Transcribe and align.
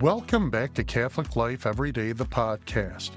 Welcome 0.00 0.50
back 0.50 0.74
to 0.74 0.84
Catholic 0.84 1.36
Life 1.36 1.64
Every 1.64 1.90
Day, 1.90 2.12
the 2.12 2.26
podcast. 2.26 3.12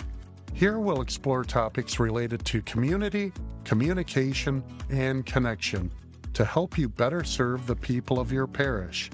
Here 0.54 0.80
we'll 0.80 1.02
explore 1.02 1.44
topics 1.44 2.00
related 2.00 2.46
to 2.46 2.62
community, 2.62 3.34
communication, 3.66 4.64
and 4.90 5.26
connection 5.26 5.92
to 6.32 6.46
help 6.46 6.78
you 6.78 6.88
better 6.88 7.26
serve 7.26 7.68
the 7.68 7.76
people 7.76 8.18
of 8.18 8.32
your 8.32 8.48
parish. 8.48 9.12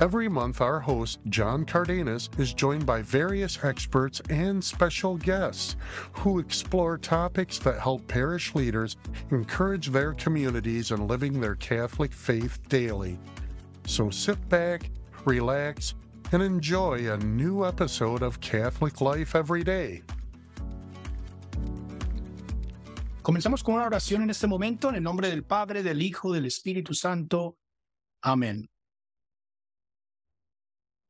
Every 0.00 0.26
month, 0.26 0.62
our 0.62 0.80
host, 0.80 1.18
John 1.28 1.66
Cardenas, 1.66 2.30
is 2.38 2.54
joined 2.54 2.86
by 2.86 3.02
various 3.02 3.62
experts 3.62 4.22
and 4.30 4.64
special 4.64 5.18
guests 5.18 5.76
who 6.12 6.38
explore 6.38 6.96
topics 6.96 7.58
that 7.58 7.78
help 7.78 8.08
parish 8.08 8.54
leaders 8.54 8.96
encourage 9.30 9.88
their 9.88 10.14
communities 10.14 10.92
in 10.92 11.06
living 11.06 11.42
their 11.42 11.56
Catholic 11.56 12.14
faith 12.14 12.58
daily. 12.70 13.18
So 13.84 14.08
sit 14.08 14.48
back, 14.48 14.88
relax, 15.26 15.94
and 16.32 16.42
enjoy 16.42 17.12
a 17.12 17.16
new 17.18 17.64
episode 17.64 18.22
of 18.22 18.40
Catholic 18.40 19.00
Life 19.00 19.34
Every 19.34 19.62
Day. 19.62 20.02
Comenzamos 23.22 23.62
con 23.62 23.74
una 23.74 23.86
oración 23.86 24.22
en 24.22 24.30
este 24.30 24.46
momento 24.46 24.88
en 24.88 24.96
el 24.96 25.02
nombre 25.02 25.28
del 25.28 25.44
Padre, 25.44 25.82
del 25.82 26.00
Hijo, 26.02 26.32
del 26.32 26.46
Espíritu 26.46 26.94
Santo. 26.94 27.56
Amén. 28.22 28.68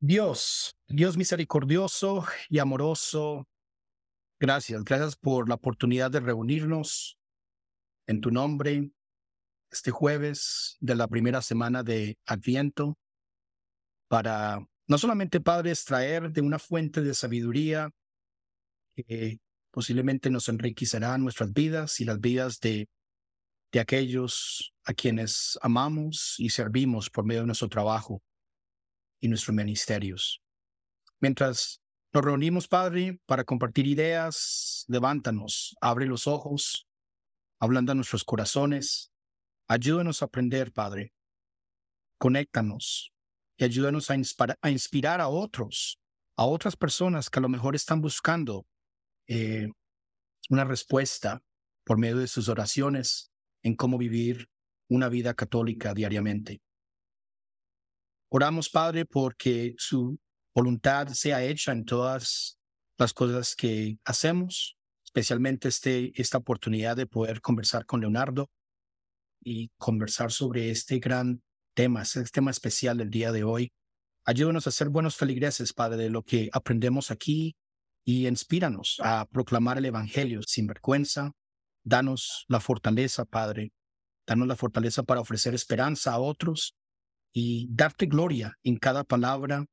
Dios, 0.00 0.76
Dios 0.88 1.16
misericordioso 1.16 2.24
y 2.48 2.58
amoroso, 2.58 3.46
gracias, 4.40 4.82
gracias 4.82 5.14
por 5.16 5.48
la 5.48 5.54
oportunidad 5.54 6.10
de 6.10 6.18
reunirnos 6.18 7.16
en 8.08 8.20
tu 8.20 8.32
nombre 8.32 8.90
este 9.70 9.92
jueves 9.92 10.76
de 10.80 10.96
la 10.96 11.06
primera 11.06 11.40
semana 11.40 11.84
de 11.84 12.18
Adviento 12.26 12.98
para 14.08 14.66
no 14.88 14.98
solamente, 14.98 15.40
Padre, 15.40 15.70
extraer 15.70 16.30
de 16.30 16.40
una 16.40 16.58
fuente 16.58 17.00
de 17.00 17.14
sabiduría 17.14 17.90
que 18.94 19.38
posiblemente 19.70 20.30
nos 20.30 20.48
enriquecerá 20.48 21.16
nuestras 21.18 21.52
vidas 21.52 22.00
y 22.00 22.04
las 22.04 22.20
vidas 22.20 22.60
de, 22.60 22.88
de 23.72 23.80
aquellos 23.80 24.72
a 24.84 24.92
quienes 24.92 25.58
amamos 25.62 26.34
y 26.38 26.50
servimos 26.50 27.08
por 27.08 27.24
medio 27.24 27.40
de 27.42 27.46
nuestro 27.46 27.68
trabajo 27.68 28.22
y 29.20 29.28
nuestros 29.28 29.54
ministerios. 29.54 30.42
Mientras 31.20 31.80
nos 32.12 32.24
reunimos, 32.24 32.68
Padre, 32.68 33.18
para 33.24 33.44
compartir 33.44 33.86
ideas, 33.86 34.84
levántanos, 34.88 35.74
abre 35.80 36.04
los 36.04 36.26
ojos, 36.26 36.86
ablanda 37.58 37.94
nuestros 37.94 38.24
corazones, 38.24 39.12
ayúdanos 39.68 40.20
a 40.20 40.26
aprender, 40.26 40.72
Padre. 40.72 41.14
Conéctanos, 42.18 43.12
y 43.56 43.64
ayúdanos 43.64 44.10
a, 44.10 44.16
inspirar 44.70 45.20
a 45.20 45.28
otros, 45.28 45.98
a 46.36 46.44
otras 46.44 46.76
personas 46.76 47.30
que 47.30 47.38
a 47.38 47.42
lo 47.42 47.48
mejor 47.48 47.74
están 47.74 48.00
buscando 48.00 48.66
eh, 49.26 49.68
una 50.48 50.64
respuesta 50.64 51.42
por 51.84 51.98
medio 51.98 52.18
de 52.18 52.28
sus 52.28 52.48
oraciones 52.48 53.30
en 53.62 53.76
cómo 53.76 53.98
vivir 53.98 54.48
una 54.88 55.08
vida 55.08 55.34
católica 55.34 55.94
diariamente. 55.94 56.60
Oramos, 58.28 58.68
Padre, 58.70 59.04
porque 59.04 59.74
su 59.76 60.18
voluntad 60.54 61.08
sea 61.08 61.42
hecha 61.44 61.72
en 61.72 61.84
todas 61.84 62.58
las 62.98 63.12
cosas 63.12 63.54
que 63.54 63.98
hacemos, 64.04 64.76
especialmente 65.04 65.68
este, 65.68 66.12
esta 66.20 66.38
oportunidad 66.38 66.96
de 66.96 67.06
poder 67.06 67.40
conversar 67.40 67.84
con 67.84 68.00
Leonardo 68.00 68.50
y 69.42 69.70
conversar 69.76 70.32
sobre 70.32 70.70
este 70.70 70.98
gran 70.98 71.42
temas, 71.74 72.16
el 72.16 72.30
tema 72.30 72.50
especial 72.50 72.98
del 72.98 73.10
día 73.10 73.32
de 73.32 73.44
hoy. 73.44 73.72
Ayúdanos 74.24 74.66
a 74.66 74.70
ser 74.70 74.88
buenos 74.88 75.16
feligreses, 75.16 75.72
Padre, 75.72 76.04
de 76.04 76.10
lo 76.10 76.22
que 76.22 76.48
aprendemos 76.52 77.10
aquí 77.10 77.56
y 78.04 78.26
inspíranos 78.26 79.00
a 79.02 79.26
proclamar 79.26 79.78
el 79.78 79.86
Evangelio 79.86 80.40
sin 80.46 80.66
vergüenza. 80.66 81.32
Danos 81.84 82.44
la 82.48 82.60
fortaleza, 82.60 83.24
Padre. 83.24 83.72
Danos 84.26 84.46
la 84.46 84.56
fortaleza 84.56 85.02
para 85.02 85.20
ofrecer 85.20 85.54
esperanza 85.54 86.12
a 86.12 86.18
otros 86.18 86.76
y 87.32 87.66
darte 87.70 88.06
gloria 88.06 88.56
en 88.62 88.76
cada 88.76 89.04
palabra 89.04 89.66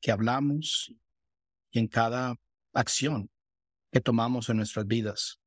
que 0.00 0.12
hablamos 0.12 0.92
y 1.70 1.78
en 1.78 1.88
cada 1.88 2.36
acción 2.72 3.30
que 3.90 4.00
tomamos 4.00 4.48
en 4.48 4.58
nuestras 4.58 4.86
vidas. 4.86 5.40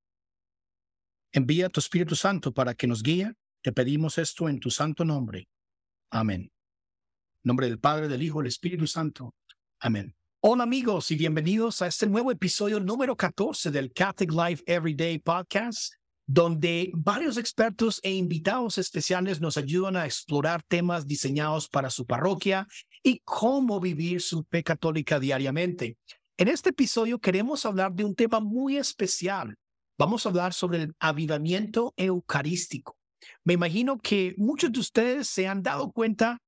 Envía 1.32 1.70
tu 1.70 1.80
Espíritu 1.80 2.16
Santo 2.16 2.54
para 2.54 2.74
que 2.74 2.88
nos 2.88 3.04
guíe 3.04 3.34
te 3.68 3.74
pedimos 3.74 4.18
esto 4.18 4.48
en 4.48 4.62
tu 4.62 4.72
santo 4.72 5.04
nombre. 5.04 5.50
Amén. 6.10 6.50
Nombre 7.44 7.68
del 7.68 7.80
Padre, 7.80 8.08
del 8.08 8.24
Hijo, 8.24 8.40
del 8.40 8.48
Espíritu 8.48 8.88
Santo. 8.88 9.36
Amén. 9.82 10.16
Hola 10.40 10.64
amigos 10.64 11.12
y 11.12 11.18
bienvenidos 11.18 11.82
a 11.82 11.88
este 11.88 12.08
nuevo 12.08 12.32
episodio 12.32 12.80
número 12.80 13.18
14 13.18 13.70
del 13.70 13.92
Catholic 13.92 14.32
Life 14.32 14.64
Everyday 14.66 15.20
Podcast, 15.20 15.96
donde 16.26 16.92
varios 16.94 17.36
expertos 17.36 18.00
e 18.04 18.14
invitados 18.14 18.78
especiales 18.78 19.42
nos 19.42 19.58
ayudan 19.58 19.98
a 19.98 20.06
explorar 20.06 20.64
temas 20.64 21.06
diseñados 21.06 21.68
para 21.68 21.90
su 21.90 22.06
parroquia 22.06 22.66
y 23.04 23.20
cómo 23.26 23.82
vivir 23.82 24.22
su 24.22 24.46
fe 24.50 24.64
católica 24.64 25.20
diariamente. 25.20 25.98
En 26.38 26.48
este 26.48 26.70
episodio 26.70 27.20
queremos 27.20 27.66
hablar 27.66 27.92
de 27.92 28.06
un 28.06 28.16
tema 28.16 28.40
muy 28.40 28.78
especial. 28.78 29.58
Vamos 30.00 30.26
a 30.26 30.30
hablar 30.30 30.54
sobre 30.54 30.84
el 30.84 30.96
avivamiento 31.00 31.94
eucarístico. 31.98 32.97
Me 33.44 33.54
imagino 33.54 33.98
que 33.98 34.34
muchos 34.38 34.72
de 34.72 34.80
ustedes 34.80 35.28
se 35.28 35.48
han 35.48 35.64
dado 35.64 35.92
cuenta 35.92 36.40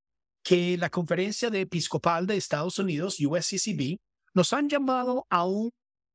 que 0.44 0.78
la 0.78 0.90
Conferencia 0.90 1.50
Episcopal 1.50 2.28
de 2.28 2.38
Estados 2.38 2.80
Unidos, 2.80 3.18
USCCB, 3.20 3.98
nos 4.34 4.54
han 4.54 4.70
llamado 4.70 5.26
a 5.30 5.46
un 5.46 5.72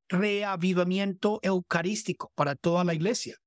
reavivamiento 0.09 1.39
eucarístico 1.41 2.31
para 2.35 2.55
toda 2.55 2.83
la 2.83 2.93
iglesia. 2.93 3.37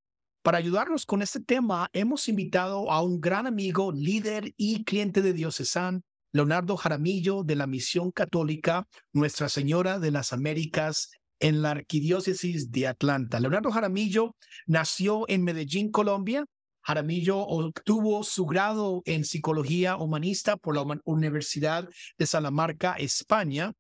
Para 0.43 0.59
ayudarnos 0.59 1.05
con 1.05 1.23
este 1.23 1.41
tema, 1.41 1.89
hemos 1.93 2.29
invitado 2.29 2.91
a 2.91 3.03
un 3.03 3.21
gran 3.21 3.47
amigo, 3.47 3.93
líder 3.93 4.53
y 4.57 4.85
cliente 4.85 5.21
de 5.21 5.33
Diocesan, 5.33 6.03
Leonardo 6.33 6.77
Jaramillo, 6.77 7.43
de 7.43 7.57
la 7.57 7.67
Misión 7.67 8.11
Católica 8.13 8.87
Nuestra 9.13 9.49
Señora 9.49 9.99
de 9.99 10.11
las 10.11 10.33
Américas 10.33 11.11
en 11.41 11.63
la 11.63 11.73
Arquidiócesis 11.73 12.71
de 12.71 12.87
Atlanta. 12.87 13.41
Leonardo 13.41 13.71
Jaramillo 13.71 14.37
nació 14.67 15.25
en 15.29 15.45
Medellín, 15.45 15.91
Colombia, 15.91 16.45
Jaramillo 16.89 17.41
obtuvo 17.41 18.25
su 18.25 18.47
grado 18.47 19.03
en 19.05 19.27
psicología 19.27 19.99
humanista 19.99 20.57
por 20.57 20.75
la 20.75 20.87
Universidad 21.05 21.87
de 22.17 22.27
Salamanca, 22.27 22.95
España, 22.95 23.75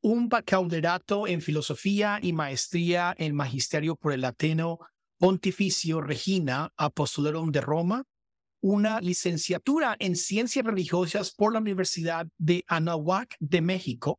un 0.00 0.30
bachillerato 0.30 1.26
en 1.26 1.42
filosofía 1.42 2.18
y 2.22 2.32
maestría 2.32 3.14
en 3.18 3.34
magisterio 3.34 3.94
por 3.94 4.14
el 4.14 4.24
Ateno 4.24 4.78
Pontificio 5.18 6.00
Regina 6.00 6.72
Apostolorum 6.78 7.52
de 7.52 7.60
Roma, 7.60 8.04
una 8.62 9.02
licenciatura 9.02 9.94
en 9.98 10.16
ciencias 10.16 10.64
religiosas 10.64 11.32
por 11.32 11.52
la 11.52 11.58
Universidad 11.58 12.26
de 12.38 12.64
Anahuac 12.68 13.36
de 13.38 13.60
México. 13.60 14.18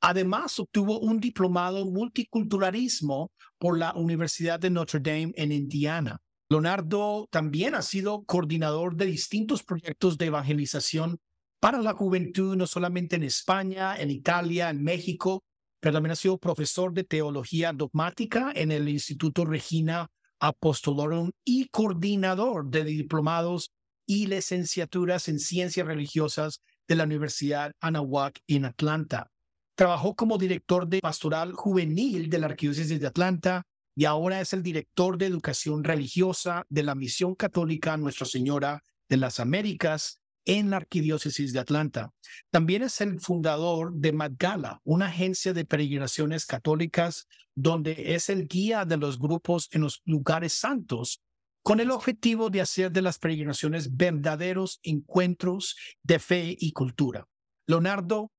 Además, 0.00 0.58
obtuvo 0.58 0.98
un 0.98 1.20
diplomado 1.20 1.86
multiculturalismo 1.86 3.30
por 3.56 3.78
la 3.78 3.92
Universidad 3.94 4.58
de 4.58 4.70
Notre 4.70 4.98
Dame 4.98 5.32
en 5.36 5.52
Indiana. 5.52 6.20
Leonardo 6.50 7.28
también 7.30 7.74
ha 7.74 7.82
sido 7.82 8.24
coordinador 8.24 8.96
de 8.96 9.06
distintos 9.06 9.62
proyectos 9.62 10.16
de 10.16 10.26
evangelización 10.26 11.18
para 11.60 11.82
la 11.82 11.92
juventud, 11.92 12.56
no 12.56 12.66
solamente 12.66 13.16
en 13.16 13.24
España, 13.24 13.96
en 13.96 14.10
Italia, 14.10 14.70
en 14.70 14.82
México, 14.82 15.44
pero 15.80 15.94
también 15.94 16.12
ha 16.12 16.16
sido 16.16 16.38
profesor 16.38 16.94
de 16.94 17.04
teología 17.04 17.72
dogmática 17.72 18.52
en 18.54 18.72
el 18.72 18.88
Instituto 18.88 19.44
Regina 19.44 20.08
Apostolorum 20.40 21.32
y 21.44 21.68
coordinador 21.68 22.70
de 22.70 22.84
diplomados 22.84 23.72
y 24.06 24.26
licenciaturas 24.26 25.28
en 25.28 25.40
ciencias 25.40 25.86
religiosas 25.86 26.62
de 26.86 26.94
la 26.94 27.04
Universidad 27.04 27.72
Anahuac 27.80 28.40
en 28.46 28.64
Atlanta. 28.64 29.30
Trabajó 29.74 30.16
como 30.16 30.38
director 30.38 30.88
de 30.88 31.00
pastoral 31.00 31.52
juvenil 31.52 32.30
de 32.30 32.38
la 32.38 32.46
Arquidiócesis 32.46 32.98
de 32.98 33.06
Atlanta 33.06 33.64
y 33.98 34.04
ahora 34.04 34.40
es 34.40 34.52
el 34.52 34.62
director 34.62 35.18
de 35.18 35.26
educación 35.26 35.82
religiosa 35.82 36.64
de 36.68 36.84
la 36.84 36.94
Misión 36.94 37.34
Católica 37.34 37.96
Nuestra 37.96 38.26
Señora 38.26 38.84
de 39.08 39.16
las 39.16 39.40
Américas 39.40 40.20
en 40.44 40.70
la 40.70 40.76
Arquidiócesis 40.76 41.52
de 41.52 41.58
Atlanta. 41.58 42.12
También 42.52 42.84
es 42.84 43.00
el 43.00 43.18
fundador 43.18 43.92
de 43.92 44.12
Magala, 44.12 44.80
una 44.84 45.06
agencia 45.06 45.52
de 45.52 45.64
peregrinaciones 45.64 46.46
católicas 46.46 47.26
donde 47.56 48.14
es 48.14 48.28
el 48.28 48.46
guía 48.46 48.84
de 48.84 48.98
los 48.98 49.18
grupos 49.18 49.68
en 49.72 49.80
los 49.80 50.00
lugares 50.04 50.52
santos 50.52 51.20
con 51.64 51.80
el 51.80 51.90
objetivo 51.90 52.50
de 52.50 52.60
hacer 52.60 52.92
de 52.92 53.02
las 53.02 53.18
peregrinaciones 53.18 53.96
verdaderos 53.96 54.78
encuentros 54.84 55.74
de 56.04 56.20
fe 56.20 56.56
y 56.56 56.70
cultura. 56.70 57.26
Leonardo 57.66 58.30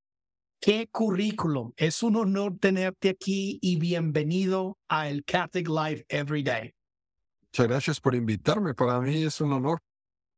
Qué 0.61 0.89
currículum. 0.91 1.71
Es 1.77 2.03
un 2.03 2.17
honor 2.17 2.57
tenerte 2.59 3.07
aquí 3.07 3.59
y 3.61 3.77
bienvenido 3.77 4.77
a 4.89 5.07
el 5.07 5.23
Catholic 5.23 5.69
Life 5.69 6.05
Every 6.09 6.43
Day. 6.43 6.73
Muchas 7.43 7.67
gracias 7.67 8.01
por 8.01 8.13
invitarme. 8.13 8.73
Para 8.73 8.99
mí 8.99 9.23
es 9.23 9.39
un 9.39 9.53
honor. 9.53 9.79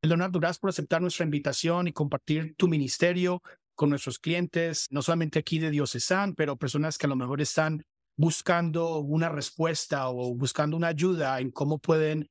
Leonardo, 0.04 0.40
gracias 0.40 0.60
por 0.60 0.70
aceptar 0.70 1.02
nuestra 1.02 1.26
invitación 1.26 1.88
y 1.88 1.94
compartir 1.94 2.54
tu 2.56 2.68
ministerio 2.68 3.42
con 3.74 3.90
nuestros 3.90 4.20
clientes, 4.20 4.86
no 4.92 5.02
solamente 5.02 5.40
aquí 5.40 5.58
de 5.58 5.72
Diocesan, 5.72 6.36
pero 6.36 6.56
personas 6.56 7.00
que 7.00 7.08
a 7.08 7.10
lo 7.10 7.16
mejor 7.16 7.42
están 7.42 7.82
buscando 8.16 9.00
una 9.00 9.30
respuesta 9.30 10.08
o 10.10 10.36
buscando 10.36 10.78
una 10.78 10.90
ayuda 10.90 11.40
en 11.40 11.50
cómo 11.50 11.80
pueden 11.80 12.30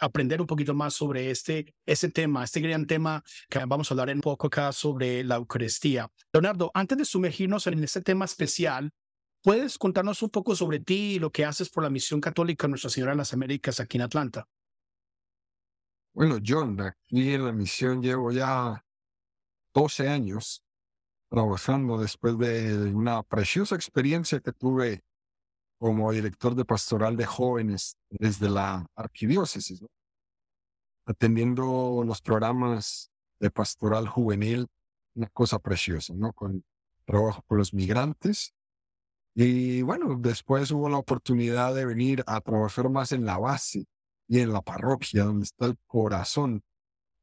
aprender 0.00 0.40
un 0.40 0.46
poquito 0.46 0.74
más 0.74 0.94
sobre 0.94 1.30
este, 1.30 1.74
este 1.86 2.10
tema, 2.10 2.44
este 2.44 2.60
gran 2.60 2.86
tema 2.86 3.22
que 3.48 3.64
vamos 3.66 3.90
a 3.90 3.94
hablar 3.94 4.10
en 4.10 4.18
un 4.18 4.22
poco 4.22 4.48
acá 4.48 4.72
sobre 4.72 5.24
la 5.24 5.36
Eucaristía. 5.36 6.10
Leonardo, 6.32 6.70
antes 6.74 6.98
de 6.98 7.04
sumergirnos 7.04 7.66
en 7.66 7.82
este 7.82 8.02
tema 8.02 8.24
especial, 8.24 8.90
¿puedes 9.42 9.78
contarnos 9.78 10.22
un 10.22 10.30
poco 10.30 10.54
sobre 10.54 10.80
ti 10.80 11.14
y 11.14 11.18
lo 11.18 11.30
que 11.30 11.44
haces 11.44 11.70
por 11.70 11.82
la 11.84 11.90
Misión 11.90 12.20
Católica 12.20 12.68
Nuestra 12.68 12.90
Señora 12.90 13.12
de 13.12 13.18
las 13.18 13.32
Américas 13.32 13.80
aquí 13.80 13.96
en 13.96 14.02
Atlanta? 14.02 14.46
Bueno, 16.12 16.38
John, 16.44 16.80
aquí 16.80 17.32
en 17.32 17.44
la 17.44 17.52
misión 17.52 18.02
llevo 18.02 18.32
ya 18.32 18.84
12 19.72 20.08
años 20.08 20.64
trabajando 21.28 21.98
después 21.98 22.36
de 22.38 22.90
una 22.92 23.22
preciosa 23.22 23.76
experiencia 23.76 24.40
que 24.40 24.52
tuve 24.52 25.04
como 25.78 26.12
director 26.12 26.54
de 26.54 26.64
pastoral 26.64 27.16
de 27.16 27.26
jóvenes 27.26 27.96
desde 28.10 28.50
la 28.50 28.86
arquidiócesis, 28.94 29.84
atendiendo 31.06 32.02
los 32.04 32.20
programas 32.20 33.10
de 33.40 33.50
pastoral 33.50 34.08
juvenil, 34.08 34.66
una 35.14 35.28
cosa 35.28 35.58
preciosa, 35.58 36.14
¿no? 36.14 36.32
Con 36.32 36.64
trabajo 37.04 37.42
con 37.46 37.58
los 37.58 37.72
migrantes. 37.72 38.54
Y 39.34 39.82
bueno, 39.82 40.16
después 40.18 40.70
hubo 40.70 40.88
la 40.88 40.98
oportunidad 40.98 41.74
de 41.74 41.86
venir 41.86 42.22
a 42.26 42.40
trabajar 42.40 42.90
más 42.90 43.12
en 43.12 43.24
la 43.24 43.38
base 43.38 43.86
y 44.26 44.40
en 44.40 44.52
la 44.52 44.60
parroquia, 44.60 45.24
donde 45.24 45.44
está 45.44 45.66
el 45.66 45.76
corazón, 45.86 46.62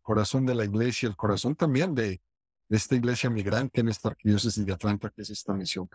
corazón 0.02 0.46
de 0.46 0.56
la 0.56 0.66
iglesia, 0.66 1.08
el 1.08 1.16
corazón 1.16 1.56
también 1.56 1.94
de, 1.94 2.22
esta 2.68 2.96
iglesia 2.96 3.30
migrante 3.30 3.82
en 3.82 3.90
esta 3.90 4.10
arquidiócesis 4.10 4.66
de 4.66 4.74
Atlanta, 4.74 5.12
que 5.12 5.22
es 5.22 5.30
esta 5.30 5.54
misión. 5.54 5.88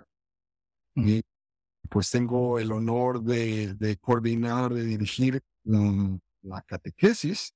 Mm. 0.95 1.09
Y 1.09 1.23
pues 1.89 2.11
tengo 2.11 2.59
el 2.59 2.73
honor 2.73 3.23
de, 3.23 3.99
coordinar, 4.01 4.73
de 4.73 4.85
dirigir 4.85 5.43
la 5.65 6.63
catequesis, 6.63 7.55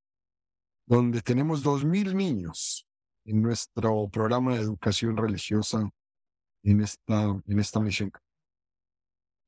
donde 0.87 1.23
tenemos 1.23 1.63
dos 1.63 1.85
mil 1.85 2.17
niños 2.17 2.87
en 3.25 3.43
nuestro 3.43 4.09
programa 4.09 4.55
de 4.55 4.63
educación 4.63 5.17
religiosa 5.17 5.91
en 6.63 6.81
esta, 6.83 7.23
en 7.47 7.59
esta 7.59 7.81
misión. 7.81 8.13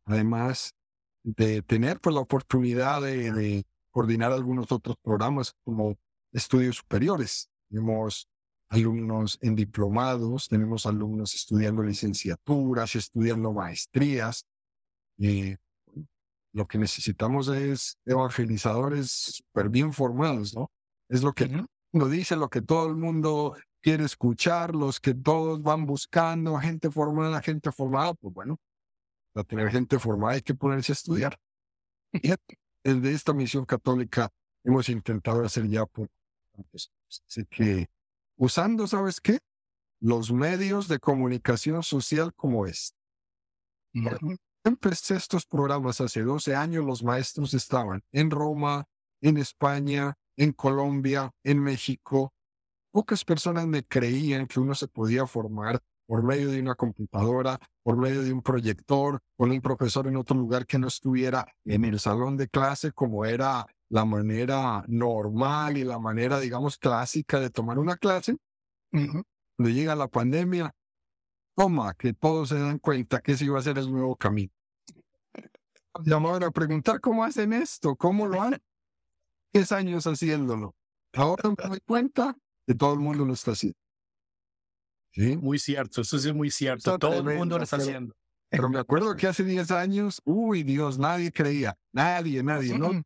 Además 0.05 0.75
de 1.23 1.63
tener 1.63 2.01
pues, 2.01 2.15
la 2.15 2.21
oportunidad 2.21 3.03
de, 3.03 3.65
coordinar 3.91 4.31
algunos 4.31 4.71
otros 4.71 4.97
programas 5.03 5.55
como 5.65 5.97
estudios 6.31 6.77
superiores. 6.77 7.49
Tenemos 7.71 8.29
alumnos 8.69 9.39
en 9.41 9.57
diplomados, 9.57 10.49
tenemos 10.49 10.85
alumnos 10.85 11.35
estudiando 11.35 11.83
licenciaturas, 11.83 12.95
estudiando 12.95 13.53
maestrías, 13.55 14.45
y 15.19 15.57
lo 16.53 16.67
que 16.67 16.79
necesitamos 16.79 17.49
es 17.49 17.99
evangelizadores 18.07 19.11
súper 19.11 19.69
bien 19.69 19.93
formados, 19.93 20.55
¿no? 20.55 20.71
Es 21.09 21.23
lo 21.23 21.33
que 21.33 21.65
uno 21.93 22.09
dice, 22.09 22.37
lo 22.37 22.49
que 22.49 22.63
todo 22.63 22.89
el 22.89 22.97
mundo 22.97 23.57
quiere 23.81 24.05
escuchar, 24.05 24.75
los 24.75 24.99
que 24.99 25.15
todos 25.15 25.63
van 25.63 25.87
buscando, 25.87 26.59
gente 26.59 26.91
formada, 26.91 27.41
gente 27.43 27.71
formada, 27.71 28.15
pues 28.15 28.35
bueno, 28.35 28.59
para 29.33 29.45
tener 29.45 29.71
gente 29.71 29.99
formada 29.99 30.35
hay 30.35 30.43
que 30.43 30.55
ponerse 30.55 30.93
a 30.93 30.95
estudiar. 30.95 31.39
Y 32.13 32.33
desde 32.83 33.13
esta 33.13 33.33
misión 33.33 33.65
católica 33.65 34.31
hemos 34.65 34.89
intentado 34.89 35.45
hacer 35.45 35.69
ya 35.69 35.85
por 35.87 36.09
Así 37.29 37.45
que 37.51 37.87
usando, 38.37 38.87
¿sabes 38.87 39.21
qué? 39.21 39.39
Los 40.01 40.33
medios 40.33 40.89
de 40.89 40.99
comunicación 40.99 41.83
social 41.83 42.33
como 42.35 42.67
este 42.67 42.97
empecé 44.67 45.17
estos 45.17 45.47
programas 45.47 46.01
hace 46.01 46.23
12 46.23 46.55
años, 46.55 46.85
los 46.85 47.03
maestros 47.03 47.55
estaban 47.55 48.03
en 48.13 48.31
Roma, 48.31 48.85
en 49.21 49.39
España, 49.39 50.15
en 50.37 50.53
Colombia, 50.53 51.31
en 51.45 51.61
México. 51.61 52.33
Pocas 52.93 53.25
personas 53.25 53.67
me 53.67 53.85
creían 53.85 54.47
que 54.47 54.61
uno 54.61 54.75
se 54.75 54.89
podía 54.89 55.27
formar 55.27 55.81
por 56.07 56.23
medio 56.23 56.51
de 56.51 56.61
una 56.61 56.75
computadora, 56.75 57.59
por 57.83 57.97
medio 57.97 58.23
de 58.23 58.33
un 58.33 58.43
proyector, 58.43 59.21
con 59.37 59.51
un 59.51 59.61
profesor 59.61 60.07
en 60.07 60.17
otro 60.17 60.37
lugar 60.37 60.67
que 60.67 60.79
no 60.79 60.87
estuviera 60.87 61.47
en 61.65 61.85
el 61.85 61.99
salón 61.99 62.37
de 62.37 62.49
clase 62.49 62.93
como 62.93 63.25
era 63.25 63.67
la 63.89 64.05
manera 64.05 64.85
normal 64.89 65.77
y 65.77 65.85
la 65.85 65.99
manera, 65.99 66.39
digamos, 66.39 66.79
clásica 66.79 67.41
de 67.41 67.51
tomar 67.51 67.79
una 67.79 67.97
clase. 67.97 68.37
Cuando 68.91 69.73
llega 69.73 69.95
la 69.95 70.09
pandemia, 70.09 70.73
toma, 71.57 71.95
que 71.95 72.13
todos 72.13 72.51
se 72.51 72.59
dan 72.59 72.79
cuenta 72.79 73.21
que 73.21 73.33
ese 73.33 73.47
iba 73.47 73.59
a 73.59 73.63
ser 73.63 73.79
el 73.79 73.91
nuevo 73.91 74.15
camino 74.15 74.53
llamaban 76.05 76.43
a 76.43 76.51
preguntar 76.51 77.01
cómo 77.01 77.25
hacen 77.25 77.53
esto, 77.53 77.97
cómo 77.97 78.27
lo 78.27 78.43
han 78.43 78.61
10 79.53 79.73
años 79.73 80.07
haciéndolo. 80.07 80.75
Ahora 81.15 81.49
me 81.49 81.69
doy 81.69 81.81
cuenta 81.87 82.37
que 82.67 82.75
todo 82.75 82.93
el 82.95 83.01
mundo 83.01 83.25
lo 83.25 83.33
está 83.33 83.53
haciendo. 83.53 83.79
¿Sí? 85.13 85.37
Muy 85.37 85.59
cierto, 85.59 86.03
eso 86.03 86.17
es 86.17 86.35
muy 86.35 86.51
cierto. 86.51 86.99
todo 86.99 87.15
el 87.15 87.39
mundo 87.39 87.57
lo 87.57 87.65
está 87.65 87.77
haciendo. 87.77 88.15
Pero 88.51 88.69
me 88.69 88.79
acuerdo 88.79 89.17
que 89.17 89.27
hace 89.27 89.45
10 89.45 89.71
años, 89.71 90.21
uy 90.25 90.63
Dios, 90.63 90.99
nadie 90.99 91.33
creía, 91.33 91.77
nadie, 91.93 92.43
nadie, 92.43 92.79
¿no? 92.79 93.03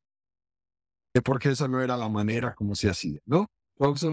Porque 1.25 1.51
esa 1.51 1.69
no 1.69 1.81
era 1.81 1.97
la 1.97 2.09
manera 2.09 2.55
como 2.55 2.75
se 2.75 2.91
hacía, 2.91 3.21
¿no? 3.25 3.47
Entonces, 3.79 4.11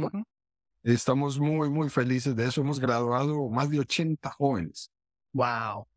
estamos 0.83 1.39
muy, 1.39 1.69
muy 1.69 1.89
felices 1.89 2.35
de 2.35 2.45
eso. 2.45 2.61
Hemos 2.61 2.79
graduado 2.79 3.49
más 3.49 3.69
de 3.69 3.79
80 3.79 4.29
jóvenes. 4.31 4.91
Wow 5.33 5.87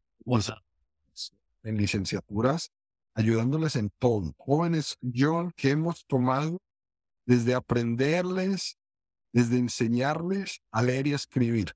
en 1.63 1.77
licenciaturas, 1.77 2.73
ayudándoles 3.15 3.77
en 3.77 3.91
todo. 3.99 4.35
Jóvenes, 4.39 4.99
John, 5.15 5.53
que 5.57 5.71
hemos 5.71 6.05
tomado 6.07 6.61
desde 7.27 7.55
aprenderles, 7.55 8.79
desde 9.33 9.59
enseñarles 9.59 10.61
a 10.71 10.83
leer 10.83 11.07
y 11.09 11.13
a 11.13 11.17
escribir. 11.17 11.75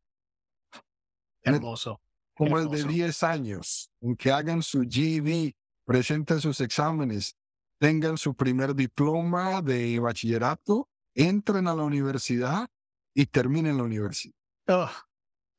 Hermoso. 1.43 2.01
Como 2.37 2.59
el 2.59 2.69
de 2.69 2.83
10 2.83 3.23
años, 3.23 3.91
en 4.01 4.17
que 4.17 4.33
hagan 4.33 4.63
su 4.63 4.85
GED, 4.89 5.53
presenten 5.85 6.41
sus 6.41 6.61
exámenes, 6.61 7.37
tengan 7.79 8.19
su 8.19 8.35
primer 8.35 8.75
diploma 8.75 9.63
de 9.63 10.01
bachillerato, 10.01 10.89
entren 11.15 11.69
a 11.69 11.75
la 11.77 11.85
universidad 11.85 12.69
y 13.15 13.27
terminen 13.27 13.77
la 13.77 13.85
universidad. 13.85 14.35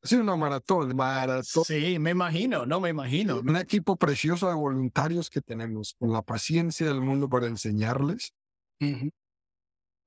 Es 0.02 0.12
una 0.12 0.36
maratón, 0.36 0.96
maratón. 0.96 1.64
Sí, 1.66 1.98
me 1.98 2.12
imagino, 2.12 2.66
no 2.66 2.80
me 2.80 2.90
imagino. 2.90 3.40
Un 3.40 3.56
equipo 3.56 3.96
precioso 3.96 4.48
de 4.48 4.54
voluntarios 4.54 5.30
que 5.30 5.42
tenemos, 5.42 5.96
con 5.98 6.12
la 6.12 6.22
paciencia 6.22 6.86
del 6.86 7.02
mundo 7.02 7.28
para 7.28 7.48
enseñarles. 7.48 8.34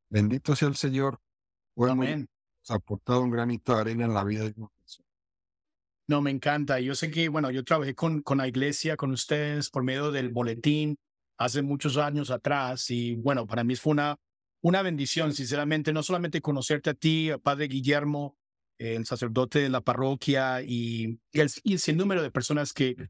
Bendito 0.09 0.55
sea 0.55 0.69
el 0.69 0.77
Señor. 0.77 1.19
Amén. 1.77 2.29
ha 2.69 2.75
aportado 2.75 3.23
un 3.23 3.31
granito 3.31 3.75
de 3.75 3.81
arena 3.81 4.05
en 4.05 4.15
la 4.15 4.25
vida 4.25 4.45
de 4.45 4.55
una 4.57 4.69
persona. 4.69 5.09
No, 6.07 6.23
me 6.23 6.31
encanta. 6.31 6.81
Yo 6.81 6.95
sé 6.95 7.11
que, 7.11 7.29
bueno, 7.29 7.51
yo 7.51 7.65
trabajé 7.65 7.95
con, 7.95 8.23
con 8.23 8.39
la 8.39 8.49
iglesia, 8.49 8.97
con 8.97 9.11
ustedes, 9.11 9.69
por 9.71 9.83
medio 9.83 10.11
del 10.11 10.31
boletín 10.31 10.97
hace 11.39 11.63
muchos 11.63 11.97
años 11.97 12.31
atrás. 12.31 12.91
Y 12.91 13.15
bueno, 13.17 13.47
para 13.47 13.65
mí 13.65 13.75
fue 13.75 13.93
una, 13.93 14.17
una 14.61 14.83
bendición, 14.83 15.33
sinceramente, 15.35 15.93
no 15.93 16.03
solamente 16.03 16.41
conocerte 16.41 16.91
a 16.91 16.95
ti, 16.95 17.31
Padre 17.43 17.69
Guillermo, 17.69 18.37
el 18.79 19.07
sacerdote 19.07 19.59
de 19.61 19.69
la 19.69 19.81
parroquia 19.81 20.63
y, 20.63 21.21
el, 21.33 21.51
y 21.65 21.93
número 21.93 22.23
de 22.23 22.31
personas 22.31 22.73
que 22.73 23.09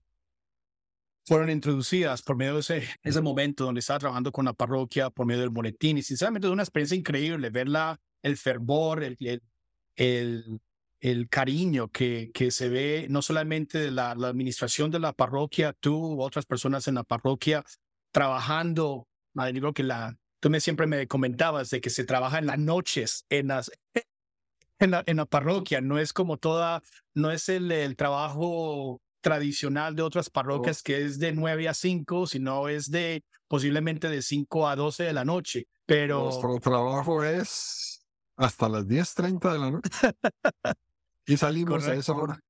fueron 1.27 1.51
introducidas 1.51 2.23
por 2.23 2.37
medio 2.37 2.55
de 2.55 2.61
ese, 3.03 3.21
momento 3.21 3.65
donde 3.65 3.81
estaba 3.81 3.99
trabajando 3.99 4.33
con 4.33 4.47
la 4.47 4.55
parroquia, 4.55 5.11
por 5.11 5.27
medio 5.27 5.43
del 5.43 5.51
boletín. 5.51 5.99
Y 5.99 6.03
sinceramente 6.03 6.49
es 6.49 6.53
una 6.53 6.63
experiencia 6.63 6.97
increíble 6.97 7.51
verla, 7.51 8.01
el 8.23 8.39
fervor, 8.39 9.05
el, 9.05 9.43
el, 9.97 10.61
el, 11.01 11.29
cariño 11.29 11.89
que, 11.89 12.31
que 12.33 12.51
se 12.51 12.71
ve 12.71 13.07
no 13.11 13.21
solamente 13.21 13.91
la, 13.91 14.15
la 14.15 14.29
administración 14.29 14.91
de 14.91 15.01
la 15.01 15.13
parroquia, 15.13 15.75
tú, 15.75 16.21
otras 16.21 16.47
personas 16.47 16.89
en 16.89 16.95
la 16.95 17.05
parroquia, 17.05 17.63
trabajando. 18.11 19.07
Digo 19.53 19.75
que 19.75 19.83
la, 19.83 20.19
tú 20.41 20.51
me 20.51 20.61
siempre 20.61 20.87
me 20.87 21.07
comentabas 21.07 21.71
de 21.71 21.81
que 21.81 21.91
se 21.91 22.05
trabaja 22.05 22.39
en 22.39 22.47
las 22.47 22.59
noches, 22.59 23.25
en 23.29 23.49
las, 23.49 23.71
en 24.79 24.91
la, 24.91 25.03
en 25.07 25.17
la 25.17 25.27
parroquia, 25.27 25.81
no 25.81 25.99
es 25.99 26.13
como 26.13 26.37
toda, 26.37 26.83
no 27.15 27.31
es 27.31 27.49
el, 27.49 27.71
el 27.73 27.97
trabajo 27.97 29.01
tradicional 29.21 29.97
de 29.97 30.03
otras 30.03 30.31
parroquias 30.31 30.83
que 30.83 31.05
es 31.05 31.19
de 31.19 31.33
9 31.33 31.69
a 31.69 31.75
5, 31.75 32.27
sino 32.27 32.69
es 32.69 32.91
de 32.91 33.25
posiblemente 33.49 34.09
de 34.09 34.23
5 34.23 34.69
a 34.69 34.77
12 34.77 35.05
de 35.05 35.13
la 35.13 35.25
noche. 35.25 35.67
Pero 35.87 36.25
nuestro 36.25 36.59
trabajo 36.61 37.25
es 37.25 38.07
hasta 38.37 38.69
las 38.69 38.87
10:30 38.87 39.53
de 39.53 39.59
la 39.59 39.71
noche. 39.71 39.91
y 41.27 41.37
salimos 41.37 41.87
a 41.87 41.95
esa 41.95 42.13
hora. 42.13 42.41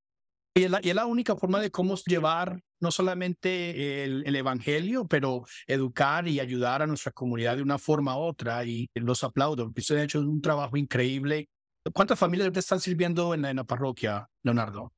Y 0.59 0.65
es, 0.65 0.71
la, 0.71 0.81
y 0.83 0.89
es, 0.91 0.95
la, 0.95 1.07
única 1.07 1.37
forma 1.37 1.61
de 1.61 1.71
cómo 1.71 1.95
llevar 2.07 2.61
no 2.81 2.91
solamente 2.91 4.05
el, 4.05 4.25
el, 4.27 4.37
evangelio, 4.37 5.07
pero 5.07 5.45
educar 5.67 6.27
y 6.27 6.41
ayudar 6.41 6.83
a 6.83 6.87
nuestra 6.87 7.13
comunidad 7.13 7.57
de 7.57 7.63
una 7.63 7.79
forma 7.79 8.17
u 8.17 8.23
otra. 8.23 8.65
Y 8.65 8.89
los 8.95 9.23
aplaudo, 9.25 9.65
porque 9.65 9.81
ustedes 9.81 10.01
han 10.01 10.05
hecho 10.05 10.21
un 10.21 10.41
trabajo 10.41 10.77
increíble 10.77 11.49
¿Cuántas 11.95 12.19
familias 12.19 12.53
te 12.53 12.61
están 12.61 12.81
sirviendo 12.81 13.35
en 13.35 13.43
la, 13.43 13.65
parroquia, 13.65 14.29
Leonardo? 14.43 14.93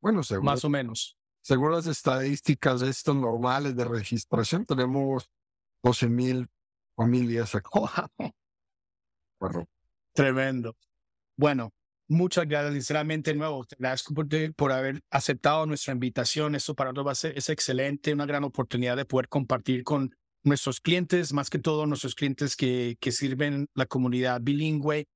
Bueno, 0.00 0.22
según, 0.22 0.44
más 0.44 0.64
o 0.64 0.68
menos. 0.68 1.16
Según 1.42 1.72
las 1.72 1.86
estadísticas 1.86 2.82
estas 2.82 3.14
normales 3.14 3.76
de 3.76 3.84
registración, 3.84 4.66
tenemos 4.66 5.30
12 5.82 6.08
mil 6.08 6.48
familias 6.96 7.54
acá. 7.54 8.10
Tremendo. 10.14 10.76
Bueno, 11.36 11.72
muchas 12.12 12.46
gracias, 12.46 12.74
sinceramente, 12.74 13.34
nuevo, 13.34 13.64
te 13.64 13.74
agradezco 13.76 14.14
por, 14.14 14.28
por, 14.54 14.72
haber 14.72 15.00
aceptado 15.10 15.66
nuestra 15.66 15.92
invitación. 15.92 16.54
Eso 16.54 16.74
para 16.74 16.90
nosotros 16.90 17.06
va 17.06 17.12
a 17.12 17.16
ser, 17.16 17.36
es 17.36 17.48
excelente, 17.48 18.12
una 18.12 18.26
gran 18.26 18.44
oportunidad 18.44 18.96
de 18.96 19.04
poder 19.04 19.28
compartir 19.28 19.82
con 19.82 20.14
nuestros 20.44 20.80
clientes, 20.80 21.32
más 21.32 21.50
que 21.50 21.58
todo 21.58 21.86
nuestros 21.86 22.14
clientes 22.14 22.56
que, 22.56 22.96
que 23.00 23.12
sirven 23.12 23.68
la 23.74 23.86
comunidad 23.86 24.40
bilingüe 24.42 25.06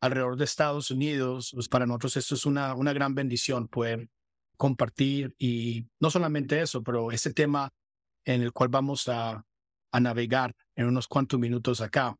alrededor 0.00 0.36
de 0.36 0.44
Estados 0.44 0.90
Unidos. 0.90 1.50
Pues 1.54 1.68
para 1.68 1.86
nosotros 1.86 2.16
esto 2.16 2.34
es 2.34 2.46
una, 2.46 2.74
una 2.74 2.92
gran 2.92 3.14
bendición 3.14 3.68
poder 3.68 4.08
compartir 4.56 5.34
y 5.38 5.86
no 6.00 6.10
solamente 6.10 6.60
eso, 6.60 6.82
pero 6.82 7.12
ese 7.12 7.32
tema 7.32 7.70
en 8.24 8.42
el 8.42 8.52
cual 8.52 8.68
vamos 8.68 9.08
a, 9.08 9.44
a 9.92 10.00
navegar 10.00 10.54
en 10.74 10.86
unos 10.86 11.06
cuantos 11.08 11.38
minutos 11.38 11.80
acá. 11.80 12.16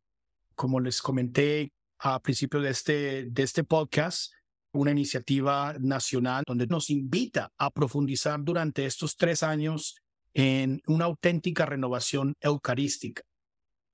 Como 0.55 0.81
les 0.81 1.02
comenté 1.02 1.73
a 1.99 2.21
principio 2.21 2.61
de 2.61 2.71
este, 2.71 3.26
de 3.31 3.43
este 3.43 3.65
podcast, 3.65 4.33
una 4.73 4.91
iniciativa 4.91 5.75
nacional 5.81 6.45
donde 6.47 6.67
nos 6.67 6.91
invita 6.91 7.53
a 7.59 7.71
profundizar 7.71 8.43
durante 8.43 8.87
estos 8.87 9.17
tres 9.17 9.43
años 9.43 9.97
en 10.35 10.83
una 10.87 11.07
auténtica 11.07 11.65
renovación 11.65 12.35
eucarística. 12.41 13.23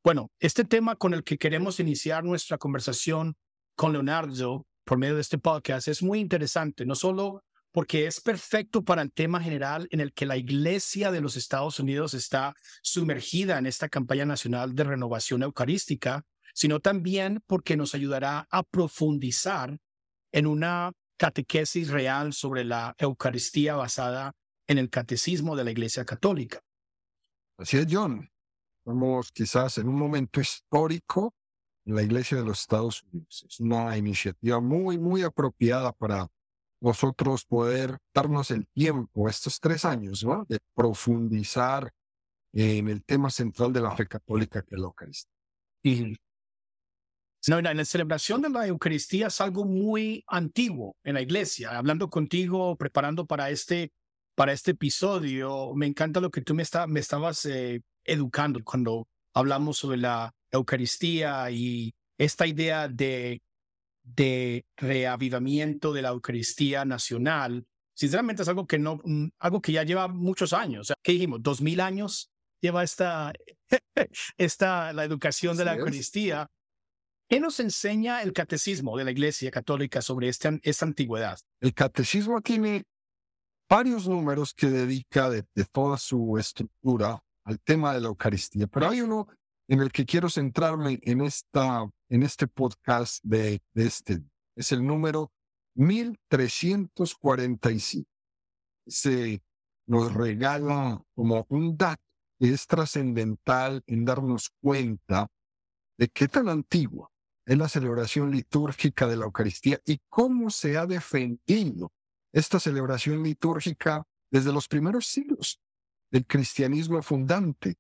Bueno, 0.03 0.33
este 0.41 0.65
tema 0.65 0.97
con 0.97 1.15
el 1.15 1.23
que 1.23 1.39
queremos 1.39 1.79
iniciar 1.79 2.25
nuestra 2.25 2.59
conversación 2.59 3.37
con 3.77 3.93
Leonardo 3.93 4.67
por 4.85 4.99
medio 4.99 5.15
de 5.15 5.21
este 5.21 5.39
podcast 5.39 5.87
es 5.87 6.03
muy 6.03 6.19
interesante, 6.19 6.85
no 6.85 6.97
solo 6.97 7.45
porque 7.71 8.07
es 8.07 8.21
perfecto 8.21 8.85
para 8.85 9.03
el 9.03 9.13
tema 9.13 9.41
general 9.41 9.89
en 9.91 10.01
el 10.01 10.13
que 10.13 10.27
la 10.27 10.37
Iglesia 10.37 11.11
de 11.11 11.21
los 11.21 11.37
Estados 11.37 11.81
Unidos 11.81 12.15
está 12.15 12.55
sumergida 12.83 13.59
en 13.59 13.67
esta 13.67 13.89
campaña 13.89 14.27
nacional 14.27 14.75
de 14.75 14.85
renovación 14.85 15.43
eucarística, 15.43 16.25
sino 16.53 16.81
también 16.81 17.43
porque 17.47 17.77
nos 17.77 17.95
ayudará 17.95 18.47
a 18.51 18.63
profundizar 18.63 19.79
en 20.33 20.47
una 20.47 20.93
catequesis 21.17 21.89
real 21.89 22.33
sobre 22.33 22.65
la 22.65 22.95
Eucaristía 22.99 23.77
basada 23.77 24.33
en 24.67 24.79
el 24.79 24.91
catecismo 24.91 25.57
de 25.57 25.65
la 25.65 25.71
Iglesia 25.71 26.05
Católica. 26.05 26.61
Así 27.59 27.77
es, 27.77 27.87
John. 27.89 28.29
Estamos 28.79 29.31
quizás 29.31 29.79
en 29.79 29.89
un 29.89 29.97
momento 29.97 30.41
histórico 30.41 31.35
en 31.85 31.95
la 31.95 32.03
Iglesia 32.03 32.39
de 32.39 32.45
los 32.45 32.61
Estados 32.61 33.03
Unidos. 33.05 33.45
Es 33.49 33.61
una 33.61 33.97
iniciativa 33.97 34.61
muy, 34.61 34.99
muy 34.99 35.23
apropiada 35.23 35.93
para 35.93 36.27
nosotros 36.81 37.45
poder 37.45 37.99
darnos 38.13 38.51
el 38.51 38.67
tiempo, 38.69 39.29
estos 39.29 39.61
tres 39.61 39.85
años, 39.85 40.25
¿no? 40.25 40.45
de 40.49 40.59
profundizar 40.75 41.93
en 42.53 42.89
el 42.89 43.05
tema 43.05 43.31
central 43.31 43.73
de 43.73 43.81
la 43.81 43.95
fe 43.95 44.07
católica, 44.07 44.63
que 44.63 44.75
es 44.75 44.81
la 44.81 44.87
Eucaristía. 44.87 45.33
Y 45.85 46.17
no, 47.49 47.59
en 47.59 47.77
la 47.77 47.85
celebración 47.85 48.43
de 48.43 48.51
la 48.51 48.67
Eucaristía 48.67 49.27
es 49.29 49.41
algo 49.41 49.65
muy 49.65 50.25
antiguo 50.27 50.97
en 51.05 51.15
la 51.15 51.23
iglesia. 51.23 51.77
Hablando 51.77 52.09
contigo, 52.11 52.77
preparando 52.77 53.27
para 53.27 53.51
este 53.51 53.93
para 54.35 54.53
este 54.53 54.73
episodio. 54.73 55.75
Me 55.75 55.87
encanta 55.87 56.21
lo 56.21 56.31
que 56.31 56.41
tú 56.41 56.55
me, 56.55 56.63
está, 56.63 56.87
me 56.87 57.01
estabas 57.01 57.45
eh, 57.47 57.83
educando 58.05 58.63
cuando 58.65 59.09
hablamos 59.35 59.79
sobre 59.79 59.99
la 59.99 60.35
Eucaristía 60.51 61.51
y 61.51 61.95
esta 62.19 62.47
idea 62.47 62.89
de, 62.89 63.43
de 64.03 64.65
reavivamiento 64.77 65.93
de 65.93 66.03
la 66.03 66.11
Eucaristía 66.11 66.85
nacional. 66.85 67.65
Sinceramente 67.95 68.43
es 68.43 68.49
algo 68.49 68.67
que 68.67 68.79
no, 68.79 69.01
mm, 69.05 69.29
algo 69.39 69.61
que 69.61 69.73
ya 69.73 69.83
lleva 69.83 70.09
muchos 70.09 70.53
años. 70.53 70.93
¿Qué 71.03 71.13
dijimos? 71.13 71.43
¿Dos 71.43 71.61
mil 71.61 71.81
años 71.81 72.31
lleva 72.61 72.83
esta, 72.85 73.33
esta 74.37 74.93
la 74.93 75.05
educación 75.05 75.57
de 75.57 75.65
la 75.65 75.75
Eucaristía? 75.75 76.49
¿Qué 77.33 77.41
nos 77.41 77.59
enseña 77.61 78.21
el 78.21 78.35
catecismo 78.35 78.99
de 78.99 79.05
la 79.05 79.11
Iglesia 79.11 79.51
Católica 79.51 80.03
sobre 80.03 80.29
esta, 80.29 80.53
esta 80.63 80.85
antigüedad? 80.85 81.39
El 81.63 81.73
catecismo 81.73 82.43
tiene 82.43 82.85
varios 83.71 84.07
números 84.07 84.53
que 84.53 84.69
dedica 84.69 85.31
de, 85.31 85.43
toda 85.73 85.97
su 85.97 86.37
estructura 86.37 87.25
al 87.45 87.59
tema 87.59 87.95
de 87.95 88.03
la 88.03 88.09
Eucaristía, 88.09 88.67
pero 88.67 88.91
hay 88.91 89.01
uno 89.01 89.29
en 89.67 89.81
el 89.81 89.91
que 89.91 90.05
quiero 90.05 90.29
centrarme 90.29 90.99
en, 91.01 91.23
esta, 91.23 91.89
en 92.11 92.23
este 92.23 92.49
podcast 92.49 93.25
de, 93.25 93.63
de 93.73 93.87
este. 93.87 94.23
Es 94.55 94.71
el 94.73 94.87
número 94.87 95.33
1345. 95.77 98.07
Se 98.87 99.43
nos 99.87 100.13
regala 100.13 101.03
como 101.15 101.47
un 101.49 101.79
dato 101.79 102.03
que 102.39 102.51
es 102.51 102.67
trascendental 102.67 103.83
en 103.87 104.05
darnos 104.05 104.51
cuenta 104.61 105.29
de 105.97 106.09
qué 106.09 106.29
tan 106.29 106.51
antigua 106.51 107.09
es 107.45 107.59
la 107.59 107.69
celebración 107.69 108.31
litúrgica 108.31 109.07
de 109.07 109.17
la 109.17 109.25
Eucaristía 109.25 109.81
y 109.85 110.01
cómo 110.09 110.51
se 110.51 110.77
ha 110.77 110.87
defendido 110.87 111.93
esta 112.33 112.61
celebración 112.61 113.23
litúrgica 113.23 114.05
desde 114.31 114.53
los 114.53 114.69
primeros 114.69 115.07
siglos 115.07 115.61
del 116.11 116.27
cristianismo 116.27 117.03
fundante 117.03 117.77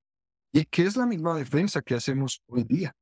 y 0.53 0.65
que 0.65 0.83
es 0.83 0.97
la 0.97 1.07
misma 1.07 1.37
defensa 1.37 1.81
que 1.81 1.95
hacemos 1.95 2.43
hoy 2.47 2.65
día 2.65 2.95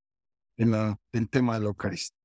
en 0.56 0.74
el 1.12 1.28
tema 1.28 1.54
de 1.54 1.60
la 1.60 1.66
Eucaristía. 1.66 2.16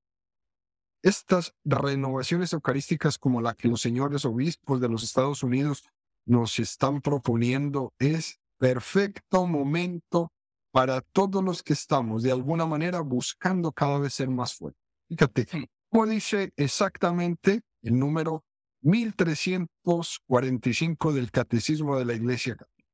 Estas 1.02 1.54
renovaciones 1.64 2.52
eucarísticas 2.54 3.18
como 3.18 3.42
la 3.42 3.54
que 3.54 3.68
los 3.68 3.82
señores 3.82 4.26
obispos 4.26 4.82
de 4.82 4.90
los 4.90 5.04
Estados 5.04 5.44
Unidos 5.44 5.84
nos 6.26 6.58
están 6.60 7.02
proponiendo 7.02 7.94
es 8.00 8.40
perfecto 8.58 9.46
momento 9.46 10.32
para 10.76 11.00
todos 11.00 11.42
los 11.42 11.64
que 11.64 11.72
estamos 11.72 12.22
de 12.22 12.34
alguna 12.34 12.66
manera 12.66 13.00
buscando 13.00 13.72
cada 13.72 13.98
vez 13.98 14.14
ser 14.14 14.28
más 14.28 14.56
fuertes. 14.56 14.84
Fíjate, 15.08 15.48
como 15.90 16.06
dice 16.06 16.52
exactamente 16.58 17.62
el 17.82 17.98
número 17.98 18.44
1345 18.82 21.14
del 21.14 21.32
Catecismo 21.32 21.98
de 21.98 22.04
la 22.04 22.14
Iglesia 22.14 22.58
Católica. 22.58 22.90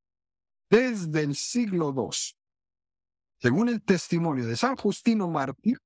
Desde 0.70 1.22
el 1.22 1.34
siglo 1.34 1.92
II, 1.92 2.36
según 3.40 3.68
el 3.68 3.82
testimonio 3.82 4.46
de 4.46 4.56
San 4.56 4.76
Justino 4.76 5.28
Mártir, 5.28 5.80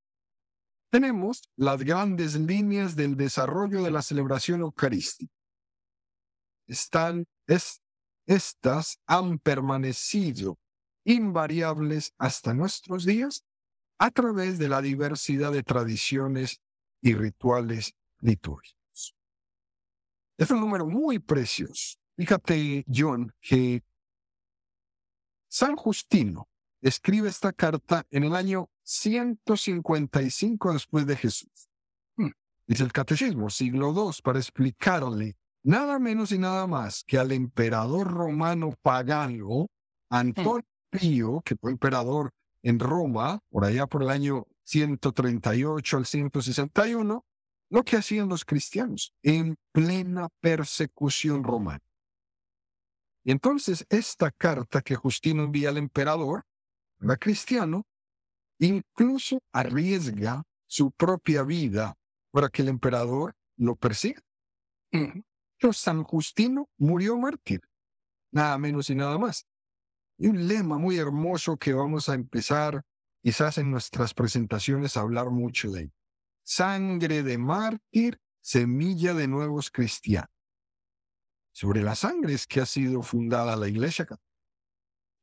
tenemos 0.91 1.49
las 1.57 1.83
grandes 1.83 2.35
líneas 2.35 2.95
del 2.95 3.17
desarrollo 3.17 3.83
de 3.83 3.91
la 3.91 4.03
celebración 4.03 4.61
eucarística. 4.61 5.33
Están, 6.67 7.25
es, 7.47 7.81
estas 8.27 8.99
han 9.07 9.39
permanecido 9.39 10.59
invariables 11.07 12.13
hasta 12.19 12.53
nuestros 12.53 13.07
días 13.07 13.45
a 13.99 14.11
través 14.11 14.59
de 14.59 14.69
la 14.69 14.83
diversidad 14.83 15.53
de 15.53 15.63
tradiciones 15.63 16.61
y 17.01 17.15
rituales 17.15 17.95
litúrgicos. 18.21 19.15
Es 20.37 20.51
un 20.51 20.61
número 20.61 20.87
muy 20.87 21.19
precioso. 21.19 21.97
Fíjate, 22.17 22.85
John, 22.93 23.33
que 23.41 23.83
San 25.49 25.77
Justino 25.77 26.49
escribe 26.83 27.29
esta 27.29 27.53
carta 27.53 28.05
en 28.11 28.25
el 28.25 28.35
año 28.35 28.69
155 28.83 30.73
después 30.73 31.07
de 31.07 31.17
Jesús. 31.17 31.71
Hmm. 32.17 32.31
Dice 32.67 32.83
el 32.83 32.93
Catecismo, 32.93 33.49
siglo 33.49 33.93
II, 33.95 34.21
para 34.23 34.41
explicarle 34.41 35.37
nada 35.63 35.99
menos 35.99 36.33
y 36.33 36.39
nada 36.39 36.67
más 36.67 37.05
que 37.05 37.19
al 37.19 37.33
emperador 37.33 38.13
romano 38.13 38.75
pagano, 38.83 39.69
Antonio 40.11 40.65
Pío, 40.91 41.43
que 41.45 41.57
fue 41.57 41.71
emperador 41.71 42.33
en 42.63 42.79
Roma, 42.79 43.41
por 43.51 43.65
allá 43.65 43.87
por 43.87 44.03
el 44.03 44.11
año 44.11 44.47
138 44.65 45.97
al 45.97 46.07
161, 46.07 47.25
lo 47.69 47.85
que 47.85 47.97
hacían 47.97 48.29
los 48.29 48.45
cristianos 48.45 49.13
en 49.23 49.57
plena 49.73 50.29
persecución 50.41 51.45
romana. 51.45 51.83
Y 53.25 53.33
entonces 53.33 53.85
esta 53.89 54.31
carta 54.31 54.83
que 54.83 54.95
Justino 54.95 55.45
envía 55.45 55.71
al 55.71 55.79
emperador, 55.79 56.45
era 57.01 57.17
cristiano, 57.17 57.85
incluso 58.59 59.41
arriesga 59.53 60.45
su 60.67 60.91
propia 60.93 61.43
vida 61.43 61.97
para 62.31 62.49
que 62.49 62.63
el 62.63 62.69
emperador 62.69 63.35
lo 63.57 63.77
persiga. 63.77 64.23
Pero 64.91 65.73
San 65.73 66.05
Justino 66.05 66.69
murió 66.79 67.17
mártir, 67.17 67.61
nada 68.31 68.59
menos 68.59 68.91
y 68.91 68.95
nada 68.95 69.19
más. 69.19 69.47
Y 70.19 70.29
un 70.29 70.49
lema 70.49 70.79
muy 70.79 70.97
hermoso 70.97 71.57
que 71.57 71.73
vamos 71.73 72.09
a 72.09 72.15
empezar 72.15 72.83
quizás 73.23 73.59
en 73.59 73.71
nuestras 73.71 74.15
presentaciones 74.15 74.97
a 74.97 75.01
hablar 75.01 75.31
mucho 75.31 75.71
de 75.71 75.83
él 75.83 75.93
sangre 76.47 77.25
de 77.25 77.39
mártir, 77.39 78.21
semilla 78.41 79.15
de 79.15 79.27
nuevos 79.27 79.71
cristianos. 79.71 80.31
Sobre 81.53 81.83
las 81.83 82.01
sangres 82.01 82.47
que 82.47 82.61
ha 82.61 82.67
sido 82.67 83.03
fundada 83.03 83.57
la 83.57 83.69
iglesia 83.69 84.07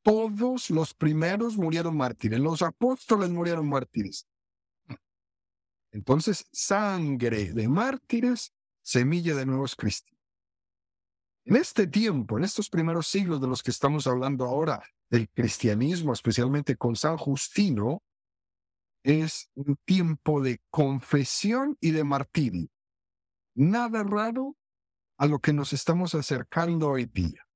Todos 0.02 0.68
los 0.68 0.92
primeros 0.92 1.56
murieron 1.56 1.96
mártires, 1.96 2.38
los 2.40 2.60
apóstoles 2.60 3.30
murieron 3.30 3.68
mártires. 3.68 4.28
Entonces, 5.92 6.46
sangre 6.52 7.54
de 7.54 7.68
mártires, 7.68 8.52
semilla 8.82 9.34
de 9.34 9.46
nuevos 9.46 9.74
cristianos. 9.76 10.13
En 11.46 11.56
este 11.56 11.86
tiempo, 11.86 12.38
en 12.38 12.44
estos 12.44 12.70
primeros 12.70 13.06
siglos 13.06 13.40
de 13.40 13.46
los 13.46 13.62
que 13.62 13.70
estamos 13.70 14.06
hablando 14.06 14.44
ahora, 14.46 14.82
del 15.10 15.28
cristianismo, 15.28 16.12
especialmente 16.12 16.76
con 16.76 16.96
San 16.96 17.16
Justino, 17.18 18.02
es 19.02 19.50
un 19.54 19.76
tiempo 19.84 20.40
de 20.40 20.60
confesión 20.70 21.76
y 21.80 21.90
de 21.90 22.04
martirio. 22.04 22.68
Nada 23.54 24.02
raro 24.02 24.56
a 25.18 25.26
lo 25.26 25.38
que 25.38 25.52
nos 25.52 25.72
estamos 25.72 26.14
acercando 26.14 26.88
hoy 26.88 27.04
día. 27.04 27.46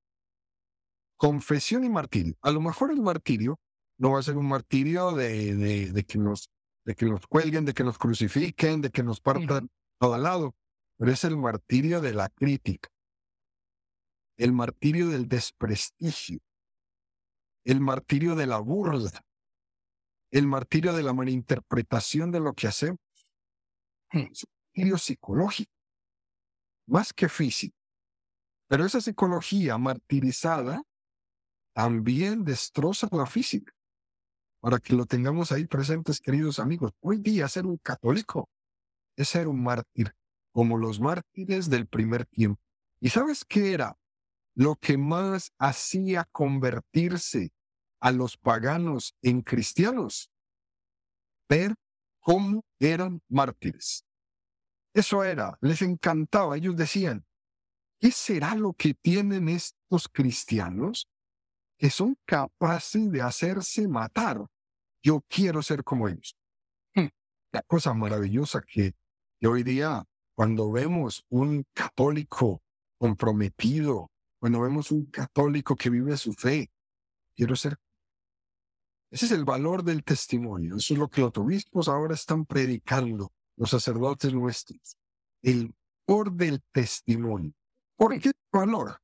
Confesión 1.17 1.85
y 1.85 1.89
martirio. 1.89 2.37
A 2.43 2.51
lo 2.51 2.61
mejor 2.61 2.93
el 2.93 3.01
martirio 3.01 3.59
no 3.99 4.13
va 4.13 4.21
a 4.21 4.23
ser 4.23 4.37
un 4.37 4.47
martirio 4.47 5.13
de, 5.13 5.57
de, 5.91 6.05
que, 6.05 6.19
nos, 6.19 6.51
de 6.85 6.95
que 6.95 7.07
nos 7.07 7.27
cuelguen, 7.27 7.65
de 7.65 7.75
que 7.75 7.83
nos 7.83 7.99
crucifiquen, 7.99 8.81
de 8.81 8.91
que 8.91 9.03
nos 9.03 9.21
partan 9.21 9.71
todo 9.99 10.15
al 10.15 10.23
lado, 10.23 10.55
pero 10.97 11.11
es 11.11 11.25
el 11.25 11.37
martirio 11.37 12.01
de 12.01 12.13
la 12.13 12.29
crítica, 12.29 12.89
el 14.39 14.53
martirio 14.53 15.09
del 15.09 15.29
desprestigio, 15.29 16.39
el 17.65 17.81
martirio 17.81 18.37
de 18.37 18.47
la 18.47 18.59
burla, 18.59 19.27
el 20.31 20.47
martirio 20.47 20.93
de 20.95 21.03
la 21.03 21.13
malinterpretación 21.13 22.31
de 22.31 22.41
lo 22.41 22.55
que 22.55 22.69
hacemos. 22.69 23.01
Es 24.13 24.45
un 24.45 24.51
martirio 24.65 24.97
psicológico, 24.97 25.73
más 26.87 27.13
que 27.13 27.29
físico. 27.29 27.77
Pero 28.69 28.85
esa 28.85 29.01
psicología 29.01 29.77
martirizada 29.77 30.83
también 31.75 32.45
destroza 32.45 33.09
la 33.11 33.27
física. 33.27 33.73
Para 34.61 34.79
que 34.79 34.95
lo 34.95 35.07
tengamos 35.07 35.53
ahí 35.53 35.67
presentes, 35.67 36.21
queridos 36.21 36.59
amigos. 36.59 36.93
Hoy 37.01 37.19
día 37.19 37.49
ser 37.49 37.67
un 37.67 37.79
católico 37.79 38.49
es 39.17 39.29
ser 39.29 39.49
un 39.49 39.63
mártir, 39.63 40.15
como 40.53 40.77
los 40.77 41.01
mártires 41.01 41.71
del 41.71 41.87
primer 41.87 42.27
tiempo. 42.27 42.61
¿Y 43.01 43.11
sabes 43.11 43.45
qué 43.45 43.73
era 43.73 43.98
lo 44.59 44.75
que 44.75 44.99
más 44.99 45.53
hacía 45.57 46.25
convertirse 46.33 47.53
a 48.01 48.11
los 48.11 48.37
paganos 48.37 49.15
en 49.23 49.41
cristianos? 49.41 50.33
Ver 51.49 51.77
cómo 52.19 52.65
eran 52.81 53.23
mártires. 53.29 54.05
Eso 54.93 55.23
era, 55.23 55.57
les 55.61 55.81
encantaba. 55.83 56.57
Ellos 56.57 56.75
decían, 56.77 57.25
¿qué 58.01 58.11
será 58.11 58.57
lo 58.57 58.73
que 58.73 58.95
tienen 58.95 59.49
estos 59.49 60.09
cristianos 60.09 61.09
que 61.79 61.89
son 61.89 62.17
capaces 62.25 63.13
de 63.13 63.23
hacerse 63.23 63.87
matar? 63.87 64.45
Yo 65.05 65.23
quiero 65.29 65.63
ser 65.63 65.85
como 65.85 66.09
ellos. 66.09 66.37
Hmm. 66.97 67.11
La 67.53 67.63
cosa 67.63 67.95
maravillosa 67.95 68.61
que, 68.67 68.97
que 69.39 69.47
hoy 69.47 69.63
día, 69.63 70.05
cuando 70.35 70.73
vemos 70.73 71.25
un 71.29 71.65
católico 71.75 72.61
comprometido, 72.99 74.11
cuando 74.39 74.61
vemos 74.61 74.91
un 74.91 75.07
católico 75.07 75.75
que 75.77 75.91
vive 75.91 76.17
su 76.17 76.33
fe, 76.33 76.71
quiero 77.37 77.57
ser. 77.57 77.79
Ese 79.11 79.27
es 79.27 79.33
el 79.33 79.45
valor 79.45 79.83
del 79.83 80.05
testimonio. 80.05 80.77
Eso 80.77 80.95
es 80.95 81.01
lo 81.01 81.09
que 81.09 81.23
los 81.23 81.37
obispos 81.37 81.89
ahora 81.89 82.15
están 82.15 82.45
predicando, 82.45 83.33
los 83.57 83.71
sacerdotes 83.71 84.33
nuestros. 84.33 84.97
El 85.43 85.75
valor 86.07 86.33
del 86.33 86.63
testimonio. 86.73 87.53
¿Por 87.97 88.19
qué 88.21 88.33
valor? 88.53 89.01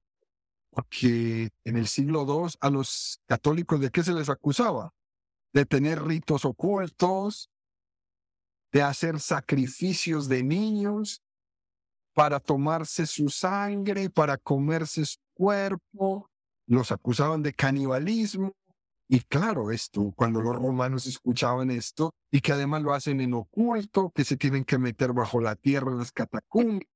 Porque 0.70 1.50
en 1.64 1.76
el 1.76 1.86
siglo 1.86 2.24
II 2.26 2.54
a 2.60 2.70
los 2.70 3.20
católicos 3.26 3.80
de 3.80 3.90
qué 3.90 4.02
se 4.02 4.12
les 4.12 4.28
acusaba? 4.28 4.92
De 5.52 5.64
tener 5.64 6.02
ritos 6.02 6.44
ocultos, 6.44 7.50
de 8.72 8.82
hacer 8.82 9.20
sacrificios 9.20 10.28
de 10.28 10.42
niños 10.42 11.22
para 12.12 12.40
tomarse 12.40 13.06
su 13.06 13.28
sangre, 13.28 14.10
para 14.10 14.36
comerse 14.36 15.04
su 15.04 15.18
cuerpo, 15.34 16.30
los 16.66 16.92
acusaban 16.92 17.42
de 17.42 17.52
canibalismo. 17.52 18.52
Y 19.08 19.20
claro, 19.20 19.70
esto, 19.70 20.12
cuando 20.16 20.40
los 20.40 20.56
romanos 20.56 21.06
escuchaban 21.06 21.70
esto, 21.70 22.14
y 22.30 22.40
que 22.40 22.52
además 22.52 22.82
lo 22.82 22.94
hacen 22.94 23.20
en 23.20 23.34
oculto, 23.34 24.10
que 24.14 24.24
se 24.24 24.36
tienen 24.36 24.64
que 24.64 24.78
meter 24.78 25.12
bajo 25.12 25.40
la 25.40 25.56
tierra 25.56 25.92
en 25.92 25.98
las 25.98 26.12
catacumbas, 26.12 26.86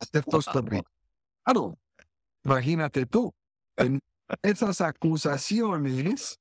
hacer 0.00 0.24
Claro, 1.44 1.78
imagínate 2.44 3.06
tú, 3.06 3.32
en 3.76 4.00
esas 4.42 4.80
acusaciones, 4.82 6.38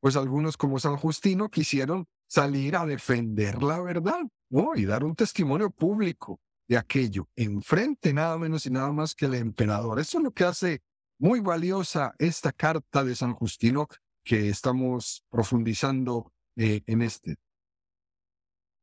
pues 0.00 0.16
algunos 0.16 0.56
como 0.56 0.78
San 0.78 0.96
Justino 0.96 1.50
quisieron 1.50 2.06
salir 2.26 2.76
a 2.76 2.86
defender 2.86 3.62
la 3.62 3.80
verdad, 3.80 4.20
¿no? 4.48 4.72
Y 4.74 4.86
dar 4.86 5.04
un 5.04 5.14
testimonio 5.14 5.70
público 5.70 6.40
de 6.70 6.78
aquello, 6.78 7.28
enfrente 7.34 8.12
nada 8.12 8.38
menos 8.38 8.64
y 8.64 8.70
nada 8.70 8.92
más 8.92 9.16
que 9.16 9.26
el 9.26 9.34
emperador. 9.34 9.98
Eso 9.98 10.18
es 10.18 10.24
lo 10.24 10.30
que 10.30 10.44
hace 10.44 10.80
muy 11.18 11.40
valiosa 11.40 12.14
esta 12.16 12.52
carta 12.52 13.02
de 13.02 13.16
San 13.16 13.34
Justino 13.34 13.88
que 14.22 14.48
estamos 14.48 15.24
profundizando 15.30 16.32
eh, 16.54 16.82
en 16.86 17.02
este. 17.02 17.34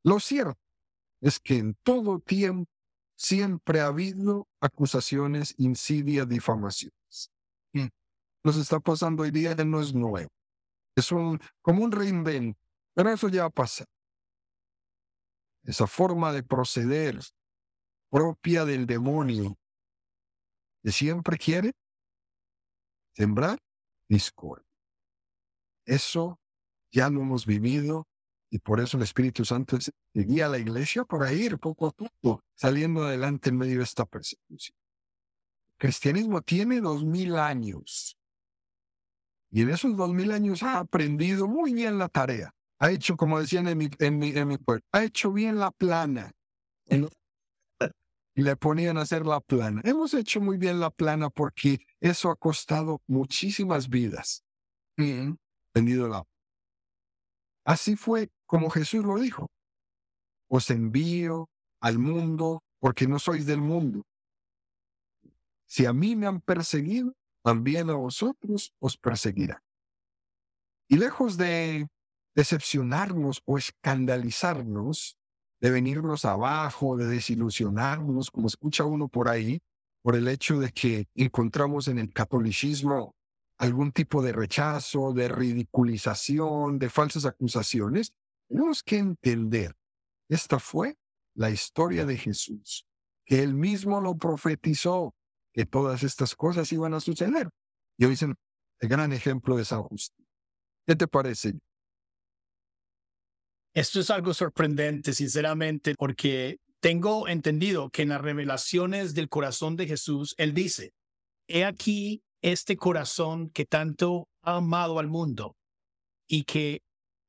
Lo 0.04 0.20
cierto 0.20 0.60
es 1.22 1.40
que 1.40 1.60
en 1.60 1.76
todo 1.76 2.20
tiempo 2.20 2.70
siempre 3.16 3.80
ha 3.80 3.88
habido 3.88 4.50
acusaciones, 4.60 5.56
insidias, 5.58 6.28
difamaciones. 6.28 7.32
Mm. 7.72 7.88
Nos 8.44 8.58
está 8.58 8.82
pasando 8.82 9.24
hoy 9.24 9.32
día, 9.32 9.56
no 9.56 9.80
es 9.80 9.94
nuevo. 9.94 10.30
Es 10.94 11.10
un, 11.14 11.40
como 11.62 11.86
un 11.86 11.94
reinvento, 11.94 12.60
pero 12.94 13.12
eso 13.12 13.30
ya 13.30 13.50
pasa. 13.50 13.86
Esa 15.64 15.88
forma 15.88 16.34
de 16.34 16.44
proceder 16.44 17.18
propia 18.10 18.66
del 18.66 18.86
demonio, 18.86 19.58
que 20.84 20.92
siempre 20.92 21.38
quiere 21.38 21.74
sembrar 23.14 23.60
discordia. 24.08 24.66
Eso 25.86 26.40
ya 26.92 27.10
lo 27.10 27.22
hemos 27.22 27.46
vivido 27.46 28.08
y 28.50 28.60
por 28.60 28.80
eso 28.80 28.98
el 28.98 29.04
Espíritu 29.04 29.44
Santo 29.44 29.78
guía 30.14 30.46
a 30.46 30.50
la 30.50 30.58
iglesia 30.58 31.04
para 31.04 31.34
ir 31.34 31.58
poco 31.58 31.88
a 31.88 31.92
poco 31.92 32.44
saliendo 32.56 33.04
adelante 33.04 33.50
en 33.50 33.58
medio 33.58 33.78
de 33.78 33.84
esta 33.84 34.06
persecución. 34.06 34.78
El 35.68 35.78
cristianismo 35.78 36.42
tiene 36.42 36.82
dos 36.82 37.04
mil 37.04 37.36
años 37.36 38.18
y 39.52 39.62
en 39.62 39.70
esos 39.70 39.96
dos 39.96 40.14
mil 40.14 40.32
años 40.32 40.64
ha 40.64 40.80
aprendido 40.80 41.48
muy 41.48 41.74
bien 41.74 41.98
la 41.98 42.10
tarea. 42.10 42.54
Ha 42.80 42.92
hecho, 42.92 43.18
como 43.18 43.40
decían 43.40 43.68
en 43.68 43.78
mi, 43.78 43.90
en 44.00 44.58
pueblo, 44.60 44.84
ha 44.92 45.04
hecho 45.04 45.32
bien 45.32 45.58
la 45.58 45.72
plana 45.72 46.32
y 48.38 48.44
le 48.44 48.56
ponían 48.56 49.00
a 49.00 49.02
hacer 49.02 49.26
la 49.26 49.40
plana. 49.40 49.82
Hemos 49.84 50.14
hecho 50.14 50.40
muy 50.40 50.58
bien 50.58 50.80
la 50.80 50.92
plana 50.92 51.32
porque 51.32 51.80
eso 52.00 52.30
ha 52.30 52.36
costado 52.36 53.02
muchísimas 53.08 53.90
vidas. 53.90 54.44
Mm. 54.96 55.34
la. 55.74 56.24
Así 57.66 57.96
fue 57.96 58.30
como 58.46 58.70
Jesús 58.70 59.04
lo 59.04 59.18
dijo. 59.18 59.50
Os 60.50 60.70
envío 60.70 61.50
al 61.82 61.98
mundo 61.98 62.64
porque 62.80 63.08
no 63.08 63.18
sois 63.18 63.48
del 63.48 63.60
mundo. 63.60 64.04
Si 65.66 65.88
a 65.88 65.92
mí 65.92 66.16
me 66.16 66.28
han 66.28 66.40
perseguido, 66.40 67.16
también 67.44 67.90
a 67.90 67.96
vosotros 67.96 68.72
os 68.78 68.98
perseguirán. 68.98 69.64
Y 70.88 70.98
lejos 70.98 71.38
de 71.38 71.88
decepcionarnos 72.36 73.42
o 73.46 73.58
escandalizarnos, 73.58 75.18
de 75.60 75.72
venirnos 75.72 76.26
abajo, 76.26 76.98
de 76.98 77.08
desilusionarnos, 77.08 78.32
como 78.32 78.48
escucha 78.48 78.86
uno 78.86 79.08
por 79.08 79.30
ahí, 79.30 79.60
por 80.02 80.16
el 80.16 80.28
hecho 80.28 80.60
de 80.60 80.72
que 80.72 81.08
encontramos 81.16 81.88
en 81.88 82.00
el 82.00 82.14
catolicismo 82.14 83.16
algún 83.58 83.92
tipo 83.92 84.22
de 84.22 84.34
rechazo, 84.34 85.14
de 85.14 85.28
ridiculización, 85.28 86.78
de 86.78 86.90
falsas 86.90 87.26
acusaciones, 87.26 88.14
tenemos 88.48 88.84
que 88.84 88.98
entender, 88.98 89.76
esta 90.30 90.60
fue 90.60 90.96
la 91.34 91.50
historia 91.50 92.06
de 92.06 92.18
Jesús, 92.18 92.86
que 93.26 93.42
él 93.42 93.54
mismo 93.54 94.00
lo 94.00 94.16
profetizó, 94.16 95.14
que 95.54 95.66
todas 95.66 96.04
estas 96.04 96.36
cosas 96.36 96.72
iban 96.72 96.94
a 96.94 97.00
suceder. 97.00 97.50
Y 97.98 98.06
hoy 98.06 98.12
dicen, 98.12 98.36
el 98.80 98.90
gran 98.90 99.12
ejemplo 99.12 99.58
de 99.58 99.66
San 99.66 99.84
Justo. 99.84 100.24
¿Qué 100.86 100.96
te 100.96 101.08
parece? 101.08 101.56
Esto 103.78 104.00
es 104.00 104.10
algo 104.10 104.34
sorprendente, 104.34 105.14
sinceramente, 105.14 105.94
porque 105.94 106.58
tengo 106.80 107.28
entendido 107.28 107.92
que 107.92 108.02
en 108.02 108.10
las 108.10 108.20
revelaciones 108.20 109.14
del 109.14 109.30
corazón 109.30 109.76
de 109.76 109.86
Jesús, 109.86 110.34
Él 110.40 110.56
dice, 110.56 110.96
he 111.48 111.64
aquí 111.64 112.24
este 112.42 112.76
corazón 112.76 113.52
que 113.52 113.66
tanto 113.66 114.30
ha 114.42 114.56
amado 114.56 114.98
al 114.98 115.10
mundo 115.10 115.56
y 116.28 116.46
que 116.46 116.82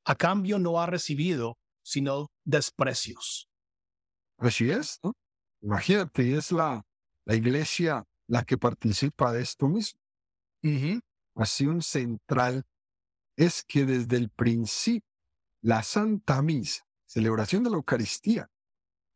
a 0.07 0.15
cambio 0.15 0.59
no 0.59 0.81
ha 0.81 0.87
recibido 0.87 1.59
sino 1.83 2.29
desprecios. 2.47 3.51
Así 4.39 4.71
es, 4.71 5.01
¿no? 5.03 5.13
Imagínate, 5.61 6.35
es 6.35 6.51
la, 6.51 6.83
la 7.27 7.35
iglesia 7.35 8.05
la 8.27 8.43
que 8.43 8.57
participa 8.57 9.35
de 9.35 9.43
esto 9.43 9.69
mismo. 9.69 10.01
Así 11.35 11.67
un 11.67 11.83
central 11.83 12.65
es 13.37 13.63
que 13.63 13.85
desde 13.85 14.17
el 14.17 14.31
principio 14.31 15.08
la 15.69 15.83
Santa 15.83 16.41
Misa, 16.41 16.87
celebración 17.05 17.63
de 17.63 17.69
la 17.69 17.77
Eucaristía, 17.77 18.51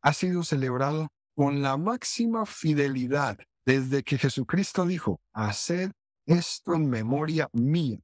ha 0.03 0.13
sido 0.13 0.43
celebrado 0.43 1.07
con 1.35 1.63
la 1.63 1.77
máxima 1.77 2.45
fidelidad 2.45 3.39
desde 3.65 4.03
que 4.03 4.19
Jesucristo 4.19 4.85
dijo, 4.85 5.19
haced 5.33 5.89
esto 6.27 6.75
en 6.75 6.91
memoria 6.91 7.49
mía. 7.53 7.97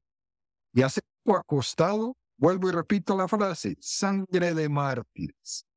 Y 0.73 0.81
hace 0.81 1.01
acostado, 1.27 2.17
vuelvo 2.39 2.69
y 2.69 2.71
repito 2.71 3.15
la 3.15 3.27
frase, 3.27 3.77
sangre 3.79 4.55
de 4.55 4.67
mártires. 4.67 5.67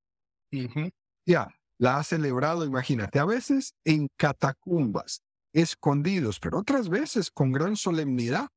Ya, 1.27 1.55
la 1.77 1.99
ha 1.99 2.03
celebrado, 2.03 2.65
imagínate, 2.65 3.19
a 3.19 3.27
veces 3.27 3.75
en 3.85 4.09
catacumbas, 4.17 5.21
escondidos, 5.53 6.41
pero 6.41 6.61
otras 6.61 6.89
veces 6.89 7.31
con 7.31 7.53
gran 7.53 7.77
solemnidad. 7.77 8.49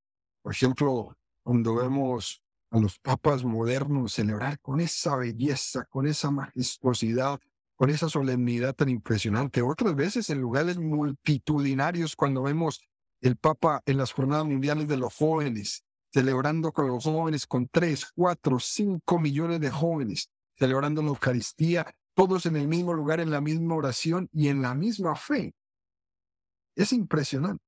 Por 0.41 0.54
ejemplo, 0.54 1.17
cuando 1.43 1.75
vemos 1.75 2.41
a 2.75 2.79
los 2.81 2.99
papas 2.99 3.45
modernos 3.45 4.11
celebrar 4.11 4.59
con 4.59 4.81
esa 4.81 5.15
belleza, 5.15 5.85
con 5.85 6.07
esa 6.07 6.29
majestuosidad, 6.29 7.39
con 7.75 7.89
esa 7.89 8.09
solemnidad 8.09 8.75
tan 8.75 8.89
impresionante. 8.89 9.61
Otras 9.61 9.95
veces 9.95 10.29
en 10.29 10.41
lugares 10.41 10.77
multitudinarios, 10.77 12.17
cuando 12.17 12.43
vemos 12.43 12.81
el 13.21 13.38
Papa 13.38 13.81
en 13.85 13.97
las 13.97 14.11
jornadas 14.11 14.45
mundiales 14.45 14.89
de 14.89 14.97
los 14.97 15.15
jóvenes, 15.15 15.85
celebrando 16.11 16.73
con 16.73 16.88
los 16.88 17.05
jóvenes, 17.05 17.47
con 17.47 17.67
tres, 17.69 18.11
cuatro, 18.13 18.59
cinco 18.59 19.19
millones 19.19 19.61
de 19.61 19.71
jóvenes, 19.71 20.29
celebrando 20.57 21.01
la 21.01 21.09
Eucaristía, 21.09 21.95
todos 22.13 22.45
en 22.45 22.57
el 22.57 22.67
mismo 22.67 22.93
lugar, 22.93 23.21
en 23.21 23.31
la 23.31 23.39
misma 23.39 23.75
oración 23.75 24.29
y 24.33 24.49
en 24.49 24.61
la 24.61 24.75
misma 24.75 25.15
fe. 25.15 25.53
Es 26.75 26.91
impresionante. 26.91 27.63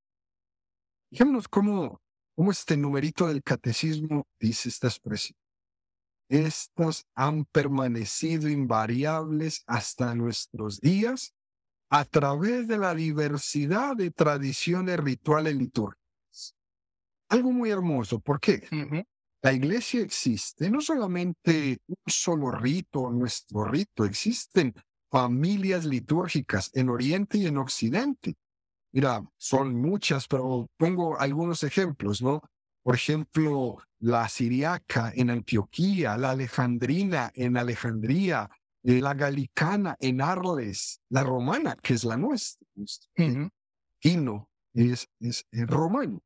Fijémonos 1.09 1.47
cómo, 1.47 2.01
cómo 2.37 2.51
este 2.51 2.77
numerito 2.77 3.27
del 3.27 3.41
catecismo 3.41 4.27
dice 4.39 4.69
esta 4.69 4.87
expresión. 4.87 5.35
Estas 6.29 7.07
han 7.15 7.45
permanecido 7.45 8.47
invariables 8.47 9.63
hasta 9.65 10.13
nuestros 10.13 10.79
días 10.79 11.33
a 11.89 12.05
través 12.05 12.67
de 12.67 12.77
la 12.77 12.93
diversidad 12.93 13.95
de 13.95 14.11
tradiciones 14.11 14.99
rituales 14.99 15.55
litúrgicas. 15.55 16.55
Algo 17.29 17.51
muy 17.51 17.71
hermoso, 17.71 18.19
¿por 18.19 18.39
qué? 18.39 18.67
La 19.41 19.53
iglesia 19.53 20.01
existe, 20.01 20.69
no 20.69 20.79
solamente 20.81 21.79
un 21.87 21.95
solo 22.05 22.51
rito, 22.51 23.09
nuestro 23.09 23.65
rito, 23.65 24.05
existen 24.05 24.75
familias 25.09 25.85
litúrgicas 25.85 26.69
en 26.75 26.89
Oriente 26.89 27.39
y 27.39 27.47
en 27.47 27.57
Occidente. 27.57 28.35
Mira, 28.93 29.21
son 29.37 29.75
muchas, 29.75 30.27
pero 30.27 30.69
pongo 30.77 31.19
algunos 31.19 31.63
ejemplos, 31.63 32.21
¿no? 32.21 32.41
Por 32.83 32.95
ejemplo, 32.95 33.77
la 33.99 34.29
siriaca 34.29 35.11
en 35.13 35.29
Antioquía, 35.29 36.17
la 36.17 36.31
alejandrina 36.31 37.31
en 37.35 37.57
Alejandría, 37.57 38.49
la 38.83 39.13
galicana 39.13 39.97
en 39.99 40.21
Arles, 40.21 41.01
la 41.09 41.23
romana, 41.23 41.75
que 41.81 41.95
es 41.95 42.03
la 42.05 42.15
nuestra. 42.15 42.65
Hino 44.01 44.49
es, 44.73 45.09
es, 45.19 45.45
romano. 45.51 46.21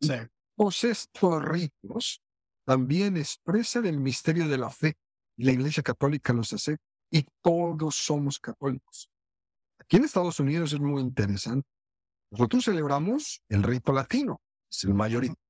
Sí. 0.00 0.14
Todos 0.56 0.84
estos 0.84 1.44
ritos 1.44 2.20
también 2.64 3.16
expresan 3.16 3.86
el 3.86 4.00
misterio 4.00 4.48
de 4.48 4.58
la 4.58 4.70
fe. 4.70 4.96
La 5.36 5.52
Iglesia 5.52 5.82
Católica 5.82 6.32
los 6.32 6.52
hace 6.52 6.78
y 7.10 7.24
todos 7.42 7.94
somos 7.94 8.38
católicos. 8.38 9.08
Aquí 9.90 9.96
en 9.96 10.04
Estados 10.04 10.38
Unidos 10.38 10.72
es 10.72 10.78
muy 10.78 11.02
interesante. 11.02 11.68
Nosotros 12.30 12.64
celebramos 12.64 13.42
el 13.48 13.64
rito 13.64 13.92
latino, 13.92 14.40
es 14.70 14.84
el 14.84 14.94
mayoritario. 14.94 15.42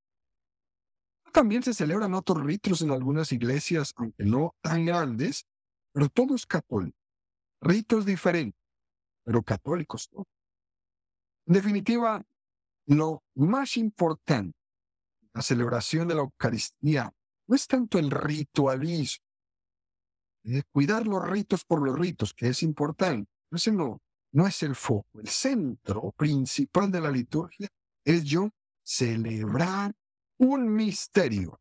También 1.31 1.63
se 1.63 1.75
celebran 1.75 2.15
otros 2.15 2.43
ritos 2.43 2.81
en 2.81 2.91
algunas 2.91 3.33
iglesias, 3.33 3.93
aunque 3.97 4.25
no 4.25 4.57
tan 4.63 4.87
grandes, 4.87 5.45
pero 5.93 6.09
todos 6.09 6.47
católicos. 6.47 6.99
Ritos 7.61 8.07
diferentes, 8.07 8.59
pero 9.25 9.43
católicos 9.43 10.09
todos. 10.09 10.27
En 11.47 11.53
definitiva, 11.53 12.25
lo 12.87 13.23
más 13.35 13.77
importante, 13.77 14.57
la 15.35 15.43
celebración 15.43 16.09
de 16.09 16.15
la 16.15 16.23
Eucaristía, 16.23 17.13
no 17.47 17.55
es 17.55 17.67
tanto 17.67 17.99
el 17.99 18.11
ritualismo, 18.11 19.23
es 20.45 20.65
cuidar 20.73 21.07
los 21.07 21.29
ritos 21.29 21.63
por 21.67 21.87
los 21.87 21.99
ritos, 21.99 22.33
que 22.33 22.49
es 22.49 22.63
importante. 22.63 23.31
No, 23.51 24.01
no 24.33 24.47
es 24.47 24.63
el 24.63 24.75
foco. 24.75 25.21
El 25.21 25.29
centro 25.29 26.13
principal 26.13 26.91
de 26.91 27.01
la 27.01 27.11
liturgia 27.11 27.69
es 28.05 28.25
yo 28.25 28.51
celebrar 28.83 29.93
un 30.39 30.73
misterio. 30.73 31.61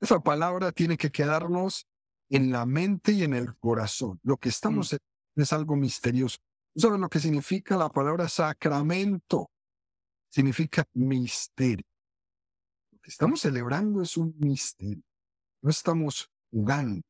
Esa 0.00 0.20
palabra 0.20 0.72
tiene 0.72 0.96
que 0.96 1.10
quedarnos 1.10 1.86
en 2.28 2.50
la 2.50 2.66
mente 2.66 3.12
y 3.12 3.22
en 3.22 3.34
el 3.34 3.56
corazón. 3.56 4.18
Lo 4.22 4.36
que 4.36 4.48
estamos 4.48 4.92
mm. 4.92 5.40
es 5.40 5.52
algo 5.52 5.76
misterioso. 5.76 6.38
¿Sabes 6.74 6.98
lo 6.98 7.08
que 7.08 7.20
significa 7.20 7.76
la 7.76 7.88
palabra 7.90 8.28
sacramento? 8.28 9.50
Significa 10.30 10.84
misterio. 10.94 11.84
Lo 12.90 12.98
que 13.00 13.10
estamos 13.10 13.40
celebrando 13.40 14.02
es 14.02 14.16
un 14.16 14.34
misterio. 14.38 15.02
No 15.60 15.70
estamos 15.70 16.30
jugando. 16.50 17.02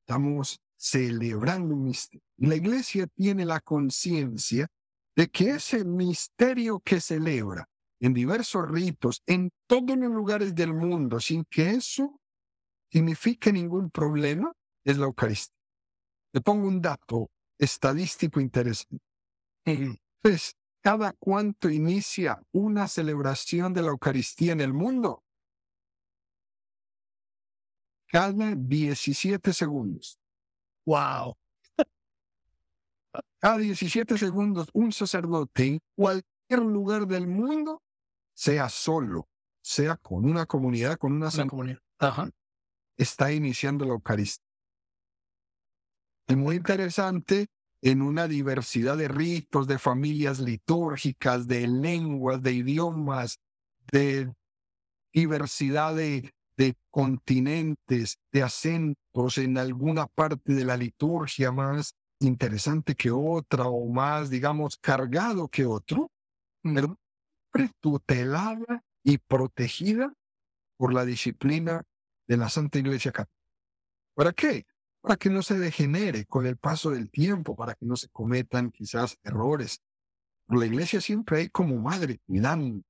Estamos 0.00 0.58
celebrando 0.76 1.74
un 1.74 1.84
misterio. 1.84 2.22
La 2.36 2.56
iglesia 2.56 3.06
tiene 3.06 3.44
la 3.44 3.60
conciencia 3.60 4.68
de 5.16 5.28
que 5.28 5.50
ese 5.50 5.84
misterio 5.84 6.80
que 6.80 7.00
celebra 7.00 7.68
en 8.00 8.12
diversos 8.12 8.68
ritos, 8.70 9.22
en 9.26 9.50
todos 9.66 9.96
los 9.96 10.10
lugares 10.10 10.54
del 10.54 10.74
mundo, 10.74 11.20
sin 11.20 11.44
que 11.44 11.70
eso 11.70 12.20
signifique 12.90 13.52
ningún 13.52 13.90
problema, 13.90 14.52
es 14.84 14.98
la 14.98 15.06
Eucaristía. 15.06 15.56
Le 16.32 16.40
pongo 16.40 16.68
un 16.68 16.82
dato 16.82 17.30
estadístico 17.58 18.40
interesante. 18.40 19.02
Pues, 20.20 20.56
¿cada 20.82 21.12
cuánto 21.12 21.70
inicia 21.70 22.42
una 22.52 22.88
celebración 22.88 23.72
de 23.72 23.82
la 23.82 23.88
Eucaristía 23.88 24.52
en 24.52 24.60
el 24.60 24.72
mundo? 24.72 25.22
Cada 28.08 28.54
17 28.54 29.52
segundos. 29.52 30.18
¡Wow! 30.86 31.36
Cada 33.38 33.58
17 33.58 34.18
segundos, 34.18 34.68
un 34.72 34.92
sacerdote 34.92 35.66
en 35.66 35.80
cualquier 35.94 36.60
lugar 36.60 37.06
del 37.06 37.26
mundo 37.26 37.82
sea 38.34 38.68
solo, 38.68 39.28
sea 39.62 39.96
con 39.96 40.24
una 40.24 40.46
comunidad, 40.46 40.98
con 40.98 41.12
una, 41.12 41.30
comunidad, 41.48 41.80
está 42.96 43.32
iniciando 43.32 43.84
la 43.84 43.92
Eucaristía. 43.92 44.44
Es 46.26 46.36
muy 46.36 46.56
interesante 46.56 47.48
en 47.82 48.00
una 48.00 48.26
diversidad 48.26 48.96
de 48.96 49.08
ritos, 49.08 49.66
de 49.66 49.78
familias 49.78 50.40
litúrgicas, 50.40 51.46
de 51.46 51.68
lenguas, 51.68 52.42
de 52.42 52.52
idiomas, 52.52 53.40
de 53.92 54.34
diversidad 55.12 55.94
de, 55.94 56.32
de 56.56 56.76
continentes, 56.90 58.18
de 58.32 58.42
acentos 58.42 59.38
en 59.38 59.58
alguna 59.58 60.06
parte 60.06 60.54
de 60.54 60.64
la 60.64 60.76
liturgia 60.76 61.52
más 61.52 61.94
interesante 62.20 62.94
que 62.94 63.10
otra 63.10 63.66
o 63.66 63.88
más, 63.88 64.30
digamos, 64.30 64.76
cargado 64.76 65.48
que 65.48 65.66
otro, 65.66 66.10
tutelada 67.80 68.84
y 69.02 69.18
protegida 69.18 70.12
por 70.76 70.92
la 70.92 71.04
disciplina 71.04 71.82
de 72.26 72.36
la 72.36 72.48
Santa 72.48 72.78
Iglesia 72.78 73.12
Católica. 73.12 73.34
¿Para 74.14 74.32
qué? 74.32 74.66
Para 75.00 75.16
que 75.16 75.28
no 75.28 75.42
se 75.42 75.58
degenere 75.58 76.24
con 76.24 76.46
el 76.46 76.56
paso 76.56 76.90
del 76.90 77.10
tiempo, 77.10 77.54
para 77.54 77.74
que 77.74 77.84
no 77.84 77.96
se 77.96 78.08
cometan 78.08 78.70
quizás 78.70 79.18
errores. 79.22 79.82
la 80.48 80.66
Iglesia 80.66 81.00
siempre 81.00 81.38
hay 81.38 81.48
como 81.48 81.76
madre 81.76 82.20
cuidando 82.26 82.82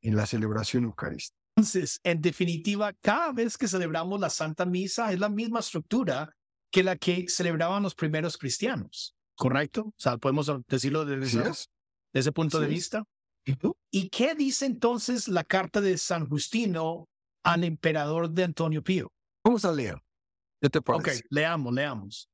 en 0.00 0.16
la 0.16 0.26
celebración 0.26 0.84
eucarística. 0.84 1.41
Entonces, 1.54 2.00
en 2.02 2.20
definitiva, 2.20 2.92
cada 3.00 3.32
vez 3.32 3.58
que 3.58 3.68
celebramos 3.68 4.18
la 4.18 4.30
Santa 4.30 4.64
Misa 4.64 5.12
es 5.12 5.20
la 5.20 5.28
misma 5.28 5.60
estructura 5.60 6.34
que 6.70 6.82
la 6.82 6.96
que 6.96 7.28
celebraban 7.28 7.82
los 7.82 7.94
primeros 7.94 8.38
cristianos, 8.38 9.14
¿correcto? 9.36 9.88
O 9.88 9.94
sea, 9.98 10.16
podemos 10.16 10.50
decirlo 10.66 11.04
desde, 11.04 11.50
ese, 12.14 12.32
punto 12.32 12.58
de 12.58 12.66
vista. 12.66 13.04
¿Y 13.90 14.08
qué 14.08 14.34
dice 14.34 14.64
entonces 14.64 15.28
la 15.28 15.44
carta 15.44 15.82
de 15.82 15.98
San 15.98 16.26
Justino 16.26 17.08
al 17.44 17.64
emperador 17.64 18.30
de 18.30 18.44
Antonio 18.44 18.82
Pío? 18.82 19.12
Vamos 19.44 19.64
a 19.66 19.72
leer. 19.72 20.02
¿Qué 20.60 20.70
te 20.70 20.78
Ok, 20.78 21.08
leamos, 21.28 21.74
leamos. 21.74 22.30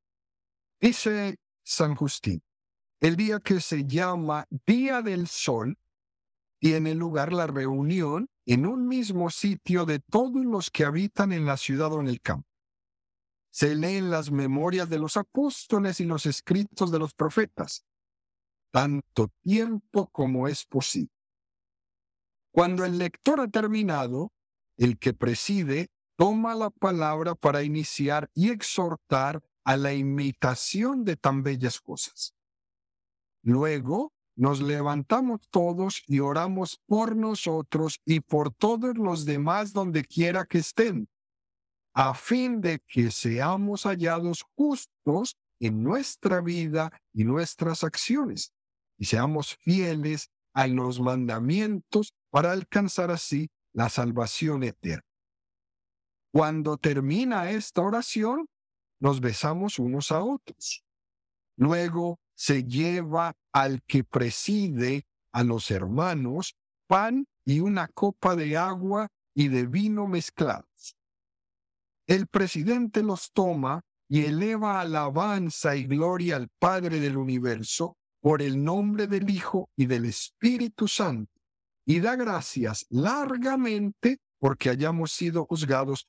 Dice 0.81 1.37
San 1.65 1.97
Justino, 1.97 2.43
el 3.01 3.17
día 3.17 3.41
que 3.41 3.61
se 3.61 3.85
llama 3.85 4.47
Día 4.67 5.03
del 5.03 5.27
Sol, 5.27 5.77
tiene 6.61 6.95
lugar 6.95 7.33
la 7.33 7.47
reunión 7.47 8.29
en 8.47 8.67
un 8.67 8.89
mismo 8.89 9.31
sitio 9.31 9.85
de 9.87 10.01
todos 10.01 10.45
los 10.45 10.71
que 10.71 10.85
habitan 10.85 11.33
en 11.33 11.47
la 11.47 11.57
ciudad 11.57 11.93
o 11.93 12.01
en 12.01 12.09
el 12.09 12.21
campo. 12.21 12.49
Se 13.51 13.75
leen 13.75 14.11
las 14.11 14.31
memorias 14.31 14.89
de 14.89 14.99
los 14.99 15.17
apóstoles 15.17 16.01
y 16.01 16.05
los 16.05 16.27
escritos 16.27 16.91
de 16.91 16.99
los 16.99 17.15
profetas 17.15 17.85
tanto 18.71 19.29
tiempo 19.43 20.09
como 20.09 20.49
es 20.49 20.65
posible. 20.65 21.13
Cuando 22.53 22.85
el 22.85 22.99
lector 22.99 23.41
ha 23.41 23.49
terminado, 23.49 24.33
el 24.77 24.99
que 24.99 25.15
preside 25.15 25.89
toma 26.17 26.55
la 26.55 26.71
palabra 26.71 27.35
para 27.35 27.63
iniciar 27.63 28.31
y 28.35 28.51
exhortar 28.51 29.43
a 29.65 29.77
la 29.77 29.93
imitación 29.93 31.05
de 31.05 31.17
tan 31.17 31.43
bellas 31.43 31.81
cosas. 31.81 32.35
Luego 33.43 34.13
nos 34.39 34.63
levantamos 34.63 35.41
todos 35.51 36.05
y 36.07 36.21
oramos 36.21 36.81
por 36.87 37.17
nosotros 37.17 38.01
y 38.05 38.21
por 38.21 38.55
todos 38.55 38.97
los 38.97 39.25
demás 39.25 39.73
donde 39.73 40.05
quiera 40.05 40.47
que 40.47 40.59
estén, 40.59 41.09
a 41.93 42.15
fin 42.15 42.61
de 42.61 42.79
que 42.87 43.11
seamos 43.11 43.83
hallados 43.83 44.45
justos 44.55 45.37
en 45.59 45.83
nuestra 45.83 46.41
vida 46.41 46.93
y 47.13 47.25
nuestras 47.25 47.83
acciones, 47.83 48.53
y 48.97 49.07
seamos 49.07 49.57
fieles 49.57 50.31
a 50.53 50.69
los 50.69 51.01
mandamientos 51.01 52.15
para 52.31 52.53
alcanzar 52.53 53.11
así 53.11 53.51
la 53.73 53.89
salvación 53.89 54.63
eterna. 54.63 55.05
Cuando 56.31 56.77
termina 56.77 57.51
esta 57.51 57.83
oración, 57.83 58.49
nos 59.01 59.21
besamos 59.21 59.81
unos 59.81 60.13
a 60.13 60.23
otros. 60.23 60.85
Luego 61.57 62.21
se 62.39 62.63
lleva 62.63 63.37
al 63.53 63.83
que 63.83 64.05
preside 64.05 65.09
a 65.33 65.43
los 65.43 65.73
hermanos 65.73 66.57
pan 66.87 67.27
y 67.45 67.59
una 67.59 67.89
copa 67.89 68.37
de 68.37 68.57
agua 68.57 69.09
y 69.35 69.49
de 69.49 69.67
vino 69.67 70.07
mezclados. 70.07 70.97
El 72.07 72.29
presidente 72.29 73.03
los 73.03 73.33
toma 73.33 73.83
y 74.09 74.25
eleva 74.25 74.81
alabanza 74.81 75.75
y 75.75 75.85
gloria 75.85 76.37
al 76.37 76.49
Padre 76.61 77.01
del 77.01 77.17
universo 77.17 77.97
por 78.21 78.41
el 78.41 78.63
nombre 78.63 79.09
del 79.09 79.29
Hijo 79.29 79.69
y 79.77 79.87
del 79.87 80.05
Espíritu 80.05 80.87
Santo, 80.87 81.33
y 81.85 81.99
da 81.99 82.15
gracias 82.15 82.87
largamente 82.89 84.21
porque 84.39 84.71
hayamos 84.71 85.11
sido 85.11 85.45
juzgados 85.45 86.09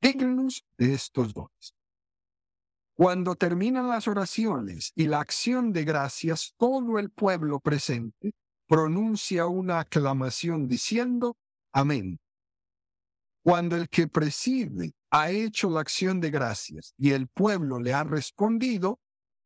dignos 0.00 0.64
de 0.76 0.94
estos 0.94 1.32
dones. 1.32 1.74
Cuando 2.94 3.34
terminan 3.34 3.88
las 3.88 4.06
oraciones 4.06 4.92
y 4.94 5.06
la 5.06 5.20
acción 5.20 5.72
de 5.72 5.84
gracias, 5.84 6.54
todo 6.58 6.98
el 6.98 7.10
pueblo 7.10 7.58
presente 7.60 8.34
pronuncia 8.66 9.46
una 9.46 9.80
aclamación 9.80 10.68
diciendo 10.68 11.36
Amén. 11.72 12.20
Cuando 13.42 13.76
el 13.76 13.88
que 13.88 14.06
preside 14.06 14.92
ha 15.10 15.30
hecho 15.30 15.68
la 15.70 15.80
acción 15.80 16.20
de 16.20 16.30
gracias 16.30 16.94
y 16.96 17.10
el 17.10 17.28
pueblo 17.28 17.80
le 17.80 17.92
ha 17.92 18.04
respondido, 18.04 19.00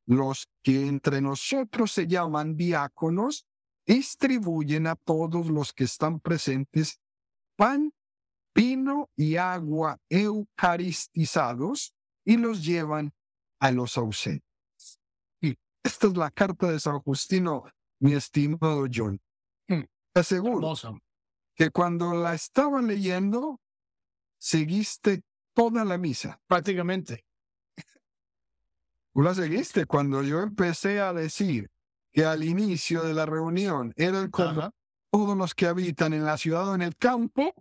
los 0.06 0.48
que 0.62 0.86
entre 0.86 1.20
nosotros 1.20 1.92
se 1.92 2.06
llaman 2.06 2.56
diáconos 2.56 3.46
distribuyen 3.86 4.86
a 4.86 4.96
todos 4.96 5.48
los 5.48 5.72
que 5.72 5.84
están 5.84 6.20
presentes 6.20 7.00
pan, 7.56 7.92
vino 8.54 9.08
y 9.16 9.36
agua 9.36 9.98
eucaristizados 10.08 11.94
y 12.24 12.36
los 12.36 12.64
llevan 12.64 13.12
a 13.60 13.70
los 13.72 13.96
ausentes. 13.96 14.42
Y 15.40 15.56
esta 15.82 16.06
es 16.06 16.16
la 16.16 16.30
carta 16.30 16.70
de 16.70 16.80
San 16.80 17.00
Justino, 17.00 17.64
mi 18.00 18.14
estimado 18.14 18.86
John. 18.92 19.20
Hmm. 19.68 19.84
Te 20.12 20.20
aseguro 20.20 20.74
que 21.54 21.70
cuando 21.70 22.14
la 22.14 22.34
estaba 22.34 22.82
leyendo, 22.82 23.60
seguiste 24.38 25.22
toda 25.54 25.84
la 25.84 25.98
misa. 25.98 26.40
Prácticamente. 26.46 27.24
Tú 29.14 29.22
la 29.22 29.34
seguiste 29.34 29.86
cuando 29.86 30.22
yo 30.22 30.42
empecé 30.42 31.00
a 31.00 31.14
decir 31.14 31.70
que 32.12 32.24
al 32.24 32.44
inicio 32.44 33.02
de 33.02 33.14
la 33.14 33.24
reunión 33.24 33.94
eran 33.96 34.30
como 34.30 34.70
todos 35.10 35.36
los 35.36 35.54
que 35.54 35.66
habitan 35.66 36.12
en 36.12 36.24
la 36.24 36.36
ciudad 36.36 36.68
o 36.68 36.74
en 36.74 36.82
el 36.82 36.96
campo, 36.96 37.54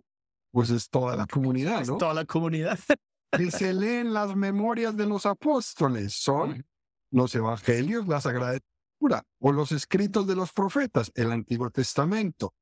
pues 0.50 0.68
es 0.70 0.90
toda 0.90 1.16
la 1.16 1.26
comunidad, 1.26 1.86
¿no? 1.86 1.94
Es 1.94 1.98
toda 1.98 2.12
la 2.12 2.24
comunidad. 2.26 2.78
que 3.30 3.50
se 3.50 3.72
leen 3.72 4.12
las 4.12 4.34
memorias 4.36 4.96
de 4.96 5.06
los 5.06 5.26
apóstoles, 5.26 6.14
son 6.14 6.64
los 7.10 7.34
evangelios, 7.34 8.06
la 8.08 8.20
Sagrada 8.20 8.56
Escritura, 8.56 9.22
o 9.40 9.52
los 9.52 9.72
escritos 9.72 10.26
de 10.26 10.36
los 10.36 10.52
profetas, 10.52 11.12
el 11.14 11.32
Antiguo 11.32 11.70
Testamento, 11.70 12.54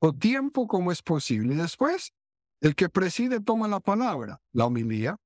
o 0.00 0.12
tiempo 0.14 0.66
como 0.66 0.92
es 0.92 1.02
posible. 1.02 1.54
Y 1.54 1.56
después 1.56 2.12
el 2.60 2.74
que 2.74 2.88
preside 2.88 3.40
toma 3.40 3.68
la 3.68 3.80
palabra, 3.80 4.40
la 4.52 4.66
homilía. 4.66 5.16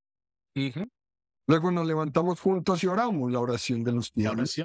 Luego 1.47 1.71
nos 1.71 1.87
levantamos 1.87 2.41
juntos 2.41 2.83
y 2.85 2.87
oramos 2.87 3.33
la 3.33 3.41
oración 3.41 3.83
de 3.85 3.93
los 3.93 4.11
fieles. 4.11 4.65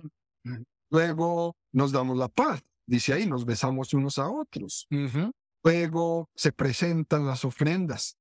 Luego 0.90 1.56
nos 1.74 1.92
damos 1.92 2.18
la 2.18 2.28
paz. 2.30 2.64
Dice 2.86 3.14
ahí, 3.14 3.26
nos 3.26 3.46
besamos 3.46 3.94
unos 3.94 4.18
a 4.18 4.30
otros. 4.30 4.88
Luego 5.64 6.30
se 6.36 6.52
presentan 6.52 7.26
las 7.26 7.44
ofrendas. 7.44 8.18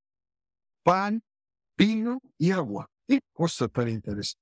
Pan, 0.83 1.23
vino 1.77 2.21
y 2.39 2.51
agua. 2.51 2.89
Y 3.07 3.21
cosa 3.33 3.69
tan 3.69 3.89
interesante. 3.89 4.41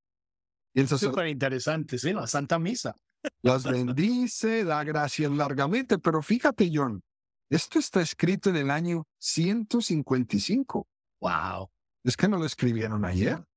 Súper 0.86 1.28
interesante, 1.28 1.98
sí, 1.98 2.12
la 2.12 2.26
Santa 2.26 2.58
Misa. 2.58 2.96
Las 3.42 3.64
bendice, 3.64 4.64
da 4.64 4.82
gracias 4.84 5.30
largamente, 5.30 5.98
pero 5.98 6.20
fíjate, 6.20 6.70
John, 6.72 7.02
esto 7.48 7.78
está 7.78 8.00
escrito 8.00 8.50
en 8.50 8.56
el 8.56 8.70
año 8.70 9.06
155. 9.18 10.86
Wow. 11.20 11.70
Es 12.02 12.16
que 12.16 12.28
no 12.28 12.38
lo 12.38 12.44
escribieron 12.44 13.04
ayer. 13.04 13.42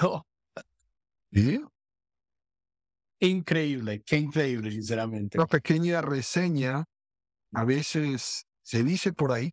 No. 0.00 0.26
¿Sí? 1.30 1.60
Increíble, 3.20 4.02
qué 4.02 4.16
increíble, 4.16 4.70
sinceramente. 4.70 5.36
Una 5.36 5.46
pequeña 5.46 6.00
reseña, 6.00 6.86
a 7.52 7.64
veces 7.64 8.46
se 8.62 8.82
dice 8.82 9.12
por 9.12 9.32
ahí 9.32 9.52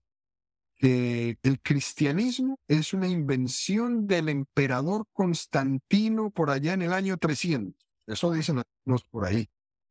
que 0.82 1.38
el 1.44 1.62
cristianismo 1.62 2.60
es 2.68 2.94
una 2.94 3.08
invención 3.08 4.08
del 4.08 4.30
emperador 4.30 5.06
Constantino 5.14 6.32
por 6.32 6.50
allá 6.50 6.74
en 6.74 6.82
el 6.82 6.92
año 6.92 7.18
300. 7.18 7.80
Eso 8.08 8.32
dicen 8.32 8.64
los 8.86 9.04
por 9.04 9.26
ahí, 9.26 9.48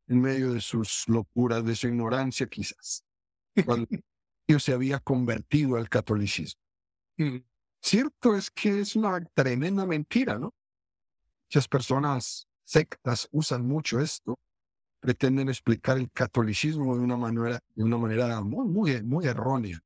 en 0.07 0.19
medio 0.19 0.51
de 0.51 0.59
sus 0.59 1.07
locuras, 1.07 1.63
de 1.63 1.77
su 1.77 1.87
ignorancia 1.87 2.45
quizás 2.47 3.05
cuando 3.65 3.87
se 4.59 4.73
había 4.73 4.99
convertido 4.99 5.77
al 5.77 5.87
catolicismo. 5.87 6.61
Mm. 7.15 7.37
Cierto 7.81 8.35
es 8.35 8.51
que 8.51 8.81
es 8.81 8.97
una 8.97 9.23
tremenda 9.33 9.85
mentira, 9.85 10.37
¿no? 10.37 10.53
Muchas 11.47 11.69
personas 11.69 12.49
sectas 12.65 13.29
usan 13.31 13.65
mucho 13.65 14.01
esto, 14.01 14.37
pretenden 14.99 15.47
explicar 15.47 15.97
el 15.97 16.11
catolicismo 16.11 16.97
de 16.97 17.01
una 17.01 17.15
manera, 17.15 17.61
de 17.75 17.83
una 17.83 17.97
manera 17.97 18.41
muy, 18.41 18.67
muy, 18.67 19.01
muy 19.03 19.25
errónea. 19.25 19.81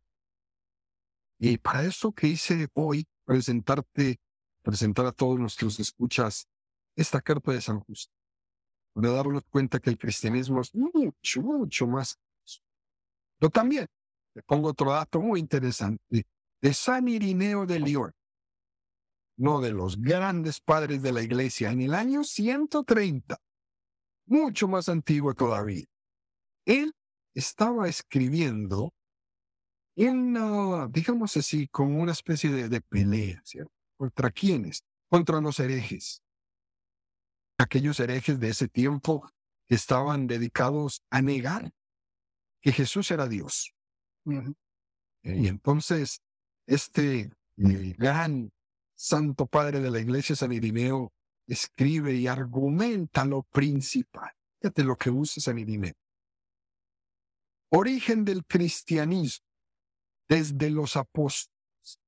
Y 1.39 1.57
para 1.57 1.83
eso 1.83 2.11
que 2.11 2.27
hice 2.27 2.67
hoy, 2.73 3.05
presentarte, 3.25 4.19
presentar 4.61 5.05
a 5.05 5.11
todos 5.11 5.39
nuestros 5.39 5.79
escuchas 5.79 6.47
esta 6.95 7.21
carta 7.21 7.51
de 7.51 7.61
San 7.61 7.79
Justo, 7.81 8.13
para 8.93 9.09
darnos 9.09 9.43
cuenta 9.49 9.79
que 9.79 9.89
el 9.89 9.97
cristianismo 9.97 10.61
es 10.61 10.73
mucho, 10.73 11.41
mucho 11.41 11.87
más 11.87 12.17
yo 13.41 13.49
también 13.49 13.87
le 14.33 14.43
pongo 14.43 14.69
otro 14.69 14.91
dato 14.91 15.21
muy 15.21 15.39
interesante 15.39 16.25
de 16.61 16.73
San 16.73 17.07
Irineo 17.07 17.65
de 17.65 17.79
León, 17.79 18.11
no 19.37 19.61
de 19.61 19.71
los 19.71 20.01
grandes 20.01 20.59
padres 20.61 21.01
de 21.01 21.11
la 21.11 21.21
iglesia, 21.21 21.71
en 21.71 21.81
el 21.81 21.93
año 21.93 22.23
130, 22.23 23.37
mucho 24.27 24.67
más 24.67 24.89
antiguo 24.89 25.33
todavía. 25.33 25.85
Él 26.65 26.93
estaba 27.33 27.87
escribiendo 27.87 28.93
una, 29.95 30.87
digamos 30.87 31.37
así, 31.37 31.67
como 31.67 32.01
una 32.01 32.11
especie 32.11 32.49
de, 32.51 32.69
de 32.69 32.81
pelea, 32.81 33.41
¿cierto? 33.45 33.71
¿Contra 33.97 34.29
quiénes? 34.31 34.83
Contra 35.09 35.39
los 35.39 35.59
herejes. 35.59 36.21
Aquellos 37.57 37.99
herejes 37.99 38.39
de 38.39 38.49
ese 38.49 38.67
tiempo 38.67 39.29
que 39.67 39.75
estaban 39.75 40.27
dedicados 40.27 41.01
a 41.09 41.21
negar 41.21 41.71
que 42.61 42.71
Jesús 42.71 43.09
era 43.11 43.27
Dios. 43.27 43.73
Y 44.25 45.47
entonces, 45.47 46.21
este 46.65 47.31
gran 47.55 48.51
Santo 48.95 49.45
Padre 49.45 49.79
de 49.79 49.91
la 49.91 49.99
Iglesia, 49.99 50.35
San 50.35 50.51
Irineo, 50.51 51.13
escribe 51.47 52.15
y 52.15 52.27
argumenta 52.27 53.23
lo 53.23 53.43
principal. 53.43 54.31
Fíjate 54.59 54.83
lo 54.83 54.95
que 54.95 55.09
usa 55.09 55.41
San 55.41 55.59
Irineo. 55.59 55.93
Origen 57.69 58.25
del 58.25 58.45
cristianismo 58.45 59.45
desde 60.27 60.69
los 60.69 60.95
apóstoles, 60.95 61.99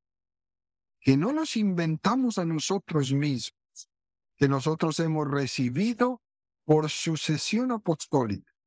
que 1.00 1.18
no 1.18 1.32
los 1.32 1.56
inventamos 1.56 2.38
a 2.38 2.46
nosotros 2.46 3.14
mismos, 3.14 3.90
que 4.36 4.48
nosotros 4.48 5.00
hemos 5.00 5.28
recibido 5.30 6.22
por 6.66 6.90
sucesión 6.90 7.72
apostólica 7.72 8.58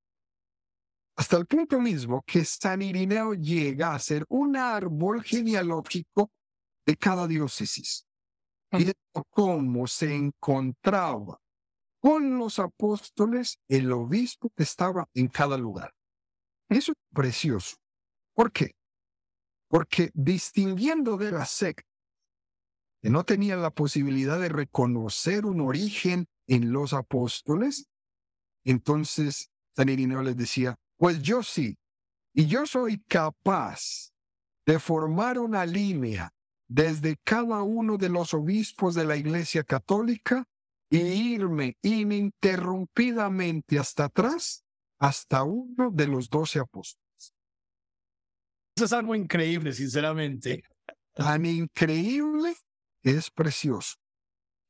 hasta 1.20 1.36
el 1.36 1.44
punto 1.44 1.78
mismo 1.78 2.22
que 2.22 2.46
San 2.46 2.80
Irineo 2.80 3.34
llega 3.34 3.94
a 3.94 3.98
ser 3.98 4.24
un 4.30 4.56
árbol 4.56 5.22
genealógico 5.22 6.30
de 6.86 6.96
cada 6.96 7.26
diócesis. 7.26 8.06
Y 8.72 8.90
cómo 9.28 9.86
se 9.86 10.14
encontraba 10.14 11.38
con 11.98 12.38
los 12.38 12.58
apóstoles 12.58 13.58
el 13.68 13.92
obispo 13.92 14.50
que 14.56 14.62
estaba 14.62 15.10
en 15.12 15.28
cada 15.28 15.58
lugar. 15.58 15.92
Eso 16.70 16.92
es 16.92 16.98
precioso. 17.12 17.76
¿Por 18.32 18.50
qué? 18.50 18.70
Porque 19.70 20.10
distinguiendo 20.14 21.16
de 21.16 21.30
la 21.30 21.46
secta, 21.46 21.88
que 23.00 23.08
no 23.08 23.24
tenían 23.24 23.62
la 23.62 23.70
posibilidad 23.70 24.40
de 24.40 24.48
reconocer 24.48 25.46
un 25.46 25.60
origen 25.60 26.26
en 26.48 26.72
los 26.72 26.92
apóstoles, 26.92 27.86
entonces 28.64 29.48
San 29.76 29.88
Irineo 29.88 30.22
les 30.22 30.36
decía, 30.36 30.76
pues 30.96 31.22
yo 31.22 31.44
sí, 31.44 31.78
y 32.34 32.46
yo 32.46 32.66
soy 32.66 32.98
capaz 33.08 34.10
de 34.66 34.80
formar 34.80 35.38
una 35.38 35.64
línea 35.64 36.32
desde 36.68 37.16
cada 37.24 37.62
uno 37.62 37.96
de 37.96 38.08
los 38.08 38.34
obispos 38.34 38.94
de 38.96 39.04
la 39.04 39.16
Iglesia 39.16 39.62
Católica 39.64 40.44
y 40.90 40.98
irme 40.98 41.76
ininterrumpidamente 41.82 43.78
hasta 43.78 44.06
atrás, 44.06 44.64
hasta 44.98 45.44
uno 45.44 45.90
de 45.92 46.08
los 46.08 46.28
doce 46.28 46.58
apóstoles. 46.58 47.09
Eso 48.80 48.86
es 48.86 48.92
algo 48.94 49.14
increíble, 49.14 49.74
sinceramente. 49.74 50.64
Tan 51.12 51.44
increíble 51.44 52.54
es 53.02 53.30
precioso. 53.30 53.96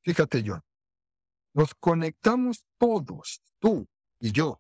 Fíjate, 0.03 0.43
John, 0.45 0.61
nos 1.55 1.77
conectamos 1.77 2.67
todos, 2.77 3.41
tú 3.61 3.87
y 4.19 4.33
yo, 4.33 4.59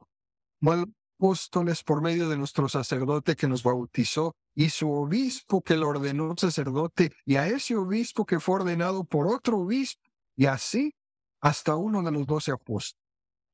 apóstoles 0.62 1.82
por 1.82 2.00
medio 2.00 2.28
de 2.28 2.36
nuestro 2.36 2.68
sacerdote 2.68 3.34
que 3.34 3.48
nos 3.48 3.64
bautizó 3.64 4.36
y 4.54 4.70
su 4.70 4.88
obispo 4.88 5.62
que 5.62 5.76
lo 5.76 5.88
ordenó 5.88 6.32
sacerdote 6.36 7.10
y 7.24 7.34
a 7.34 7.48
ese 7.48 7.74
obispo 7.74 8.24
que 8.24 8.38
fue 8.38 8.54
ordenado 8.54 9.02
por 9.02 9.26
otro 9.26 9.58
obispo 9.58 10.08
y 10.36 10.46
así 10.46 10.94
hasta 11.40 11.74
uno 11.74 12.04
de 12.04 12.12
los 12.12 12.24
doce 12.24 12.52
apóstoles. 12.52 13.04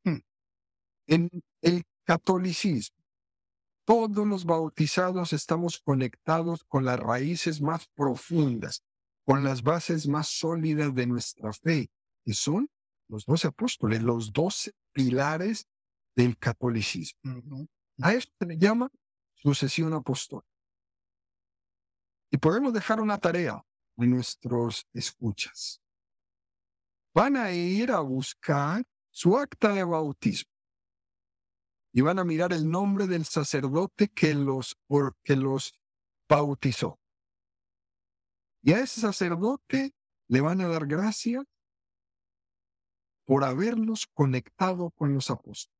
Hmm. 0.04 0.18
En 1.06 1.30
el 1.62 1.84
catolicismo, 2.04 3.05
todos 3.86 4.26
los 4.26 4.44
bautizados 4.44 5.32
estamos 5.32 5.78
conectados 5.78 6.64
con 6.64 6.84
las 6.84 6.98
raíces 6.98 7.60
más 7.62 7.86
profundas, 7.94 8.84
con 9.24 9.44
las 9.44 9.62
bases 9.62 10.08
más 10.08 10.26
sólidas 10.26 10.92
de 10.92 11.06
nuestra 11.06 11.52
fe, 11.52 11.88
que 12.24 12.34
son 12.34 12.68
los 13.08 13.24
doce 13.24 13.46
apóstoles, 13.46 14.02
los 14.02 14.32
doce 14.32 14.72
pilares 14.92 15.68
del 16.16 16.36
catolicismo. 16.36 17.68
A 18.02 18.12
esto 18.12 18.32
se 18.40 18.46
le 18.46 18.58
llama 18.58 18.90
sucesión 19.34 19.94
apostólica. 19.94 20.50
Y 22.32 22.38
podemos 22.38 22.72
dejar 22.72 23.00
una 23.00 23.18
tarea 23.18 23.54
a 23.54 24.04
nuestros 24.04 24.84
escuchas. 24.94 25.80
Van 27.14 27.36
a 27.36 27.52
ir 27.52 27.92
a 27.92 28.00
buscar 28.00 28.82
su 29.10 29.38
acta 29.38 29.72
de 29.72 29.84
bautismo 29.84 30.55
y 31.96 32.02
van 32.02 32.18
a 32.18 32.24
mirar 32.24 32.52
el 32.52 32.70
nombre 32.70 33.06
del 33.06 33.24
sacerdote 33.24 34.08
que 34.08 34.34
los, 34.34 34.76
que 35.24 35.34
los 35.34 35.80
bautizó. 36.28 37.00
Y 38.60 38.74
a 38.74 38.80
ese 38.80 39.00
sacerdote 39.00 39.94
le 40.28 40.40
van 40.42 40.60
a 40.60 40.68
dar 40.68 40.86
gracias 40.86 41.42
por 43.24 43.44
haberlos 43.44 44.06
conectado 44.12 44.90
con 44.90 45.14
los 45.14 45.30
apóstoles. 45.30 45.74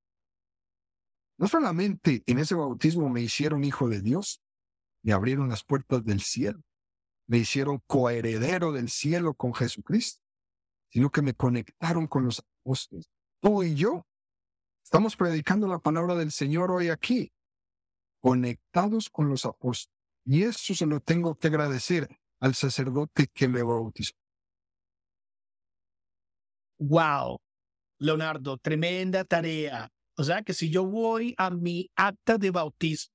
No 1.37 1.49
solamente 1.49 2.23
en 2.25 2.39
ese 2.39 2.55
bautismo 2.55 3.11
me 3.11 3.21
hicieron 3.21 3.63
hijo 3.63 3.87
de 3.91 4.01
Dios, 4.01 4.43
me 5.03 5.13
abrieron 5.13 5.51
las 5.51 5.65
puertas 5.65 6.03
del 6.03 6.23
cielo, 6.23 6.63
me 7.27 7.37
hicieron 7.37 7.83
coheredero 7.87 8.73
del 8.73 8.89
cielo 8.89 9.35
con 9.35 9.53
Jesucristo, 9.53 10.23
sino 10.89 11.11
que 11.11 11.21
me 11.21 11.35
conectaron 11.35 12.07
con 12.07 12.25
los 12.25 12.43
apóstoles. 12.63 13.11
Tú 13.43 13.63
y 13.63 13.75
yo 13.75 14.07
estamos 14.87 15.17
predicando 15.17 15.67
la 15.67 15.81
palabra 15.81 16.15
del 16.15 16.31
Señor 16.31 16.71
hoy 16.71 16.91
aquí, 16.91 17.33
conectados 18.21 19.11
con 19.11 19.29
los 19.29 19.45
apóstoles. 19.45 19.93
Y 20.25 20.45
eso 20.45 20.75
se 20.77 20.87
lo 20.87 21.01
tengo 21.01 21.35
que 21.35 21.49
agradecer 21.49 22.09
al 22.39 22.55
sacerdote 22.55 23.27
que 23.35 23.49
me 23.49 23.65
bautizó. 23.65 24.15
Wow, 26.79 27.41
Leonardo, 27.99 28.59
tremenda 28.59 29.25
tarea. 29.25 29.91
O 30.17 30.23
sea 30.23 30.43
que 30.43 30.55
si 30.55 30.71
yo 30.71 30.87
voy 30.87 31.35
a 31.37 31.51
mi 31.51 31.91
acta 31.97 32.39
de 32.39 32.53
bautismo, 32.53 33.13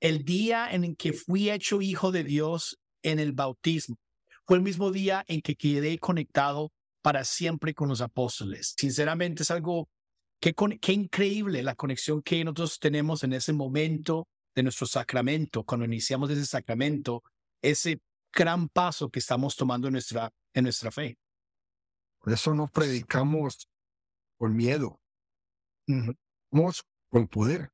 el 0.00 0.22
día 0.22 0.70
en 0.70 0.94
que 0.96 1.14
fui 1.14 1.48
hecho 1.48 1.80
hijo 1.80 2.12
de 2.12 2.24
Dios 2.24 2.78
en 3.02 3.18
el 3.18 3.32
bautismo, 3.32 3.96
fue 4.44 4.58
el 4.58 4.62
mismo 4.62 4.90
día 4.90 5.24
en 5.28 5.40
que 5.40 5.54
quedé 5.54 5.98
conectado 5.98 6.72
para 7.02 7.24
siempre 7.24 7.74
con 7.74 7.88
los 7.88 8.00
apóstoles. 8.00 8.74
Sinceramente 8.78 9.42
es 9.42 9.50
algo 9.50 9.88
que, 10.40 10.54
qué 10.80 10.92
increíble 10.92 11.62
la 11.62 11.74
conexión 11.74 12.22
que 12.22 12.44
nosotros 12.44 12.78
tenemos 12.78 13.22
en 13.24 13.32
ese 13.32 13.52
momento 13.52 14.26
de 14.54 14.62
nuestro 14.62 14.86
sacramento, 14.86 15.64
cuando 15.64 15.86
iniciamos 15.86 16.30
ese 16.30 16.46
sacramento, 16.46 17.22
ese 17.62 18.00
gran 18.32 18.68
paso 18.68 19.10
que 19.10 19.18
estamos 19.18 19.56
tomando 19.56 19.88
en 19.88 19.92
nuestra, 19.92 20.30
en 20.54 20.64
nuestra 20.64 20.90
fe. 20.90 21.18
Por 22.20 22.32
eso 22.32 22.54
no 22.54 22.68
predicamos 22.68 23.68
con 24.38 24.54
miedo. 24.54 25.00
Predicamos 25.86 26.84
con 27.10 27.28
poder. 27.28 27.70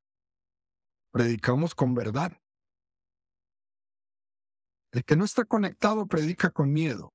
Predicamos 1.10 1.74
con 1.74 1.94
verdad. 1.94 2.32
El 4.92 5.04
que 5.04 5.16
no 5.16 5.24
está 5.24 5.44
conectado 5.44 6.06
predica 6.06 6.50
con 6.50 6.72
miedo. 6.72 7.12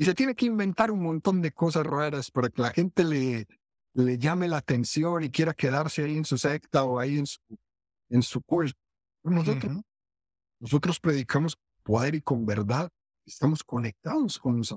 Y 0.00 0.06
se 0.06 0.14
tiene 0.14 0.34
que 0.34 0.46
inventar 0.46 0.90
un 0.90 1.02
montón 1.02 1.42
de 1.42 1.52
cosas 1.52 1.84
raras 1.86 2.30
para 2.30 2.48
que 2.48 2.62
la 2.62 2.70
gente 2.70 3.04
le, 3.04 3.46
le 3.92 4.16
llame 4.16 4.48
la 4.48 4.56
atención 4.56 5.22
y 5.22 5.28
quiera 5.30 5.52
quedarse 5.52 6.02
ahí 6.02 6.16
en 6.16 6.24
su 6.24 6.38
secta 6.38 6.84
o 6.84 6.98
ahí 6.98 7.18
en 7.18 7.26
su, 7.26 7.38
en 8.08 8.22
su 8.22 8.40
culto. 8.40 8.78
Nosotros, 9.22 9.82
nosotros 10.58 11.00
predicamos 11.00 11.58
poder 11.82 12.14
y 12.14 12.22
con 12.22 12.46
verdad. 12.46 12.88
Estamos 13.26 13.62
conectados 13.62 14.38
con 14.38 14.56
los 14.56 14.74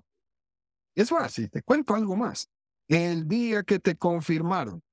Es 0.94 1.10
fácil, 1.10 1.50
te 1.50 1.62
cuento 1.62 1.96
algo 1.96 2.18
más. 2.18 2.50
El 2.90 3.26
día 3.26 3.64
que 3.64 3.80
te 3.80 3.96
confirmaron, 3.96 4.84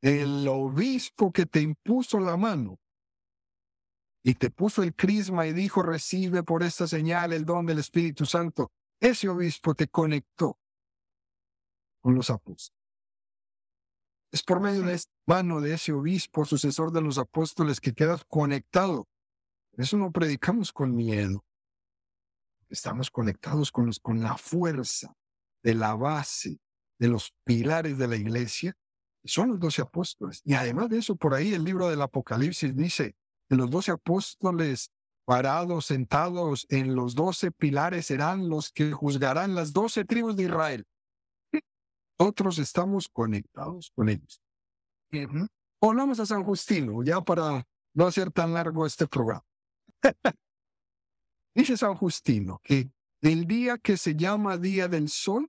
el 0.00 0.48
obispo 0.48 1.30
que 1.30 1.44
te 1.44 1.60
impuso 1.60 2.20
la 2.20 2.38
mano 2.38 2.78
y 4.24 4.32
te 4.32 4.48
puso 4.48 4.82
el 4.82 4.94
crisma 4.94 5.46
y 5.46 5.52
dijo, 5.52 5.82
recibe 5.82 6.42
por 6.42 6.62
esta 6.62 6.86
señal 6.86 7.34
el 7.34 7.44
don 7.44 7.66
del 7.66 7.80
Espíritu 7.80 8.24
Santo, 8.24 8.72
ese 9.00 9.28
obispo 9.28 9.74
te 9.74 9.88
conectó 9.88 10.58
con 12.00 12.14
los 12.14 12.30
apóstoles. 12.30 12.78
Es 14.32 14.42
por 14.42 14.60
medio 14.60 14.82
de 14.82 14.94
esta 14.94 15.12
mano 15.26 15.60
de 15.60 15.74
ese 15.74 15.92
obispo, 15.92 16.44
sucesor 16.44 16.92
de 16.92 17.00
los 17.00 17.18
apóstoles, 17.18 17.80
que 17.80 17.92
quedas 17.92 18.24
conectado. 18.24 19.08
eso 19.76 19.96
no 19.96 20.12
predicamos 20.12 20.72
con 20.72 20.94
miedo. 20.94 21.44
Estamos 22.68 23.10
conectados 23.10 23.72
con, 23.72 23.90
con 24.02 24.20
la 24.20 24.36
fuerza 24.36 25.16
de 25.62 25.74
la 25.74 25.94
base 25.94 26.60
de 26.98 27.08
los 27.08 27.34
pilares 27.44 27.98
de 27.98 28.06
la 28.06 28.16
iglesia, 28.16 28.76
son 29.24 29.50
los 29.50 29.60
doce 29.60 29.82
apóstoles. 29.82 30.42
Y 30.44 30.54
además 30.54 30.88
de 30.90 30.98
eso, 30.98 31.16
por 31.16 31.34
ahí 31.34 31.54
el 31.54 31.64
libro 31.64 31.88
del 31.88 32.02
Apocalipsis 32.02 32.76
dice 32.76 33.16
que 33.48 33.56
los 33.56 33.70
doce 33.70 33.90
apóstoles 33.90 34.90
parados, 35.30 35.86
sentados 35.86 36.66
en 36.70 36.96
los 36.96 37.14
doce 37.14 37.52
pilares 37.52 38.06
serán 38.06 38.48
los 38.48 38.72
que 38.72 38.90
juzgarán 38.90 39.54
las 39.54 39.72
doce 39.72 40.04
tribus 40.04 40.34
de 40.34 40.42
Israel. 40.42 40.84
Nosotros 42.18 42.58
estamos 42.58 43.08
conectados 43.08 43.92
con 43.94 44.08
ellos. 44.08 44.42
Volvamos 45.80 46.18
a 46.18 46.26
San 46.26 46.42
Justino, 46.42 47.04
ya 47.04 47.20
para 47.20 47.64
no 47.94 48.06
hacer 48.08 48.32
tan 48.32 48.54
largo 48.54 48.84
este 48.84 49.06
programa. 49.06 49.44
Dice 51.54 51.76
San 51.76 51.94
Justino 51.94 52.60
que 52.64 52.90
el 53.20 53.46
día 53.46 53.78
que 53.78 53.96
se 53.96 54.16
llama 54.16 54.58
Día 54.58 54.88
del 54.88 55.08
Sol, 55.08 55.48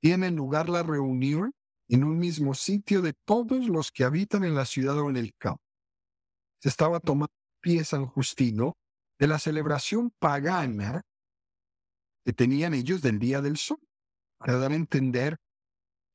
tiene 0.00 0.30
lugar 0.30 0.70
la 0.70 0.82
reunión 0.82 1.52
en 1.88 2.04
un 2.04 2.16
mismo 2.18 2.54
sitio 2.54 3.02
de 3.02 3.12
todos 3.26 3.68
los 3.68 3.92
que 3.92 4.04
habitan 4.04 4.42
en 4.44 4.54
la 4.54 4.64
ciudad 4.64 4.98
o 4.98 5.10
en 5.10 5.18
el 5.18 5.34
campo. 5.36 5.62
Se 6.60 6.70
estaba 6.70 6.98
tomando 6.98 7.34
pie 7.60 7.84
San 7.84 8.06
Justino 8.06 8.74
de 9.22 9.28
la 9.28 9.38
celebración 9.38 10.10
pagana 10.18 11.02
que 12.24 12.32
tenían 12.32 12.74
ellos 12.74 13.02
del 13.02 13.20
Día 13.20 13.40
del 13.40 13.56
Sol, 13.56 13.78
para 14.36 14.58
dar 14.58 14.72
a 14.72 14.74
entender 14.74 15.38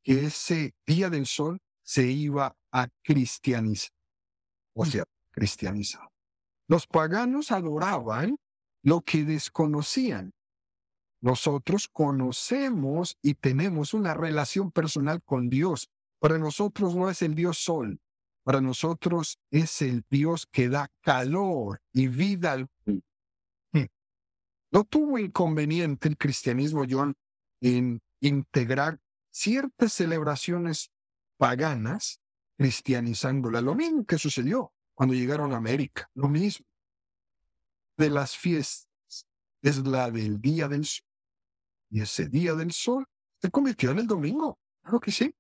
que 0.04 0.26
ese 0.26 0.76
Día 0.86 1.10
del 1.10 1.26
Sol 1.26 1.62
se 1.84 2.08
iba 2.08 2.58
a 2.74 2.90
cristianizar, 3.04 3.96
o 4.76 4.86
sea, 4.86 5.06
cristianizar. 5.32 6.10
Los 6.68 6.86
paganos 6.86 7.52
adoraban 7.52 8.36
lo 8.84 9.00
que 9.00 9.24
desconocían 9.24 10.34
nosotros 11.22 11.88
conocemos 11.88 13.18
y 13.24 13.36
tenemos 13.36 13.94
una 13.94 14.14
relación 14.14 14.72
personal 14.72 15.24
con 15.24 15.50
Dios. 15.50 15.90
Para 16.20 16.38
nosotros 16.38 16.94
no 16.94 17.10
es 17.10 17.22
el 17.22 17.36
Dios 17.36 17.58
sol, 17.58 18.00
para 18.44 18.62
nosotros 18.62 19.40
es 19.52 19.82
el 19.82 20.06
Dios 20.10 20.48
que 20.50 20.70
da 20.70 20.90
calor 21.02 21.82
y 21.92 22.08
vida 22.08 22.54
al 22.54 22.68
hmm. 22.86 23.00
No 24.72 24.84
tuvo 24.84 25.18
inconveniente 25.18 26.08
el 26.08 26.18
cristianismo, 26.18 26.84
John, 26.90 27.16
en 27.62 28.02
integrar 28.20 29.00
ciertas 29.32 29.94
celebraciones 29.94 30.92
paganas 31.38 32.20
cristianizándola. 32.58 33.62
Lo 33.62 33.76
mismo 33.76 34.06
que 34.06 34.18
sucedió 34.18 34.74
cuando 34.94 35.16
llegaron 35.16 35.54
a 35.54 35.58
América, 35.58 36.10
lo 36.16 36.28
mismo. 36.28 36.66
De 37.98 38.10
las 38.10 38.36
fiestas 38.36 38.88
es 39.62 39.78
la 39.86 40.12
del 40.12 40.42
día 40.42 40.68
del 40.68 40.86
sol. 40.86 41.06
Y 41.90 42.02
ese 42.02 42.28
día 42.28 42.54
del 42.54 42.72
sol 42.72 43.06
se 43.42 43.50
convirtió 43.50 43.92
en 43.92 44.00
el 44.00 44.08
domingo. 44.08 44.60
Claro 44.82 45.00
que 45.00 45.12
sí. 45.12 45.34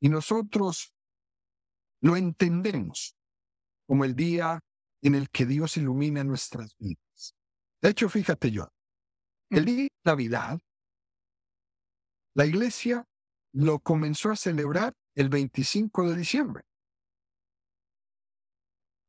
Y 0.00 0.08
nosotros 0.08 0.92
lo 2.00 2.16
entendemos 2.16 3.16
como 3.86 4.04
el 4.04 4.14
día 4.14 4.60
en 5.02 5.14
el 5.14 5.30
que 5.30 5.46
Dios 5.46 5.76
ilumina 5.76 6.24
nuestras 6.24 6.76
vidas. 6.78 7.11
De 7.82 7.90
hecho, 7.90 8.08
fíjate 8.08 8.52
yo, 8.52 8.68
el 9.50 9.64
día 9.64 9.82
de 9.82 9.88
Navidad, 10.04 10.60
la 12.34 12.46
iglesia 12.46 13.04
lo 13.52 13.80
comenzó 13.80 14.30
a 14.30 14.36
celebrar 14.36 14.94
el 15.16 15.28
25 15.28 16.08
de 16.08 16.16
diciembre. 16.16 16.62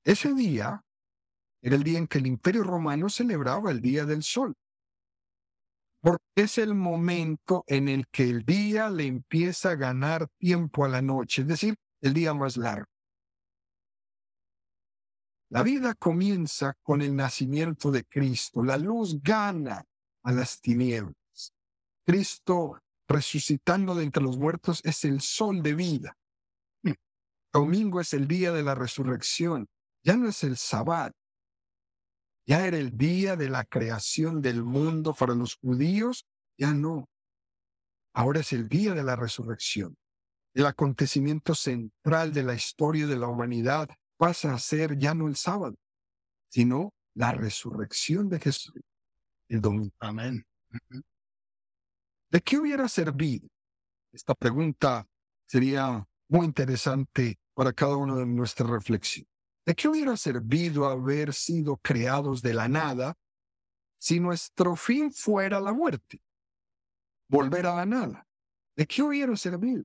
Ese 0.04 0.34
día 0.34 0.82
era 1.62 1.76
el 1.76 1.84
día 1.84 2.00
en 2.00 2.08
que 2.08 2.18
el 2.18 2.28
imperio 2.28 2.64
romano 2.64 3.10
celebraba 3.10 3.72
el 3.72 3.80
Día 3.80 4.06
del 4.06 4.22
Sol. 4.22 4.54
Porque 6.02 6.24
es 6.36 6.58
el 6.58 6.76
momento 6.76 7.64
en 7.68 7.88
el 7.88 8.08
que 8.12 8.24
el 8.24 8.44
día 8.44 8.90
le 8.90 9.06
empieza 9.06 9.72
a 9.72 9.76
ganar 9.76 10.28
tiempo 10.38 10.84
a 10.84 10.90
la 10.90 11.02
noche, 11.02 11.44
es 11.44 11.48
decir, 11.48 11.76
el 12.02 12.14
día 12.14 12.34
más 12.34 12.58
largo. 12.58 12.93
La 15.54 15.62
vida 15.62 15.94
comienza 15.94 16.76
con 16.82 17.04
el 17.04 17.16
nacimiento 17.16 17.92
de 17.92 18.04
Cristo. 18.06 18.64
La 18.64 18.76
luz 18.76 19.22
gana 19.22 19.86
a 20.24 20.32
las 20.32 20.60
tinieblas. 20.60 21.54
Cristo 22.04 22.82
resucitando 23.08 23.94
de 23.94 24.04
entre 24.04 24.24
los 24.24 24.40
muertos 24.40 24.82
es 24.84 25.06
el 25.06 25.22
sol 25.22 25.62
de 25.62 25.76
vida. 25.76 26.18
Domingo 27.54 28.02
es 28.02 28.16
el 28.16 28.28
día 28.28 28.52
de 28.52 28.64
la 28.64 28.74
resurrección. 28.74 29.68
Ya 30.04 30.18
no 30.18 30.28
es 30.28 30.44
el 30.44 30.58
sabbat. 30.58 31.14
Ya 32.48 32.66
era 32.66 32.78
el 32.78 32.98
día 32.98 33.36
de 33.36 33.48
la 33.48 33.64
creación 33.64 34.42
del 34.42 34.64
mundo 34.64 35.14
para 35.14 35.36
los 35.36 35.58
judíos. 35.58 36.26
Ya 36.58 36.74
no. 36.74 37.08
Ahora 38.16 38.40
es 38.40 38.54
el 38.54 38.68
día 38.68 38.96
de 38.96 39.04
la 39.04 39.16
resurrección. 39.16 39.96
El 40.56 40.66
acontecimiento 40.66 41.54
central 41.54 42.34
de 42.34 42.42
la 42.42 42.56
historia 42.56 43.06
de 43.06 43.18
la 43.18 43.28
humanidad 43.28 43.88
pasa 44.24 44.54
a 44.54 44.58
ser 44.58 44.98
ya 44.98 45.14
no 45.14 45.28
el 45.28 45.36
sábado, 45.36 45.76
sino 46.48 46.94
la 47.14 47.34
resurrección 47.34 48.30
de 48.30 48.40
Jesús. 48.40 48.74
El 49.50 49.60
domingo. 49.60 49.94
Amén. 50.00 50.46
¿De 52.32 52.40
qué 52.40 52.58
hubiera 52.58 52.88
servido? 52.88 53.50
Esta 54.14 54.34
pregunta 54.34 55.06
sería 55.46 56.08
muy 56.30 56.46
interesante 56.46 57.38
para 57.54 57.74
cada 57.74 57.98
uno 57.98 58.16
de 58.16 58.26
nuestras 58.26 58.70
reflexiones. 58.70 59.30
¿De 59.66 59.76
qué 59.76 59.90
hubiera 59.90 60.16
servido 60.16 60.86
haber 60.86 61.34
sido 61.34 61.76
creados 61.76 62.42
de 62.42 62.54
la 62.54 62.70
nada 62.70 63.18
si 63.98 64.22
nuestro 64.22 64.78
fin 64.78 65.12
fuera 65.12 65.60
la 65.60 65.74
muerte? 65.74 66.22
Volver 67.28 67.66
a 67.66 67.76
la 67.76 67.86
nada. 67.86 68.26
¿De 68.78 68.88
qué 68.88 69.04
hubiera 69.04 69.36
servido? 69.36 69.84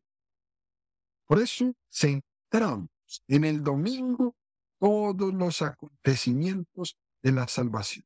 Por 1.27 1.41
eso 1.41 1.75
centramos 1.91 2.89
en 3.27 3.45
el 3.45 3.63
domingo 3.63 4.37
todos 4.79 5.35
los 5.35 5.63
acontecimientos 5.63 6.97
de 7.23 7.33
la 7.33 7.49
salvación. 7.49 8.05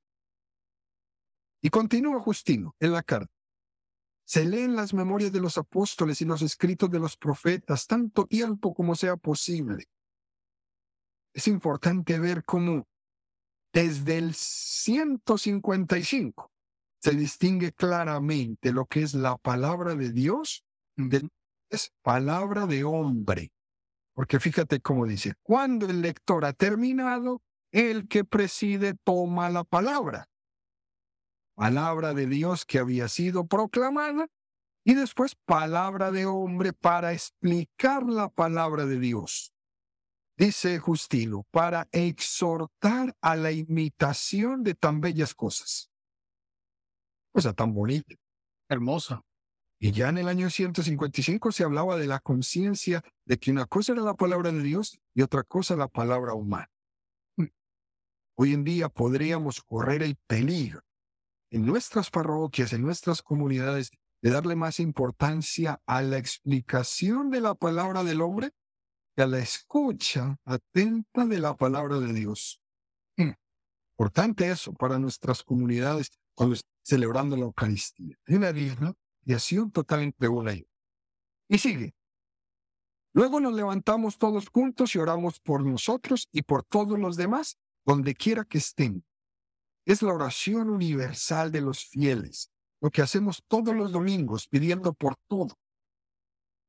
Y 1.61 1.71
continúa 1.71 2.21
Justino 2.21 2.75
en 2.81 2.93
la 2.93 3.03
carta. 3.03 3.33
Se 4.25 4.45
leen 4.45 4.77
las 4.77 4.95
memorias 4.95 5.33
de 5.33 5.41
los 5.41 5.59
apóstoles 5.59 6.21
y 6.23 6.25
los 6.25 6.43
escritos 6.43 6.91
de 6.91 6.99
los 6.99 7.17
profetas 7.17 7.87
tanto 7.87 8.27
tiempo 8.27 8.75
como 8.75 8.95
sea 8.95 9.17
posible. 9.17 9.85
Es 11.35 11.49
importante 11.49 12.19
ver 12.19 12.45
cómo 12.45 12.87
desde 13.73 14.19
el 14.19 14.35
155 14.35 16.51
se 16.99 17.13
distingue 17.13 17.73
claramente 17.73 18.73
lo 18.73 18.87
que 18.87 19.03
es 19.03 19.15
la 19.15 19.37
palabra 19.39 19.95
de 19.95 20.13
Dios 20.13 20.65
de 20.97 21.29
es 21.71 21.91
palabra 22.03 22.67
de 22.67 22.85
hombre. 22.85 23.51
Porque 24.15 24.41
fíjate 24.41 24.81
cómo 24.81 25.07
dice, 25.07 25.35
cuando 25.43 25.87
el 25.87 26.03
lector 26.03 26.45
ha 26.45 26.53
terminado, 26.53 27.43
el 27.71 28.09
que 28.09 28.25
preside 28.25 28.95
toma 29.05 29.49
la 29.49 29.65
palabra 29.65 30.29
palabra 31.55 32.15
de 32.15 32.27
Dios 32.27 32.65
que 32.65 32.79
había 32.79 33.09
sido 33.09 33.47
proclamada 33.47 34.29
y 34.85 34.95
después 34.95 35.37
palabra 35.45 36.11
de 36.11 36.27
hombre 36.27 36.73
para 36.73 37.13
explicar 37.13 38.03
la 38.05 38.29
palabra 38.29 38.85
de 38.85 38.99
Dios. 38.99 39.53
Dice 40.37 40.79
Justino, 40.79 41.47
para 41.51 41.89
exhortar 41.93 43.15
a 43.21 43.37
la 43.37 43.53
imitación 43.53 44.65
de 44.65 44.75
tan 44.75 45.01
bellas 45.01 45.35
cosas. 45.35 45.89
Cosa 47.33 47.53
tan 47.53 47.73
bonita. 47.73 48.17
Hermosa. 48.69 49.23
Y 49.85 49.91
ya 49.91 50.11
en 50.11 50.19
el 50.19 50.29
año 50.29 50.49
155 50.49 51.51
se 51.51 51.65
hablaba 51.65 51.97
de 51.97 52.07
la 52.07 52.21
conciencia 52.21 53.03
de 53.25 53.37
que 53.41 53.51
una 53.51 53.67
cosa 53.67 53.93
era 53.93 54.03
la 54.03 54.15
palabra 54.15 54.53
de 54.53 54.63
Dios 54.63 55.01
y 55.13 55.23
otra 55.23 55.43
cosa 55.43 55.75
la 55.75 55.89
palabra 55.89 56.35
humana. 56.35 56.71
Hoy 58.37 58.53
en 58.53 58.63
día 58.63 58.89
podríamos 58.89 59.61
correr 59.61 60.05
el 60.05 60.15
peligro 60.29 60.83
en 61.51 61.67
nuestras 61.67 62.11
parroquias, 62.11 62.73
en 62.73 62.83
nuestras 62.83 63.23
comunidades, 63.23 63.91
de 64.23 64.31
darle 64.31 64.55
más 64.55 64.79
importancia 64.79 65.83
a 65.85 66.01
la 66.01 66.17
explicación 66.17 67.31
de 67.31 67.41
la 67.41 67.57
palabra 67.57 68.05
del 68.05 68.21
hombre 68.21 68.53
que 69.17 69.23
a 69.23 69.27
la 69.27 69.41
escucha 69.41 70.39
atenta 70.45 71.27
de 71.27 71.41
la 71.41 71.57
palabra 71.57 71.99
de 71.99 72.13
Dios. 72.13 72.63
Mm. 73.17 73.33
Importante 73.99 74.49
eso 74.49 74.75
para 74.75 75.01
nuestras 75.01 75.43
comunidades 75.43 76.13
cuando 76.37 76.55
celebrando 76.85 77.37
la 77.37 77.47
Eucaristía. 77.47 78.17
Es 78.25 78.37
una 78.37 78.53
acción 79.29 79.71
totalmente 79.71 80.29
una 80.29 80.55
y 80.55 81.59
sigue. 81.59 81.95
Luego 83.15 83.41
nos 83.41 83.53
levantamos 83.53 84.19
todos 84.19 84.49
juntos 84.49 84.95
y 84.95 84.99
oramos 84.99 85.39
por 85.41 85.65
nosotros 85.65 86.29
y 86.33 86.43
por 86.43 86.65
todos 86.65 86.99
los 86.99 87.17
demás, 87.17 87.59
donde 87.85 88.15
quiera 88.15 88.45
que 88.45 88.59
estén 88.59 89.05
es 89.85 90.03
la 90.03 90.13
oración 90.13 90.71
universal 90.71 91.51
de 91.51 91.61
los 91.61 91.85
fieles, 91.85 92.51
lo 92.81 92.91
que 92.91 93.03
hacemos 93.03 93.43
todos 93.49 93.75
los 93.75 93.93
domingos 93.93 94.47
pidiendo 94.49 94.93
por 94.93 95.17
todo. 95.29 95.59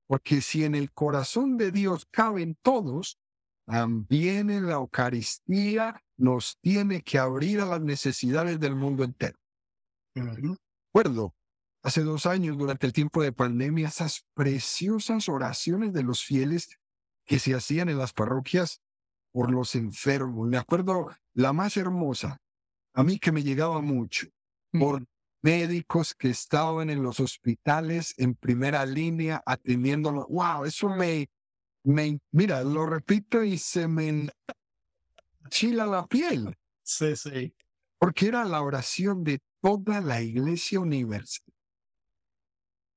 Porque 0.08 0.42
si 0.42 0.64
en 0.64 0.76
el 0.76 0.92
corazón 0.92 1.58
de 1.58 1.72
Dios 1.72 2.06
caben 2.12 2.58
todos, 2.62 3.20
también 3.66 4.50
en 4.50 4.68
la 4.68 4.74
Eucaristía 4.74 6.04
nos 6.18 6.58
tiene 6.60 7.02
que 7.02 7.18
abrir 7.18 7.62
a 7.62 7.66
las 7.66 7.82
necesidades 7.82 8.60
del 8.60 8.76
mundo 8.76 9.04
entero. 9.04 9.38
Recuerdo, 10.16 11.34
hace 11.84 12.02
dos 12.02 12.26
años, 12.26 12.58
durante 12.58 12.88
el 12.88 12.94
tiempo 12.94 13.22
de 13.22 13.34
pandemia, 13.34 13.90
esas 13.90 14.26
preciosas 14.34 15.30
oraciones 15.30 15.94
de 15.94 16.04
los 16.04 16.24
fieles 16.24 16.80
que 17.26 17.40
se 17.40 17.54
hacían 17.54 17.90
en 17.90 17.98
las 17.98 18.14
parroquias 18.14 18.82
por 19.32 19.52
los 19.52 19.76
enfermos. 19.76 20.48
Me 20.48 20.58
acuerdo 20.58 21.10
la 21.34 21.54
más 21.54 21.78
hermosa, 21.78 22.42
a 22.94 23.04
mí 23.04 23.20
que 23.20 23.32
me 23.32 23.44
llegaba 23.44 23.82
mucho 23.82 24.28
mm. 24.72 24.80
por 24.80 25.06
médicos 25.42 26.14
que 26.16 26.30
estaban 26.30 26.90
en 26.90 27.04
los 27.04 27.20
hospitales 27.20 28.14
en 28.18 28.36
primera 28.36 28.86
línea 28.86 29.44
atendiéndolo. 29.46 30.26
Wow, 30.30 30.66
eso 30.66 30.90
me, 30.90 31.30
me, 31.84 32.20
mira, 32.32 32.64
lo 32.64 32.86
repito 32.86 33.44
y 33.44 33.58
se 33.58 33.88
me 33.88 34.30
chila 35.50 35.86
la 35.86 36.08
piel. 36.08 36.56
Sí, 36.82 37.16
sí. 37.18 37.54
Porque 38.00 38.28
era 38.28 38.46
la 38.46 38.62
oración 38.62 39.24
de 39.24 39.42
toda 39.62 40.00
la 40.00 40.22
iglesia 40.22 40.80
universal. 40.80 41.53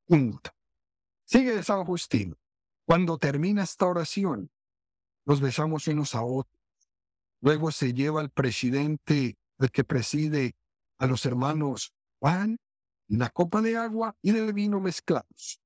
Punto. 0.06 0.50
Sigue 1.24 1.62
San 1.64 1.80
Agustín. 1.80 2.36
Cuando 2.84 3.18
termina 3.18 3.64
esta 3.64 3.86
oración, 3.86 4.50
nos 5.24 5.40
besamos 5.40 5.88
unos 5.88 6.14
a 6.14 6.22
otros. 6.22 6.56
Luego 7.40 7.72
se 7.72 7.92
lleva 7.92 8.20
al 8.20 8.30
presidente 8.30 9.36
el 9.58 9.70
que 9.70 9.82
preside 9.82 10.54
a 10.98 11.06
los 11.06 11.26
hermanos 11.26 11.92
Juan, 12.20 12.58
una 13.08 13.28
copa 13.30 13.60
de 13.60 13.76
agua 13.76 14.16
y 14.22 14.30
de 14.30 14.52
vino 14.52 14.80
mezclados. 14.80 15.60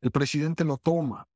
El 0.00 0.10
presidente 0.10 0.64
lo 0.64 0.76
toma, 0.76 1.28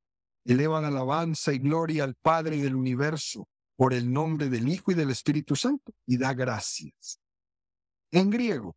eleva 0.43 0.81
la 0.81 0.89
alabanza 0.89 1.53
y 1.53 1.59
gloria 1.59 2.03
al 2.03 2.15
Padre 2.15 2.57
del 2.57 2.75
universo 2.75 3.47
por 3.77 3.93
el 3.93 4.11
nombre 4.11 4.49
del 4.49 4.67
Hijo 4.67 4.91
y 4.91 4.95
del 4.95 5.11
Espíritu 5.11 5.55
Santo 5.55 5.93
y 6.05 6.17
da 6.17 6.33
gracias. 6.33 7.19
En 8.11 8.29
griego, 8.29 8.75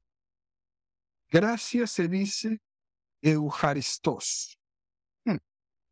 gracias 1.30 1.90
se 1.90 2.09
dice 2.09 2.61
Eucharistos. 3.22 4.58
Hmm. 5.24 5.38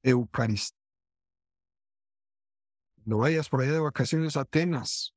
Eucaristía. 0.02 0.78
No 3.04 3.18
vayas 3.18 3.48
por 3.48 3.62
allá 3.62 3.72
de 3.72 3.80
vacaciones 3.80 4.36
a 4.36 4.40
Atenas, 4.40 5.16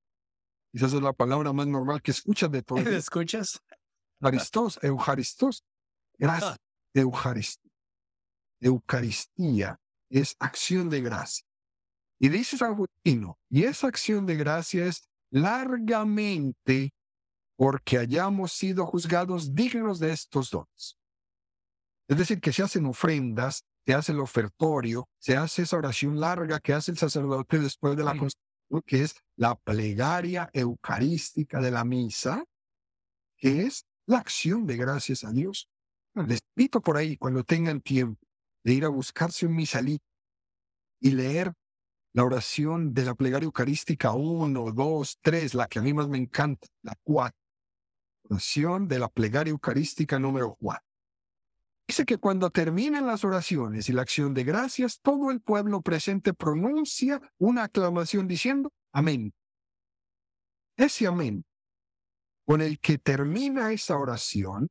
esa 0.73 0.85
es 0.85 0.93
la 0.93 1.13
palabra 1.13 1.51
más 1.53 1.67
normal 1.67 2.01
que 2.01 2.11
escuchas 2.11 2.51
de 2.51 2.61
todo. 2.63 2.79
¿Escuchas? 2.79 3.61
Eucharistos, 4.21 4.79
Eucharistos. 4.83 5.63
Gracias. 6.17 6.51
Ah. 6.51 6.57
Eucaristía. 6.93 7.71
Eucaristía 8.61 9.79
es 10.09 10.35
acción 10.39 10.89
de 10.89 11.01
gracia. 11.01 11.45
Y 12.19 12.29
dice 12.29 12.57
San 12.57 12.73
Agustino, 12.73 13.39
y 13.49 13.63
esa 13.63 13.87
acción 13.87 14.25
de 14.25 14.35
gracia 14.35 14.85
es 14.85 15.07
largamente 15.31 16.93
porque 17.55 17.97
hayamos 17.97 18.51
sido 18.51 18.85
juzgados 18.85 19.55
dignos 19.55 19.99
de 19.99 20.11
estos 20.11 20.49
dones. 20.49 20.97
Es 22.09 22.17
decir, 22.17 22.41
que 22.41 22.51
se 22.51 22.63
hacen 22.63 22.87
ofrendas, 22.87 23.63
se 23.85 23.93
hace 23.93 24.13
el 24.13 24.19
ofertorio, 24.19 25.07
se 25.19 25.37
hace 25.37 25.61
esa 25.61 25.77
oración 25.77 26.19
larga 26.19 26.59
que 26.59 26.73
hace 26.73 26.89
el 26.89 26.97
sacerdote 26.97 27.59
después 27.59 27.95
de 27.95 28.03
la 28.03 28.17
constitución, 28.17 28.81
que 28.87 29.03
es 29.03 29.15
la 29.35 29.53
plegaria 29.53 30.49
eucarística 30.53 31.61
de 31.61 31.69
la 31.69 31.85
misa, 31.85 32.43
que 33.37 33.61
es 33.61 33.85
la 34.07 34.17
acción 34.17 34.65
de 34.65 34.75
gracias 34.75 35.23
a 35.23 35.31
Dios. 35.31 35.69
Les 36.15 36.39
invito 36.55 36.81
por 36.81 36.97
ahí, 36.97 37.15
cuando 37.15 37.43
tengan 37.43 37.79
tiempo, 37.79 38.19
de 38.63 38.73
ir 38.73 38.85
a 38.85 38.89
buscarse 38.89 39.45
un 39.45 39.55
misalí 39.55 39.99
y 40.99 41.11
leer 41.11 41.53
la 42.13 42.23
oración 42.23 42.91
de 42.91 43.05
la 43.05 43.13
plegaria 43.13 43.45
eucarística 43.45 44.13
1, 44.13 44.71
2, 44.71 45.19
3, 45.21 45.53
la 45.53 45.67
que 45.67 45.77
a 45.77 45.83
mí 45.83 45.93
más 45.93 46.09
me 46.09 46.17
encanta, 46.17 46.67
la 46.81 46.97
4. 47.03 47.37
Oración 48.23 48.87
de 48.87 48.97
la 48.97 49.09
plegaria 49.09 49.51
eucarística 49.51 50.17
número 50.17 50.55
4. 50.59 50.88
Dice 51.89 52.05
que 52.05 52.19
cuando 52.19 52.51
terminan 52.51 53.07
las 53.07 53.25
oraciones 53.25 53.89
y 53.89 53.93
la 53.93 54.03
acción 54.03 54.35
de 54.35 54.43
gracias, 54.43 54.99
todo 55.01 55.31
el 55.31 55.41
pueblo 55.41 55.81
presente 55.81 56.35
pronuncia 56.35 57.19
una 57.39 57.63
aclamación 57.63 58.27
diciendo 58.27 58.71
amén. 58.93 59.33
Ese 60.77 61.07
amén 61.07 61.43
con 62.45 62.61
el 62.61 62.79
que 62.79 62.99
termina 62.99 63.71
esa 63.71 63.97
oración, 63.97 64.69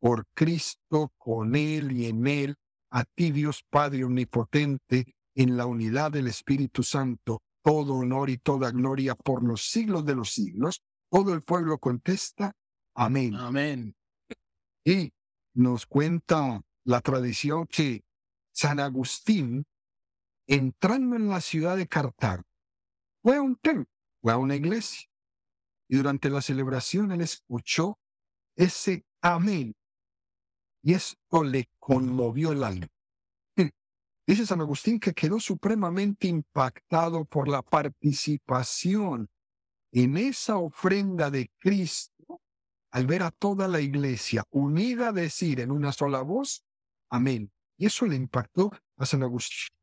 por 0.00 0.24
Cristo, 0.32 1.12
con 1.18 1.56
Él 1.56 1.92
y 1.92 2.06
en 2.06 2.26
Él, 2.26 2.56
a 2.90 3.04
ti 3.04 3.30
Dios 3.30 3.62
Padre 3.68 4.04
Omnipotente, 4.04 5.14
en 5.34 5.58
la 5.58 5.66
unidad 5.66 6.10
del 6.10 6.28
Espíritu 6.28 6.82
Santo, 6.82 7.42
todo 7.62 7.96
honor 7.96 8.30
y 8.30 8.38
toda 8.38 8.70
gloria 8.70 9.14
por 9.14 9.42
los 9.42 9.66
siglos 9.66 10.06
de 10.06 10.14
los 10.14 10.32
siglos. 10.32 10.80
Todo 11.10 11.34
el 11.34 11.42
pueblo 11.42 11.76
contesta, 11.76 12.54
amén. 12.94 13.34
Amén. 13.34 13.94
Y 14.86 15.12
nos 15.54 15.86
cuenta 15.86 16.62
la 16.84 17.00
tradición 17.00 17.66
que 17.66 18.04
San 18.52 18.80
Agustín, 18.80 19.66
entrando 20.46 21.16
en 21.16 21.28
la 21.28 21.40
ciudad 21.40 21.76
de 21.76 21.88
Cartago, 21.88 22.44
fue 23.22 23.36
a 23.36 23.42
un 23.42 23.56
templo, 23.56 23.90
fue 24.20 24.32
a 24.32 24.36
una 24.36 24.56
iglesia. 24.56 25.08
Y 25.88 25.96
durante 25.96 26.28
la 26.28 26.42
celebración 26.42 27.12
él 27.12 27.22
escuchó 27.22 27.98
ese 28.56 29.06
amén. 29.22 29.74
Y 30.82 30.94
esto 30.94 31.42
le 31.42 31.70
conmovió 31.78 32.52
el 32.52 32.64
alma. 32.64 32.88
Dice 34.26 34.46
San 34.46 34.60
Agustín 34.60 34.98
que 34.98 35.12
quedó 35.12 35.38
supremamente 35.38 36.28
impactado 36.28 37.26
por 37.26 37.46
la 37.46 37.60
participación 37.60 39.28
en 39.92 40.16
esa 40.16 40.56
ofrenda 40.56 41.30
de 41.30 41.50
Cristo 41.58 42.40
al 42.94 43.08
ver 43.08 43.24
a 43.24 43.32
toda 43.32 43.66
la 43.66 43.80
iglesia 43.80 44.44
unida 44.50 45.08
a 45.08 45.12
decir 45.12 45.58
en 45.58 45.72
una 45.72 45.90
sola 45.90 46.22
voz, 46.22 46.64
amén. 47.10 47.50
Y 47.76 47.86
eso 47.86 48.06
le 48.06 48.14
impactó 48.14 48.70
a 48.96 49.04
San 49.04 49.24
Agustín. 49.24 49.76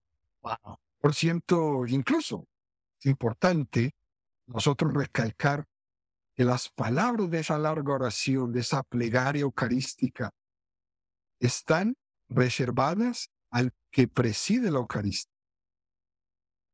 Por 0.98 1.14
cierto, 1.14 1.86
incluso 1.88 2.48
es 3.02 3.08
importante 3.08 3.94
nosotros 4.48 4.94
recalcar 4.94 5.68
que 6.34 6.46
las 6.46 6.70
palabras 6.70 7.30
de 7.30 7.40
esa 7.40 7.58
larga 7.58 7.96
oración, 7.96 8.54
de 8.54 8.62
esa 8.62 8.82
plegaria 8.82 9.42
eucarística, 9.42 10.32
están 11.38 11.98
reservadas 12.30 13.30
al 13.50 13.74
que 13.92 14.08
preside 14.08 14.72
la 14.72 14.80
Eucaristía. 14.80 15.36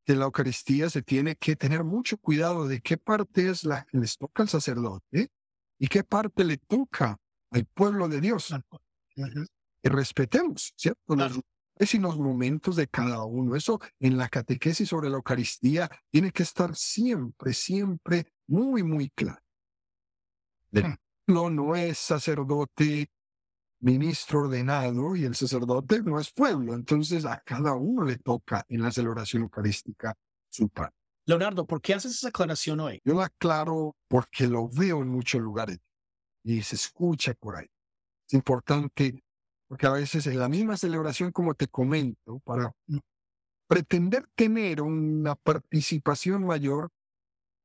De 0.05 0.15
la 0.15 0.25
Eucaristía 0.25 0.91
se 0.91 1.01
tiene 1.01 1.35
que 1.35 1.55
tener 1.55 1.83
mucho 1.83 2.19
cuidado 2.19 2.67
de 2.67 2.79
qué 2.79 2.97
parte 2.97 3.49
es 3.49 3.63
la 3.63 3.85
que 3.85 3.97
les 3.97 4.17
toca 4.19 4.43
al 4.43 4.49
sacerdote 4.49 5.31
y 5.80 5.88
qué 5.88 6.03
parte 6.03 6.43
le 6.43 6.57
toca 6.57 7.17
al 7.51 7.65
pueblo 7.65 8.07
de 8.07 8.21
Dios. 8.21 8.53
Y 9.15 9.89
respetemos, 9.89 10.73
¿cierto? 10.75 11.15
Los, 11.15 11.39
y 11.80 11.97
los 11.99 12.17
momentos 12.17 12.75
de 12.75 12.88
cada 12.88 13.23
uno. 13.23 13.55
Eso 13.55 13.80
en 13.99 14.17
la 14.17 14.30
catequesis 14.30 14.89
sobre 14.89 15.09
la 15.09 15.17
Eucaristía 15.17 15.89
tiene 16.09 16.32
que 16.32 16.43
estar 16.43 16.75
siempre, 16.75 17.53
siempre 17.53 18.34
muy, 18.47 18.84
muy 18.84 19.09
claro. 19.09 19.41
El 20.71 20.97
pueblo 21.25 21.49
no 21.49 21.75
es 21.75 21.97
sacerdote 21.97 23.09
ministro 23.80 24.41
ordenado 24.41 25.15
y 25.15 25.25
el 25.25 25.36
sacerdote 25.36 26.01
no 26.01 26.19
es 26.19 26.32
pueblo. 26.32 26.73
Entonces 26.73 27.25
a 27.25 27.41
cada 27.45 27.75
uno 27.75 28.03
le 28.03 28.17
toca 28.17 28.65
en 28.67 28.82
la 28.82 28.91
celebración 28.91 29.43
eucarística 29.43 30.15
su 30.49 30.69
pan. 30.69 30.91
Leonardo, 31.28 31.67
¿por 31.67 31.82
qué 31.82 31.93
haces 31.93 32.13
esa 32.13 32.30
aclaración 32.30 32.80
hoy? 32.80 33.01
Yo 33.03 33.13
la 33.13 33.25
aclaro 33.25 33.97
porque 34.07 34.47
lo 34.47 34.69
veo 34.69 35.01
en 35.01 35.09
muchos 35.09 35.41
lugares 35.41 35.78
y 36.43 36.61
se 36.63 36.75
escucha 36.75 37.34
por 37.34 37.57
ahí. 37.57 37.67
Es 38.28 38.34
importante 38.34 39.23
porque 39.67 39.88
a 39.88 39.91
veces 39.91 40.25
en 40.28 40.39
la 40.39 40.47
misma 40.47 40.78
celebración, 40.78 41.34
como 41.34 41.53
te 41.53 41.67
comento, 41.67 42.39
para 42.45 42.71
pretender 43.67 44.25
tener 44.36 44.82
una 44.82 45.36
participación 45.36 46.45
mayor, 46.45 46.91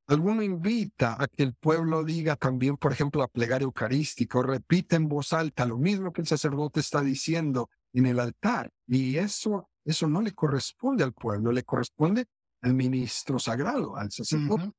Alguno 0.09 0.43
invita 0.43 1.17
a 1.19 1.29
que 1.29 1.45
el 1.45 1.55
pueblo 1.55 2.03
diga 2.05 2.37
también, 2.37 2.77
por 2.77 2.93
ejemplo, 2.93 3.21
la 3.21 3.29
plegaria 3.29 3.65
eucarística 3.65 4.39
o 4.39 4.43
repita 4.43 4.97
en 4.97 5.09
voz 5.09 5.33
alta 5.33 5.65
lo 5.65 5.79
mismo 5.79 6.13
que 6.13 6.23
el 6.23 6.27
sacerdote 6.27 6.81
está 6.81 7.03
diciendo 7.03 7.71
en 7.93 8.07
el 8.07 8.19
altar. 8.19 8.71
Y 8.87 9.17
eso, 9.17 9.71
eso 9.85 10.09
no 10.09 10.21
le 10.21 10.33
corresponde 10.33 11.05
al 11.05 11.13
pueblo, 11.13 11.53
le 11.53 11.63
corresponde 11.63 12.27
al 12.63 12.75
ministro 12.75 13.39
sagrado, 13.39 13.97
al 13.97 14.11
sacerdote. 14.11 14.73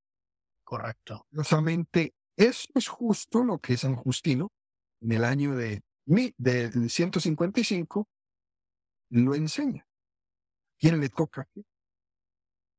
Correcto. 0.64 1.26
Curiosamente, 1.30 2.14
eso 2.36 2.68
es 2.74 2.88
justo 2.88 3.44
lo 3.44 3.60
que 3.60 3.78
San 3.78 3.96
Justino, 3.96 4.52
en 5.02 5.12
el 5.12 5.24
año 5.24 5.56
de, 5.56 5.84
de 6.06 6.90
155, 6.90 8.08
lo 9.10 9.36
enseña. 9.36 9.86
¿Quién 10.80 11.00
le 11.00 11.10
toca? 11.10 11.48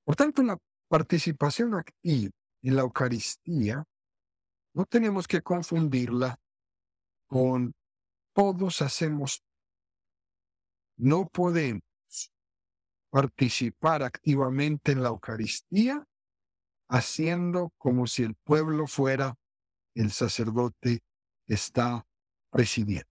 Por 0.05 0.17
tanto, 0.17 0.43
la 0.43 0.59
participación 0.89 1.75
activa 1.75 2.33
en 2.63 2.77
la 2.77 2.83
Eucaristía, 2.83 3.85
no 4.75 4.87
tenemos 4.87 5.29
que 5.29 5.43
confundirla 5.43 6.37
con 7.29 7.75
todos 8.35 8.83
hacemos. 8.83 9.43
No 10.97 11.29
podemos 11.29 11.84
participar 13.15 14.03
activamente 14.03 14.91
en 14.91 15.01
la 15.01 15.11
Eucaristía 15.11 16.05
haciendo 16.89 17.73
como 17.79 18.09
si 18.09 18.25
el 18.25 18.35
pueblo 18.35 18.89
fuera 18.89 19.37
el 19.95 20.11
sacerdote 20.11 20.99
que 21.47 21.55
está 21.55 22.05
presidiendo. 22.51 23.09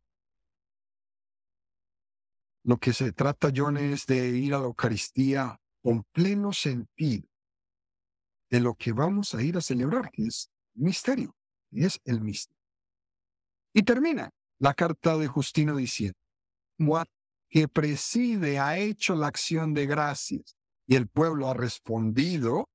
Lo 2.66 2.80
que 2.80 2.92
se 2.92 3.14
trata, 3.14 3.50
John, 3.56 3.78
es 3.78 4.06
de 4.06 4.28
ir 4.28 4.54
a 4.54 4.60
la 4.60 4.66
Eucaristía 4.66 5.58
con 5.82 6.04
pleno 6.12 6.52
sentido 6.52 7.30
de 8.50 8.60
lo 8.60 8.76
que 8.76 8.92
vamos 8.92 9.34
a 9.34 9.42
ir 9.42 9.56
a 9.56 9.62
celebrar, 9.62 10.12
que 10.12 10.24
es 10.24 10.52
misterio, 10.74 11.34
y 11.72 11.86
es 11.86 12.02
el 12.04 12.20
misterio. 12.20 12.62
Y 13.74 13.84
termina 13.84 14.32
la 14.60 14.74
carta 14.74 15.18
de 15.18 15.28
Justino 15.28 15.78
diciendo, 15.78 16.20
que 17.54 17.68
preside 17.68 18.58
ha 18.58 18.80
hecho 18.80 19.14
la 19.14 19.28
acción 19.28 19.76
de 19.76 19.86
gracias 19.86 20.58
y 20.88 20.96
el 20.96 21.08
pueblo 21.08 21.48
ha 21.48 21.54
respondido, 21.54 22.68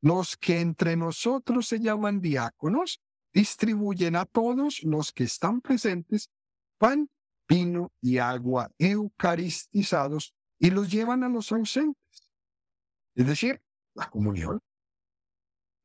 los 0.00 0.38
que 0.38 0.60
entre 0.60 0.96
nosotros 0.96 1.68
se 1.68 1.80
llaman 1.80 2.22
diáconos 2.22 3.02
distribuyen 3.34 4.16
a 4.16 4.24
todos 4.24 4.82
los 4.84 5.12
que 5.12 5.24
están 5.24 5.60
presentes 5.60 6.30
pan, 6.78 7.10
vino 7.46 7.92
y 8.00 8.16
agua 8.16 8.70
eucaristizados 8.78 10.34
y 10.58 10.70
los 10.70 10.90
llevan 10.90 11.22
a 11.22 11.28
los 11.28 11.52
ausentes. 11.52 12.30
Es 13.16 13.26
decir, 13.26 13.60
la 13.94 14.08
comunión 14.08 14.62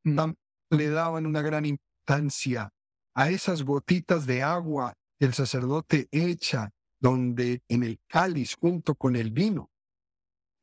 le 0.05 0.89
daban 0.89 1.25
una 1.25 1.41
gran 1.41 1.65
importancia 1.65 2.71
a 3.13 3.29
esas 3.29 3.63
gotitas 3.63 4.25
de 4.25 4.41
agua 4.41 4.93
que 5.19 5.25
el 5.25 5.34
sacerdote 5.34 6.07
echa 6.11 6.71
donde 7.02 7.62
en 7.68 7.84
el 7.84 7.99
cáliz 8.08 8.56
junto 8.56 8.95
con 8.95 9.18
el 9.18 9.32
vino. 9.32 9.70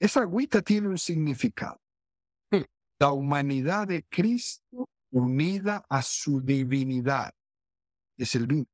Esa 0.01 0.23
agüita 0.23 0.63
tiene 0.63 0.89
un 0.89 0.97
significado. 0.99 1.79
La 2.99 3.13
humanidad 3.13 3.87
de 3.89 4.05
Cristo 4.05 4.89
unida 5.11 5.85
a 5.89 6.03
su 6.03 6.41
divinidad 6.41 7.33
es 8.17 8.35
el 8.35 8.47
vino. 8.47 8.67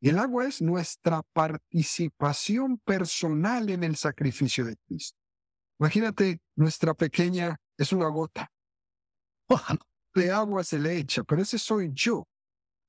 Y 0.00 0.10
el 0.10 0.18
agua 0.18 0.46
es 0.46 0.62
nuestra 0.62 1.22
participación 1.32 2.78
personal 2.78 3.68
en 3.70 3.84
el 3.84 3.96
sacrificio 3.96 4.64
de 4.64 4.76
Cristo. 4.86 5.18
Imagínate, 5.80 6.40
nuestra 6.56 6.94
pequeña 6.94 7.56
es 7.76 7.92
una 7.92 8.06
gota 8.08 8.52
de 10.14 10.30
agua 10.30 10.64
se 10.64 10.78
le 10.78 10.98
echa, 10.98 11.24
pero 11.24 11.42
ese 11.42 11.58
soy 11.58 11.90
yo. 11.92 12.26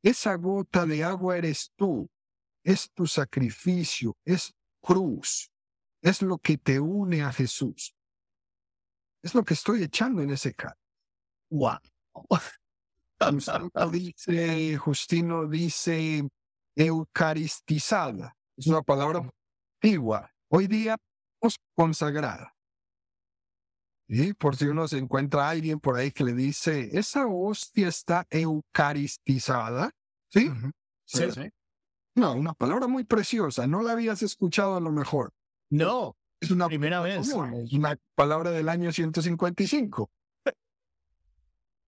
Esa 0.03 0.35
gota 0.35 0.85
de 0.85 1.03
agua 1.03 1.37
eres 1.37 1.71
tú. 1.75 2.09
Es 2.63 2.91
tu 2.93 3.07
sacrificio, 3.07 4.15
es 4.25 4.53
cruz. 4.81 5.51
Es 6.01 6.21
lo 6.21 6.37
que 6.37 6.57
te 6.57 6.79
une 6.79 7.21
a 7.21 7.31
Jesús. 7.31 7.95
Es 9.21 9.33
lo 9.33 9.43
que 9.43 9.53
estoy 9.53 9.83
echando 9.83 10.21
en 10.21 10.31
ese 10.31 10.53
cáliz. 10.53 10.77
Wow. 11.49 11.79
Justino 13.19 13.71
dice, 13.91 14.77
Justino 14.77 15.47
dice 15.47 16.27
eucaristizada. 16.75 18.35
Es 18.57 18.67
una 18.67 18.81
palabra 18.81 19.29
antigua. 19.81 20.29
Hoy 20.49 20.67
día 20.67 20.97
consagrada. 21.75 22.53
Y 24.07 24.33
por 24.33 24.55
si 24.55 24.65
uno 24.65 24.87
se 24.87 24.97
encuentra 24.97 25.47
a 25.47 25.49
alguien 25.51 25.79
por 25.79 25.97
ahí 25.97 26.11
que 26.11 26.23
le 26.23 26.33
dice, 26.33 26.89
esa 26.97 27.25
hostia 27.25 27.87
está 27.87 28.27
eucaristizada. 28.29 29.91
¿Sí? 30.29 30.51
Sí, 31.05 31.31
sí. 31.31 31.49
No, 32.15 32.33
una 32.33 32.53
palabra 32.53 32.87
muy 32.87 33.03
preciosa. 33.03 33.65
No 33.67 33.81
la 33.81 33.93
habías 33.93 34.21
escuchado 34.21 34.75
a 34.75 34.79
lo 34.79 34.91
mejor. 34.91 35.33
No, 35.69 36.15
Es 36.39 36.51
una 36.51 36.67
primera 36.67 37.01
vez. 37.01 37.27
es 37.29 37.73
una 37.73 37.97
palabra 38.15 38.51
del 38.51 38.69
año 38.69 38.91
155. 38.91 40.11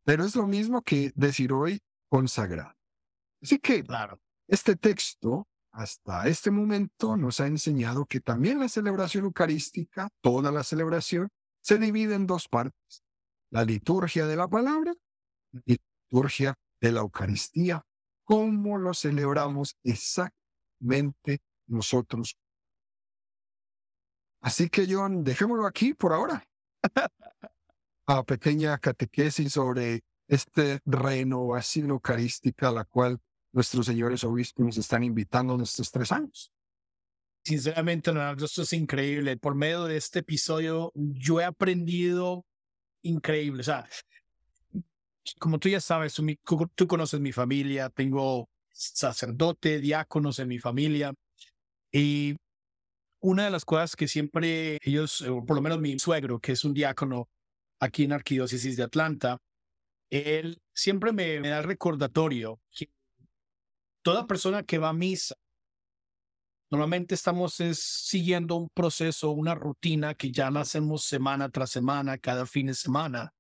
Pero 0.04 0.24
es 0.24 0.36
lo 0.36 0.48
mismo 0.48 0.82
que 0.82 1.12
decir 1.16 1.52
hoy 1.52 1.82
consagrado. 2.10 2.74
Así 3.42 3.60
que 3.60 3.84
Claro. 3.84 4.20
este 4.48 4.76
texto, 4.76 5.48
hasta 5.72 6.28
este 6.28 6.52
momento, 6.52 7.18
nos 7.18 7.40
ha 7.40 7.48
enseñado 7.48 8.06
que 8.06 8.20
también 8.22 8.60
la 8.60 8.70
celebración 8.70 9.26
eucarística, 9.26 10.10
toda 10.22 10.52
la 10.52 10.64
celebración, 10.64 11.30
se 11.62 11.78
divide 11.78 12.16
en 12.16 12.28
dos 12.28 12.48
partes. 12.48 13.04
La 13.52 13.66
liturgia 13.66 14.26
de 14.26 14.36
la 14.36 14.48
palabra 14.48 14.94
y 15.66 15.74
la 15.74 15.78
liturgia 16.12 16.56
de 16.82 16.92
la 16.92 17.02
Eucaristía. 17.02 17.84
¿Cómo 18.26 18.78
lo 18.78 18.94
celebramos 18.94 19.78
exactamente 19.84 21.42
nosotros? 21.68 22.36
Así 24.42 24.68
que, 24.70 24.86
John, 24.90 25.24
dejémoslo 25.24 25.66
aquí 25.66 25.94
por 25.94 26.12
ahora. 26.12 26.44
A 28.08 28.24
pequeña 28.26 28.78
catequesis 28.80 29.54
sobre 29.54 30.04
esta 30.28 30.80
renovación 30.86 31.92
eucarística 31.92 32.70
a 32.70 32.72
la 32.72 32.86
cual 32.86 33.20
nuestros 33.54 33.86
señores 33.86 34.24
obispos 34.24 34.66
nos 34.66 34.78
están 34.78 35.04
invitando 35.04 35.56
en 35.56 35.62
estos 35.62 35.92
tres 35.92 36.12
años. 36.12 36.52
Sinceramente, 37.44 38.12
Leonardo, 38.12 38.46
esto 38.46 38.64
es 38.64 38.74
increíble. 38.74 39.38
Por 39.38 39.54
medio 39.54 39.86
de 39.86 39.98
este 39.98 40.20
episodio, 40.20 40.92
yo 40.96 41.40
he 41.40 41.46
aprendido 41.46 42.44
increíble. 43.04 43.62
O 43.62 43.64
sea, 43.64 43.88
como 45.40 45.60
tú 45.60 45.70
ya 45.70 45.80
sabes, 45.80 46.16
tú, 46.16 46.88
conoces 46.88 47.20
mi 47.20 47.32
familia, 47.32 47.90
tengo 47.90 48.50
sacerdote, 48.72 49.80
diáconos 49.80 50.40
en 50.40 50.48
mi 50.48 50.60
familia. 50.60 51.14
Y 51.92 52.36
una 53.22 53.46
de 53.46 53.52
las 53.52 53.66
cosas 53.66 53.96
que 53.96 54.08
siempre 54.08 54.78
ellos, 54.84 55.22
o 55.22 55.46
por 55.46 55.56
lo 55.56 55.62
menos 55.62 55.80
mi 55.80 55.98
suegro, 56.00 56.40
que 56.40 56.52
es 56.54 56.64
un 56.64 56.74
diácono 56.74 57.30
aquí 57.80 58.04
en 58.04 58.14
Arquidiócesis 58.14 58.78
de 58.78 58.84
Atlanta, 58.84 59.38
él 60.10 60.62
siempre 60.74 61.14
me, 61.14 61.40
me 61.40 61.50
da 61.50 61.60
el 61.60 61.64
recordatorio 61.64 62.60
que 62.72 62.90
toda 64.04 64.28
persona 64.28 64.64
que 64.64 64.78
va 64.78 64.90
a 64.90 64.94
misa 64.94 65.36
Normalmente 66.72 67.14
estamos 67.14 67.60
es, 67.60 67.80
siguiendo 67.80 68.56
un 68.56 68.70
proceso, 68.70 69.32
una 69.32 69.54
rutina 69.54 70.16
que 70.16 70.32
ya 70.32 70.50
la 70.50 70.62
hacemos 70.62 71.04
semana 71.04 71.50
tras 71.50 71.70
semana, 71.70 72.18
cada 72.18 72.46
fin 72.46 72.68
de 72.68 72.74
semana, 72.74 73.34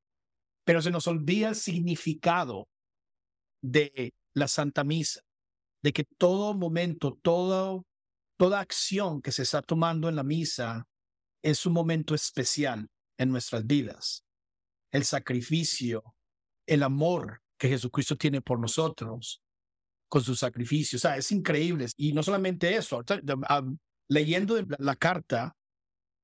pero 0.65 0.81
se 0.81 0.91
nos 0.91 1.07
olvida 1.07 1.49
el 1.49 1.55
significado 1.55 2.67
de 3.61 4.13
la 4.33 4.47
Santa 4.47 4.83
Misa, 4.83 5.21
de 5.81 5.93
que 5.93 6.03
todo 6.03 6.53
momento, 6.53 7.17
todo, 7.21 7.85
toda 8.37 8.59
acción 8.59 9.21
que 9.21 9.31
se 9.31 9.43
está 9.43 9.61
tomando 9.61 10.09
en 10.09 10.15
la 10.15 10.23
misa 10.23 10.87
es 11.43 11.65
un 11.65 11.73
momento 11.73 12.15
especial 12.15 12.89
en 13.17 13.29
nuestras 13.29 13.65
vidas. 13.65 14.25
El 14.91 15.05
sacrificio, 15.05 16.03
el 16.65 16.83
amor 16.83 17.41
que 17.57 17.69
Jesucristo 17.69 18.17
tiene 18.17 18.41
por 18.41 18.59
nosotros, 18.59 19.41
con 20.09 20.23
su 20.23 20.35
sacrificio. 20.35 20.97
O 20.97 20.99
sea, 20.99 21.17
es 21.17 21.31
increíble. 21.31 21.85
Y 21.97 22.13
no 22.13 22.23
solamente 22.23 22.75
eso, 22.75 23.03
leyendo 24.09 24.57
la 24.79 24.95
carta 24.95 25.55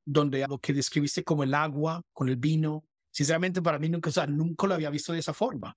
donde 0.06 0.46
lo 0.48 0.58
que 0.58 0.74
describiste 0.74 1.24
como 1.24 1.44
el 1.44 1.54
agua 1.54 2.02
con 2.14 2.30
el 2.30 2.38
vino, 2.38 2.84
sinceramente 3.12 3.62
para 3.62 3.78
mí 3.80 3.90
nunca, 3.90 4.10
o 4.10 4.14
sea, 4.14 4.26
nunca 4.28 4.68
lo 4.68 4.74
había 4.74 4.90
visto 4.90 5.14
de 5.14 5.20
esa 5.20 5.34
forma. 5.34 5.76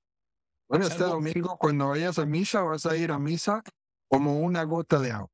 Bueno, 0.68 0.86
Es 0.86 0.92
este 0.92 1.04
algo- 1.04 1.16
domingo 1.16 1.56
cuando 1.58 1.88
vayas 1.88 2.18
a 2.18 2.24
misa 2.26 2.62
vas 2.62 2.86
a 2.86 2.96
ir 2.96 3.10
a 3.10 3.18
misa 3.18 3.62
como 4.08 4.40
una 4.40 4.64
gota 4.64 4.98
de 4.98 5.10
agua. 5.12 5.30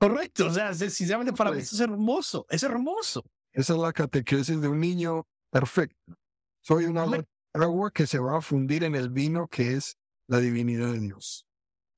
Correcto, 0.00 0.46
o 0.46 0.50
sea, 0.50 0.72
sinceramente 0.72 1.32
para 1.34 1.50
mí 1.52 1.58
eso 1.58 1.74
es 1.74 1.80
hermoso, 1.80 2.46
es 2.48 2.62
hermoso. 2.62 3.22
Esa 3.52 3.74
es 3.74 3.78
la 3.78 3.92
catequesis 3.92 4.60
de 4.60 4.68
un 4.68 4.80
niño 4.80 5.26
perfecto. 5.50 6.14
Soy 6.62 6.84
una 6.86 7.04
gota 7.04 7.28
de 7.54 7.64
agua 7.64 7.90
que 7.90 8.06
se 8.06 8.18
va 8.18 8.38
a 8.38 8.40
fundir 8.40 8.84
en 8.84 8.94
el 8.94 9.10
vino 9.10 9.46
que 9.48 9.74
es 9.74 9.98
la 10.28 10.38
divinidad 10.38 10.92
de 10.92 11.00
Dios. 11.00 11.46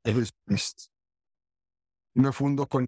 Jesucristo. 0.05 0.85
Y 2.14 2.20
me 2.20 2.33
fundo 2.33 2.66
con... 2.66 2.87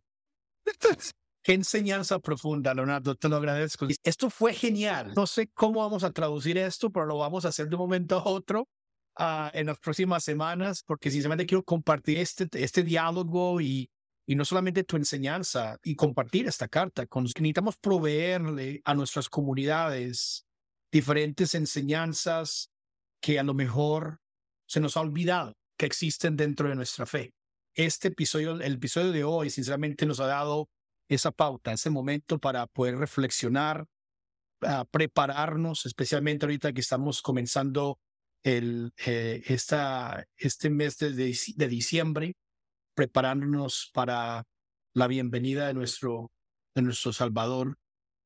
Qué 1.44 1.52
enseñanza 1.52 2.18
profunda, 2.20 2.72
Leonardo, 2.72 3.14
te 3.16 3.28
lo 3.28 3.36
agradezco. 3.36 3.86
Esto 4.02 4.30
fue 4.30 4.54
genial. 4.54 5.12
No 5.14 5.26
sé 5.26 5.48
cómo 5.48 5.80
vamos 5.80 6.02
a 6.02 6.10
traducir 6.10 6.56
esto, 6.56 6.90
pero 6.90 7.04
lo 7.04 7.18
vamos 7.18 7.44
a 7.44 7.48
hacer 7.48 7.68
de 7.68 7.74
un 7.74 7.82
momento 7.82 8.16
a 8.16 8.24
otro 8.24 8.66
ah, 9.16 9.50
en 9.52 9.66
las 9.66 9.78
próximas 9.78 10.24
semanas, 10.24 10.82
porque 10.86 11.10
sinceramente 11.10 11.44
quiero 11.44 11.62
compartir 11.62 12.16
este, 12.16 12.48
este 12.54 12.82
diálogo 12.82 13.60
y, 13.60 13.90
y 14.26 14.36
no 14.36 14.46
solamente 14.46 14.84
tu 14.84 14.96
enseñanza 14.96 15.78
y 15.82 15.94
compartir 15.96 16.46
esta 16.46 16.66
carta. 16.66 17.06
Con, 17.06 17.24
necesitamos 17.24 17.76
proveerle 17.76 18.80
a 18.82 18.94
nuestras 18.94 19.28
comunidades 19.28 20.46
diferentes 20.90 21.54
enseñanzas 21.54 22.70
que 23.20 23.38
a 23.38 23.42
lo 23.42 23.52
mejor 23.52 24.18
se 24.66 24.80
nos 24.80 24.96
ha 24.96 25.02
olvidado 25.02 25.52
que 25.76 25.84
existen 25.84 26.36
dentro 26.36 26.70
de 26.70 26.74
nuestra 26.74 27.04
fe. 27.04 27.34
Este 27.74 28.08
episodio, 28.08 28.58
el 28.58 28.74
episodio 28.76 29.12
de 29.12 29.24
hoy, 29.24 29.50
sinceramente 29.50 30.06
nos 30.06 30.20
ha 30.20 30.26
dado 30.26 30.70
esa 31.14 31.30
pauta, 31.30 31.72
ese 31.72 31.90
momento 31.90 32.38
para 32.38 32.66
poder 32.66 32.96
reflexionar, 32.96 33.86
prepararnos, 34.90 35.86
especialmente 35.86 36.46
ahorita 36.46 36.72
que 36.72 36.80
estamos 36.80 37.22
comenzando 37.22 37.98
el, 38.44 38.92
eh, 39.06 39.42
esta, 39.46 40.26
este 40.36 40.70
mes 40.70 40.98
de, 40.98 41.12
de, 41.12 41.68
diciembre, 41.68 42.36
preparándonos 42.94 43.90
para 43.92 44.44
la 44.94 45.06
bienvenida 45.06 45.66
de 45.66 45.74
nuestro, 45.74 46.30
de 46.74 46.82
nuestro 46.82 47.12
Salvador. 47.12 47.76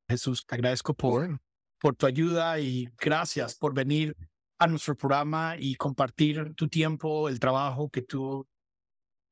Jesús, 0.09 0.45
te 0.45 0.55
agradezco 0.55 0.93
por, 0.93 1.39
por 1.79 1.95
tu 1.95 2.05
ayuda 2.05 2.59
y 2.59 2.89
gracias 2.97 3.55
por 3.55 3.73
venir 3.73 4.15
a 4.59 4.67
nuestro 4.67 4.95
programa 4.95 5.55
y 5.57 5.75
compartir 5.75 6.53
tu 6.55 6.67
tiempo, 6.67 7.29
el 7.29 7.39
trabajo 7.39 7.89
que 7.89 8.01
tú 8.01 8.45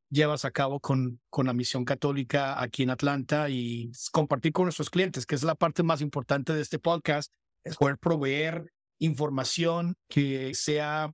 llevas 0.09 0.45
a 0.45 0.51
cabo 0.51 0.79
con, 0.79 1.19
con 1.29 1.47
la 1.47 1.53
misión 1.53 1.85
católica 1.85 2.61
aquí 2.61 2.83
en 2.83 2.89
Atlanta 2.89 3.49
y 3.49 3.91
compartir 4.11 4.53
con 4.53 4.65
nuestros 4.65 4.89
clientes, 4.89 5.25
que 5.25 5.35
es 5.35 5.43
la 5.43 5.55
parte 5.55 5.83
más 5.83 6.01
importante 6.01 6.53
de 6.53 6.61
este 6.61 6.79
podcast, 6.79 7.33
es 7.63 7.75
poder 7.77 7.97
proveer 7.97 8.71
información 8.99 9.95
que 10.07 10.53
sea, 10.53 11.11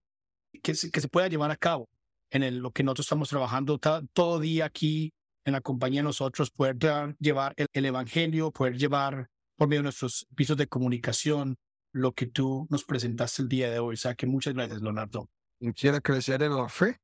que 0.61 0.75
se, 0.75 0.91
que 0.91 1.01
se 1.01 1.09
pueda 1.09 1.27
llevar 1.27 1.51
a 1.51 1.57
cabo 1.57 1.89
en 2.31 2.43
el, 2.43 2.57
lo 2.57 2.71
que 2.71 2.83
nosotros 2.83 3.05
estamos 3.05 3.29
trabajando 3.29 3.79
todo 3.79 4.39
día 4.39 4.65
aquí 4.65 5.13
en 5.45 5.53
la 5.53 5.61
compañía 5.61 5.99
de 5.99 6.05
nosotros, 6.05 6.51
poder 6.51 6.77
llevar 7.19 7.53
el, 7.57 7.67
el 7.73 7.85
evangelio, 7.85 8.51
poder 8.51 8.77
llevar 8.77 9.27
por 9.55 9.67
medio 9.67 9.81
de 9.81 9.83
nuestros 9.83 10.25
pisos 10.35 10.57
de 10.57 10.67
comunicación 10.67 11.57
lo 11.91 12.13
que 12.13 12.25
tú 12.25 12.67
nos 12.69 12.83
presentaste 12.83 13.43
el 13.43 13.49
día 13.49 13.69
de 13.69 13.79
hoy. 13.79 13.93
O 13.93 13.97
sea 13.97 14.15
que 14.15 14.25
muchas 14.25 14.53
gracias, 14.53 14.81
Leonardo. 14.81 15.29
quiera 15.75 16.01
crecer 16.01 16.41
en 16.43 16.55
la 16.55 16.67
fe, 16.69 16.97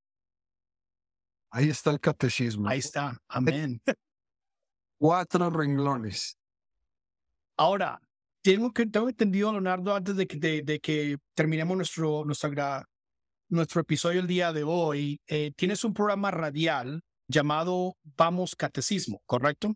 ahí 1.51 1.69
está 1.69 1.91
el 1.91 1.99
catecismo. 1.99 2.67
Ahí 2.67 2.79
está. 2.79 3.17
Amén. 3.27 3.81
Cuatro 4.99 5.49
renglones. 5.49 6.37
Ahora, 7.57 8.01
tengo 8.41 8.71
que 8.71 8.85
tengo 8.85 9.09
entendido, 9.09 9.51
Leonardo, 9.51 9.95
antes 9.95 10.15
de 10.15 10.27
que, 10.27 10.37
de, 10.37 10.61
de 10.61 10.79
que 10.79 11.17
terminemos 11.33 11.75
nuestro, 11.75 12.23
nuestra, 12.25 12.85
nuestro 13.49 13.81
episodio 13.81 14.21
el 14.21 14.27
día 14.27 14.53
de 14.53 14.63
hoy, 14.63 15.19
eh, 15.27 15.51
tienes 15.55 15.83
un 15.83 15.93
programa 15.93 16.31
radial 16.31 17.01
llamado 17.27 17.95
Vamos 18.17 18.55
Catecismo, 18.55 19.21
¿correcto? 19.25 19.75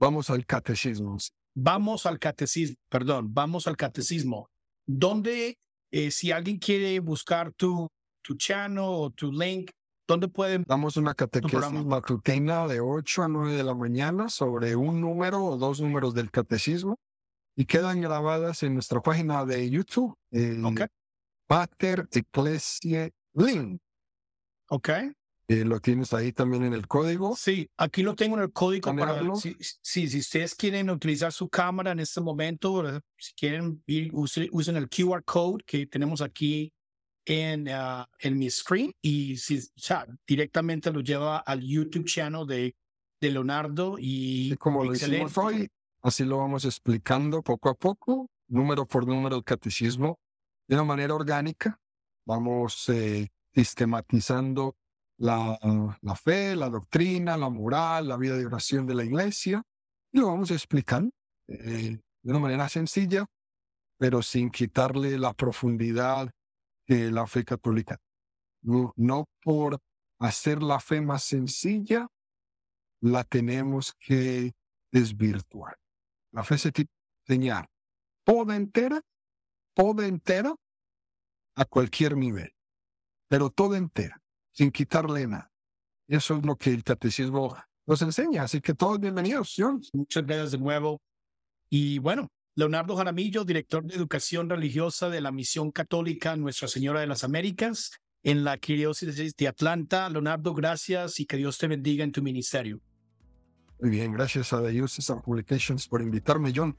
Vamos 0.00 0.30
al 0.30 0.46
catecismo. 0.46 1.18
Vamos 1.54 2.06
al 2.06 2.18
catecismo, 2.18 2.76
perdón, 2.88 3.34
vamos 3.34 3.66
al 3.66 3.76
catecismo, 3.76 4.48
donde 4.86 5.58
eh, 5.90 6.10
si 6.10 6.30
alguien 6.30 6.58
quiere 6.58 7.00
buscar 7.00 7.52
tu, 7.52 7.88
tu 8.22 8.36
channel 8.36 8.84
o 8.84 9.10
tu 9.10 9.32
link, 9.32 9.70
¿dónde 10.08 10.26
pueden? 10.26 10.64
Damos 10.66 10.96
una 10.96 11.14
catequesis 11.14 11.84
matutina 11.84 12.66
de 12.66 12.80
8 12.80 13.22
a 13.22 13.28
9 13.28 13.52
de 13.52 13.62
la 13.62 13.74
mañana 13.74 14.28
sobre 14.28 14.74
un 14.74 15.00
número 15.00 15.44
o 15.44 15.56
dos 15.56 15.80
números 15.80 16.14
del 16.14 16.30
catecismo 16.30 16.98
y 17.54 17.66
quedan 17.66 18.00
grabadas 18.00 18.62
en 18.62 18.74
nuestra 18.74 19.00
página 19.00 19.44
de 19.44 19.70
YouTube. 19.70 20.16
Eh, 20.32 20.60
Ok. 20.64 20.80
Pater 21.46 22.08
Ecclesiae 22.10 23.12
Link. 23.34 23.80
Ok. 24.68 24.88
Eh, 25.50 25.64
lo 25.64 25.80
tienes 25.80 26.12
ahí 26.12 26.30
también 26.32 26.64
en 26.64 26.74
el 26.74 26.86
código. 26.86 27.34
Sí, 27.34 27.70
aquí 27.78 28.02
lo 28.02 28.14
tengo 28.14 28.36
en 28.36 28.42
el 28.42 28.52
código 28.52 28.94
para 28.94 29.34
si, 29.36 29.56
si, 29.60 30.08
si 30.08 30.18
ustedes 30.18 30.54
quieren 30.54 30.90
utilizar 30.90 31.32
su 31.32 31.48
cámara 31.48 31.92
en 31.92 32.00
este 32.00 32.20
momento, 32.20 32.84
si 33.16 33.32
quieren 33.32 33.82
ir, 33.86 34.10
usen, 34.12 34.48
usen 34.52 34.76
el 34.76 34.90
QR 34.90 35.24
code 35.24 35.64
que 35.64 35.86
tenemos 35.86 36.20
aquí 36.20 36.70
en, 37.28 37.68
uh, 37.68 38.06
en 38.20 38.38
mi 38.38 38.48
screen 38.48 38.90
y 39.02 39.36
si, 39.36 39.58
o 39.58 39.62
sea, 39.76 40.06
directamente 40.26 40.90
lo 40.90 41.00
lleva 41.00 41.38
al 41.38 41.60
YouTube 41.60 42.06
channel 42.06 42.46
de, 42.46 42.74
de 43.20 43.30
Leonardo 43.30 43.98
y, 43.98 44.52
y 44.52 44.56
como 44.56 44.82
lo 44.82 44.94
hicimos 44.94 45.36
hoy, 45.36 45.68
así 46.00 46.24
lo 46.24 46.38
vamos 46.38 46.64
explicando 46.64 47.42
poco 47.42 47.68
a 47.68 47.74
poco, 47.74 48.30
número 48.48 48.86
por 48.86 49.06
número 49.06 49.36
el 49.36 49.44
catecismo, 49.44 50.18
de 50.66 50.76
una 50.76 50.84
manera 50.84 51.14
orgánica. 51.14 51.78
Vamos 52.26 52.88
eh, 52.88 53.28
sistematizando 53.54 54.76
la, 55.18 55.58
la 56.00 56.14
fe, 56.14 56.56
la 56.56 56.70
doctrina, 56.70 57.36
la 57.36 57.50
moral, 57.50 58.08
la 58.08 58.16
vida 58.16 58.38
de 58.38 58.46
oración 58.46 58.86
de 58.86 58.94
la 58.94 59.04
iglesia 59.04 59.62
y 60.12 60.18
lo 60.18 60.28
vamos 60.28 60.50
explicando 60.50 61.10
eh, 61.46 61.98
de 62.22 62.30
una 62.30 62.38
manera 62.38 62.68
sencilla, 62.70 63.26
pero 63.98 64.22
sin 64.22 64.50
quitarle 64.50 65.18
la 65.18 65.34
profundidad 65.34 66.30
de 66.88 67.12
la 67.12 67.26
fe 67.26 67.44
católica. 67.44 68.00
No, 68.62 68.92
no 68.96 69.26
por 69.42 69.78
hacer 70.18 70.62
la 70.62 70.80
fe 70.80 71.00
más 71.00 71.22
sencilla, 71.22 72.08
la 73.00 73.22
tenemos 73.22 73.94
que 74.00 74.52
desvirtuar. 74.90 75.76
La 76.32 76.42
fe 76.42 76.58
se 76.58 76.72
enseñar 77.26 77.68
toda 78.24 78.56
entera, 78.56 79.00
toda 79.74 80.06
entera, 80.06 80.54
a 81.54 81.64
cualquier 81.64 82.16
nivel, 82.16 82.52
pero 83.28 83.50
toda 83.50 83.78
entera, 83.78 84.20
sin 84.52 84.70
quitarle 84.70 85.26
nada. 85.26 85.50
Eso 86.06 86.36
es 86.36 86.46
lo 86.46 86.56
que 86.56 86.70
el 86.70 86.84
catecismo 86.84 87.56
nos 87.86 88.00
enseña. 88.02 88.44
Así 88.44 88.60
que 88.60 88.74
todos 88.74 89.00
bienvenidos, 89.00 89.54
John. 89.56 89.80
Muchas 89.92 90.24
gracias 90.24 90.52
de 90.52 90.58
nuevo. 90.58 91.00
Y 91.68 91.98
bueno, 91.98 92.28
Leonardo 92.58 92.96
Jaramillo, 92.96 93.44
director 93.44 93.84
de 93.84 93.94
Educación 93.94 94.50
Religiosa 94.50 95.08
de 95.08 95.20
la 95.20 95.30
Misión 95.30 95.70
Católica 95.70 96.34
Nuestra 96.34 96.66
Señora 96.66 96.98
de 96.98 97.06
las 97.06 97.22
Américas 97.22 97.92
en 98.24 98.42
la 98.42 98.50
Arquidiócesis 98.50 99.36
de 99.36 99.46
Atlanta. 99.46 100.10
Leonardo, 100.10 100.54
gracias 100.54 101.20
y 101.20 101.26
que 101.26 101.36
Dios 101.36 101.56
te 101.56 101.68
bendiga 101.68 102.02
en 102.02 102.10
tu 102.10 102.20
ministerio. 102.20 102.80
Muy 103.80 103.90
bien, 103.90 104.10
gracias 104.10 104.52
a 104.52 104.60
The 104.60 104.82
Publications 105.24 105.86
por 105.86 106.02
invitarme, 106.02 106.52
John. 106.52 106.76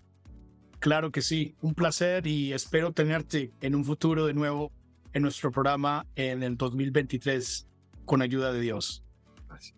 Claro 0.79 1.13
que 1.13 1.21
sí, 1.21 1.55
un 1.61 1.73
placer 1.73 2.27
y 2.27 2.51
espero 2.51 2.91
tenerte 2.91 3.53
en 3.61 3.73
un 3.73 3.85
futuro 3.85 4.25
de 4.25 4.33
nuevo 4.33 4.73
en 5.13 5.21
nuestro 5.21 5.49
programa 5.49 6.05
en 6.17 6.43
el 6.43 6.57
2023 6.57 7.69
con 8.03 8.21
ayuda 8.21 8.51
de 8.51 8.59
Dios. 8.59 9.05
Gracias. 9.47 9.77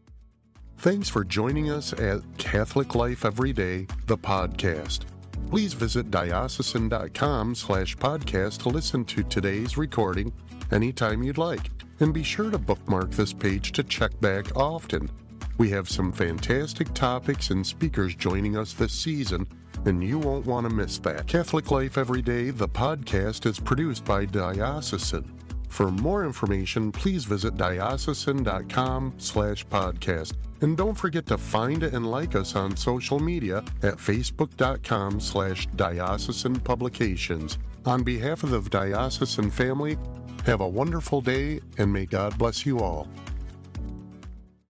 Thanks 0.77 1.11
for 1.11 1.23
joining 1.23 1.69
us 1.69 1.93
at 1.93 2.23
Catholic 2.39 2.95
Life 2.95 3.23
Every 3.23 3.53
Day, 3.53 3.85
the 4.07 4.17
podcast. 4.17 5.10
Please 5.49 5.73
visit 5.73 6.11
diocesan.com 6.11 7.55
slash 7.55 7.97
podcast 7.97 8.59
to 8.59 8.69
listen 8.69 9.03
to 9.05 9.23
today's 9.23 9.77
recording 9.77 10.31
anytime 10.71 11.23
you'd 11.23 11.37
like. 11.37 11.69
And 11.99 12.13
be 12.13 12.23
sure 12.23 12.49
to 12.49 12.57
bookmark 12.57 13.11
this 13.11 13.33
page 13.33 13.73
to 13.73 13.83
check 13.83 14.17
back 14.21 14.55
often. 14.55 15.09
We 15.57 15.69
have 15.69 15.89
some 15.89 16.11
fantastic 16.11 16.93
topics 16.93 17.49
and 17.49 17.65
speakers 17.65 18.15
joining 18.15 18.57
us 18.57 18.73
this 18.73 18.93
season, 18.93 19.45
and 19.85 20.03
you 20.03 20.17
won't 20.17 20.45
want 20.45 20.67
to 20.67 20.73
miss 20.73 20.97
that. 20.99 21.27
Catholic 21.27 21.69
Life 21.69 21.97
Every 21.97 22.21
Day, 22.21 22.49
the 22.49 22.67
podcast, 22.67 23.45
is 23.45 23.59
produced 23.59 24.05
by 24.05 24.25
Diocesan. 24.25 25.40
For 25.71 25.89
more 25.89 26.25
information, 26.25 26.91
please 26.91 27.23
visit 27.23 27.55
diocesan.com 27.55 29.13
slash 29.17 29.65
podcast. 29.67 30.33
And 30.59 30.75
don't 30.75 30.95
forget 30.95 31.25
to 31.27 31.37
find 31.37 31.81
and 31.83 32.11
like 32.11 32.35
us 32.35 32.57
on 32.57 32.75
social 32.75 33.19
media 33.19 33.63
at 33.81 33.95
facebook.com 33.95 35.21
slash 35.21 35.67
diocesan 35.77 36.59
publications. 36.59 37.57
On 37.85 38.03
behalf 38.03 38.43
of 38.43 38.51
the 38.51 38.59
diocesan 38.69 39.49
family, 39.49 39.97
have 40.45 40.59
a 40.59 40.67
wonderful 40.67 41.21
day 41.21 41.61
and 41.77 41.91
may 41.91 42.05
God 42.05 42.37
bless 42.37 42.65
you 42.65 42.79
all. 42.79 43.07